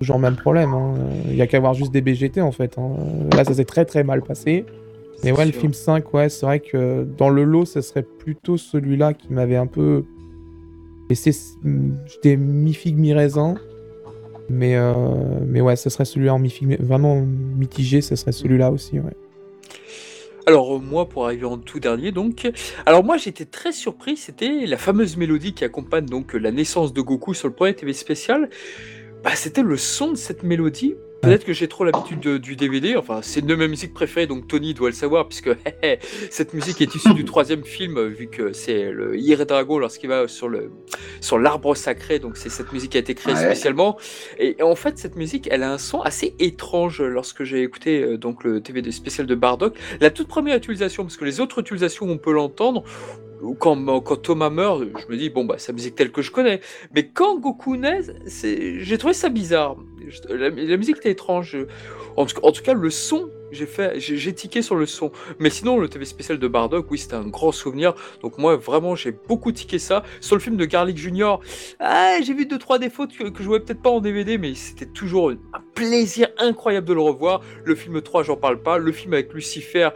[0.00, 0.74] Toujours le même problème.
[0.74, 0.94] hein.
[1.28, 2.76] Il y a qu'à avoir juste des BGT en fait.
[2.76, 2.90] hein.
[3.36, 4.64] Là, ça s'est très très mal passé.
[5.22, 8.56] Mais ouais, le film 5, ouais, c'est vrai que dans le lot, ce serait plutôt
[8.56, 10.04] celui-là qui m'avait un peu
[11.08, 11.32] laissé.
[12.06, 13.56] J'étais mi-figue, mi-raisin.
[14.50, 14.94] Mais, euh,
[15.46, 18.98] mais ouais, ce serait celui-là en mi-figue, mi- vraiment mitigé, ce serait celui-là aussi.
[20.46, 22.50] Alors euh, moi, pour arriver en tout dernier, donc,
[22.86, 27.00] alors moi j'étais très surpris, c'était la fameuse mélodie qui accompagne donc la naissance de
[27.02, 28.48] Goku sur le premier TV spécial.
[29.22, 30.94] Bah, c'était le son de cette mélodie.
[31.20, 34.46] Peut-être que j'ai trop l'habitude de- du DVD, enfin c'est de mes musiques préférées, donc
[34.46, 35.50] Tony doit le savoir, puisque
[36.30, 40.08] cette musique est issue du troisième film, vu que c'est le Hir et Dragon lorsqu'il
[40.08, 40.70] va sur le
[41.20, 43.40] sur l'arbre sacré, donc c'est cette musique qui a été créée Ouais.
[43.44, 43.98] spécialement.
[44.38, 48.16] Et en fait, cette musique, elle a un son assez étrange lorsque j'ai écouté euh,
[48.16, 49.76] donc le DVD spécial de Bardock.
[50.00, 52.84] La toute première utilisation, parce que les autres utilisations, on peut l'entendre.
[53.60, 56.32] Quand, quand Thomas meurt, je me dis, bon, bah, c'est la musique telle que je
[56.32, 56.60] connais.
[56.94, 59.76] Mais quand Goku naît, c'est- j'ai trouvé ça bizarre.
[60.28, 61.56] La, musique était étrange.
[62.16, 65.12] En tout, cas, le son, j'ai fait, j'ai j'ai tiqué sur le son.
[65.38, 67.94] Mais sinon, le TV spécial de Bardock, oui, c'était un grand souvenir.
[68.22, 70.02] Donc moi, vraiment, j'ai beaucoup tiqué ça.
[70.20, 71.40] Sur le film de Garlic Junior,
[71.78, 74.54] ah, j'ai vu deux trois défauts que, que je voyais peut-être pas en DVD, mais
[74.54, 77.40] c'était toujours un plaisir incroyable de le revoir.
[77.64, 78.78] Le film 3, j'en parle pas.
[78.78, 79.90] Le film avec Lucifer.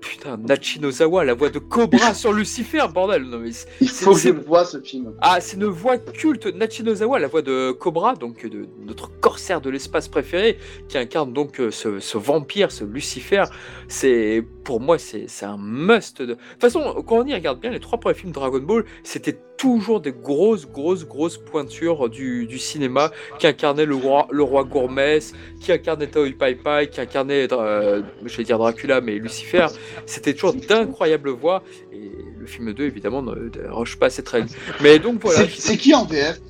[0.00, 3.22] Putain, Nachinozawa, la voix de Cobra sur Lucifer, bordel.
[3.24, 3.50] Non, mais
[3.80, 5.14] Il faut que je ce film.
[5.20, 9.70] ah, c'est une voix culte, Nachinozawa, la voix de Cobra, donc de notre corsaire de
[9.70, 10.58] l'espace préféré,
[10.88, 13.44] qui incarne donc euh, ce, ce vampire, ce Lucifer.
[13.88, 16.20] C'est pour moi, c'est c'est un must.
[16.20, 16.26] De...
[16.26, 19.38] de toute façon, quand on y regarde bien, les trois premiers films Dragon Ball, c'était
[19.60, 24.64] toujours des grosses, grosses, grosses pointures du, du cinéma qui incarnaient le roi, le roi
[24.64, 29.66] Gourmès, qui incarnait Taoi Pai Pai, qui incarnait, euh, je vais dire Dracula, mais Lucifer.
[30.06, 31.62] C'était toujours d'incroyables voix.
[31.92, 34.48] Et le film 2, évidemment, ne déroge pas cette règle.
[34.80, 36.40] Mais donc voilà, C'est c'est qui en VF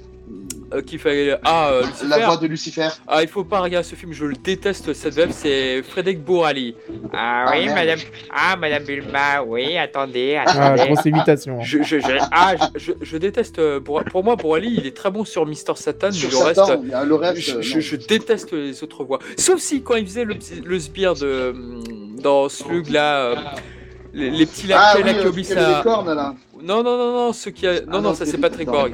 [0.72, 1.36] euh, qu'il fallait.
[1.44, 2.06] Ah, euh, Lucifer.
[2.08, 5.14] La voix de Lucifer Ah, il faut pas regarder ce film, je le déteste cette
[5.14, 6.74] VF, c'est Frédéric Bourali.
[7.12, 7.74] Ah Ah, oui, merde.
[7.78, 7.98] madame.
[8.30, 10.90] Ah, madame Bulma, oui, attendez, Ah, attendez.
[10.92, 11.58] grosse imitation.
[11.60, 11.62] hein.
[11.64, 13.58] Je, je, je- ah, je, je- je déteste.
[13.58, 16.44] euh, Bour- Pour moi, Bourali, il est très bon sur Mister Satan, Sur mais le
[16.44, 16.60] reste.
[16.60, 17.40] Satan, il y a le reste.
[17.40, 19.18] Je, euh, je- déteste les autres voix.
[19.36, 20.34] Sauf si quand il faisait le,
[20.64, 23.36] le sbire de hum, dans Slug là, euh,
[24.12, 25.78] les, les petits Ah lapins oui, là qui euh, obéissent à.
[25.78, 26.34] les cornes là.
[26.62, 27.72] Non non non non, ceux qui a...
[27.74, 28.92] non Ah non, non, ça c'est Patrick Borg.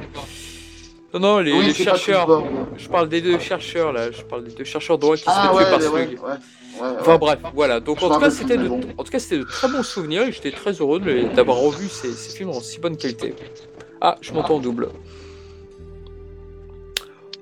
[1.19, 2.45] Non non les, Oui, chercheurs.
[2.77, 4.11] Je parle des deux chercheurs là.
[4.13, 5.95] Je parle des deux chercheurs droits qui se Ah fait ouais, tuer par Slug.
[5.95, 6.29] ouais,
[6.83, 7.81] ouais, Enfin bref, voilà.
[7.81, 8.81] Donc en tout cas, c'était de, bon.
[8.99, 11.01] en tout cas, c'était de très bons souvenirs et j'étais très heureux
[11.35, 13.35] d'avoir revu ces, ces films en si bonne qualité.
[14.03, 14.91] Ah, je m'entends en double.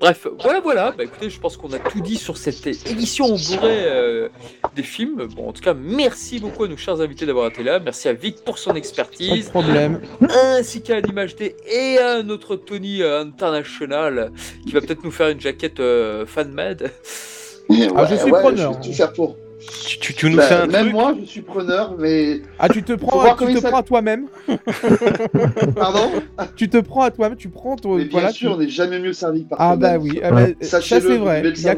[0.01, 0.95] Bref, voilà, voilà.
[0.97, 4.29] Bah écoutez, je pense qu'on a tout dit sur cette édition Blu-ray euh,
[4.75, 5.27] des films.
[5.35, 7.79] Bon, en tout cas, merci beaucoup à nos chers invités d'avoir été là.
[7.81, 10.01] Merci à Vic pour son Pas de expertise, problème.
[10.31, 14.33] ainsi qu'à l'image D et à notre Tony euh, International
[14.67, 16.91] qui va peut-être nous faire une jaquette euh, fan-made.
[17.69, 18.73] Ouais, Ah, je suis ouais, preneur.
[18.75, 19.37] Je vais tout faire pour.
[19.87, 22.43] Tu, tu- tu nous Bah, fais un même truc moi, je suis preneur, mais.
[22.59, 24.27] Ah, tu te prends, tu te prends à toi-même.
[25.77, 26.11] Pardon
[26.57, 27.37] Tu te prends à toi-même.
[27.39, 27.97] Tu prends ton.
[27.97, 30.21] Mais bien voilà, sûr, tu- on n'est jamais mieux servi que par Ah bah oui.
[30.23, 31.43] ah bah, ça c'est vrai.
[31.57, 31.77] Il y, a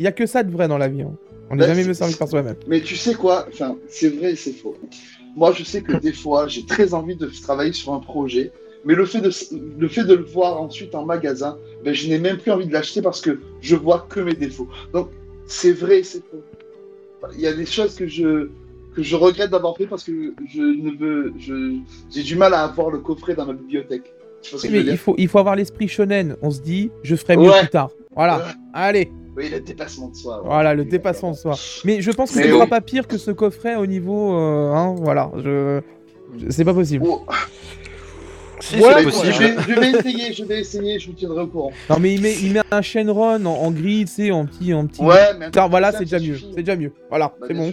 [0.00, 1.02] y a- que ça de vrai dans la vie.
[1.02, 1.12] hein.
[1.50, 2.56] On n'est Bah, jamais mieux servi que par soi-même.
[2.66, 3.46] Mais tu sais quoi?
[3.50, 4.76] Enfin, c'est vrai et c'est faux.
[5.36, 8.52] Moi, je sais que des fois, j'ai très envie de travailler sur un projet,
[8.84, 9.30] mais le fait de,
[9.78, 12.72] le, fait de le voir ensuite en magasin, ben, je n'ai même plus envie de
[12.72, 14.68] l'acheter parce que je vois que mes défauts.
[14.92, 15.08] Donc,
[15.46, 16.42] c'est vrai et c'est faux.
[17.34, 18.48] Il y a des choses que je,
[18.94, 21.32] que je regrette d'avoir fait parce que je ne veux.
[21.38, 21.78] je-
[22.10, 24.12] J'ai du mal à avoir le coffret dans ma bibliothèque.
[24.42, 26.36] Que Mais il faut, il faut avoir l'esprit shonen.
[26.42, 27.58] On se dit, je ferai mieux Ouais.
[27.60, 27.90] plus tard.
[28.14, 28.38] Voilà.
[28.38, 28.44] Ouais.
[28.72, 29.10] Allez.
[29.36, 30.36] Oui, le dépassement de soi.
[30.40, 30.46] ouais.
[30.46, 31.54] Voilà, le dépassement de soi.
[31.84, 32.70] Mais je pense que Mais ce ne sera oui.
[32.70, 34.34] pas pire que ce coffret au niveau.
[34.34, 35.30] euh, hein, voilà.
[35.36, 35.80] Je...
[36.38, 37.04] je- C'est pas possible.
[37.06, 37.22] Oh,
[38.60, 39.32] Si, Voilà, c'est possible.
[39.32, 41.72] je, vais, je vais essayer, je vais essayer, je vous tiendrai au courant.
[41.88, 44.74] Non, mais il met, il met un Shenron en, en gris, tu sais, en petit.
[44.74, 45.02] En petit...
[45.02, 46.36] Ouais, mais Car voilà, c'est déjà mieux.
[46.36, 46.92] C'est déjà mieux.
[47.08, 47.72] Voilà, Bah, c'est bon.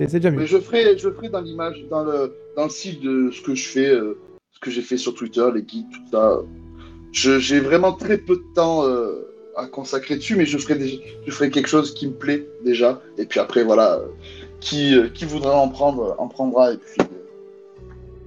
[0.00, 0.38] C'est déjà mieux.
[0.40, 3.54] Mais je ferai, je ferai dans l'image, dans le, dans le style de ce que
[3.54, 4.18] je fais, euh,
[4.52, 6.40] ce que j'ai fait sur Twitter, les guides, tout ça.
[7.12, 11.00] Je- J'ai vraiment très peu de temps euh, à consacrer dessus, mais je ferai, des-
[11.26, 13.02] je ferai quelque chose qui me plaît déjà.
[13.18, 14.06] Et puis après, voilà, euh,
[14.60, 16.72] qui, euh, qui voudra en prendre, en prendra.
[16.72, 17.04] Et puis, euh,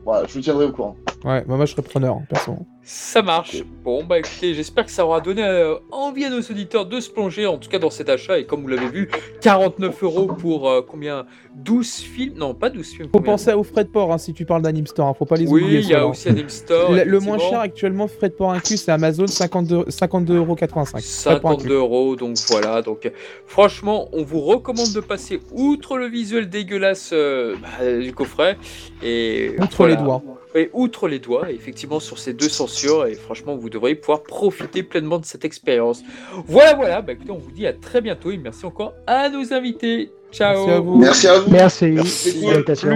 [0.05, 0.95] voilà, je vous tiendrai au courant.
[1.23, 2.55] Ouais, moi je serais preneur, perso.
[2.85, 3.63] Ça marche.
[3.85, 7.09] Bon, bah écoutez, j'espère que ça aura donné euh, envie à nos auditeurs de se
[7.09, 8.39] plonger, en tout cas dans cet achat.
[8.39, 9.09] Et comme vous l'avez vu,
[9.39, 11.25] 49 euros pour euh, combien?
[11.55, 12.33] 12 films?
[12.35, 13.03] Non, pas 12 films.
[13.05, 13.31] Faut combien?
[13.33, 15.47] penser aux frais de port hein, si tu parles d'Anime Store, hein, faut pas les
[15.47, 15.79] Oui, oublier.
[15.79, 16.91] il y a aussi Anime Store.
[16.91, 20.55] Le, le moins cher actuellement, frais de port inclus, c'est Amazon 52 52,85 euros.
[20.57, 21.71] Frais de port 52 inclus.
[21.73, 22.81] euros, donc voilà.
[22.81, 23.11] Donc, euh,
[23.45, 28.57] franchement, on vous recommande de passer outre le visuel dégueulasse euh, bah, du coffret
[29.01, 29.95] et Outre voilà.
[29.95, 30.21] les doigts.
[30.55, 34.83] Et outre les doigts, effectivement, sur ces deux censures, et franchement, vous devriez pouvoir profiter
[34.83, 36.03] pleinement de cette expérience.
[36.47, 37.01] Voilà, voilà.
[37.01, 40.11] Bah, écoutez, on vous dit à très bientôt et merci encore à nos invités.
[40.31, 40.65] Ciao.
[40.65, 40.97] Merci à vous.
[40.97, 41.51] Merci à vous.
[41.51, 41.85] Merci.
[41.85, 42.41] Merci.
[42.41, 42.89] Salutations.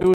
[0.00, 0.08] Plus.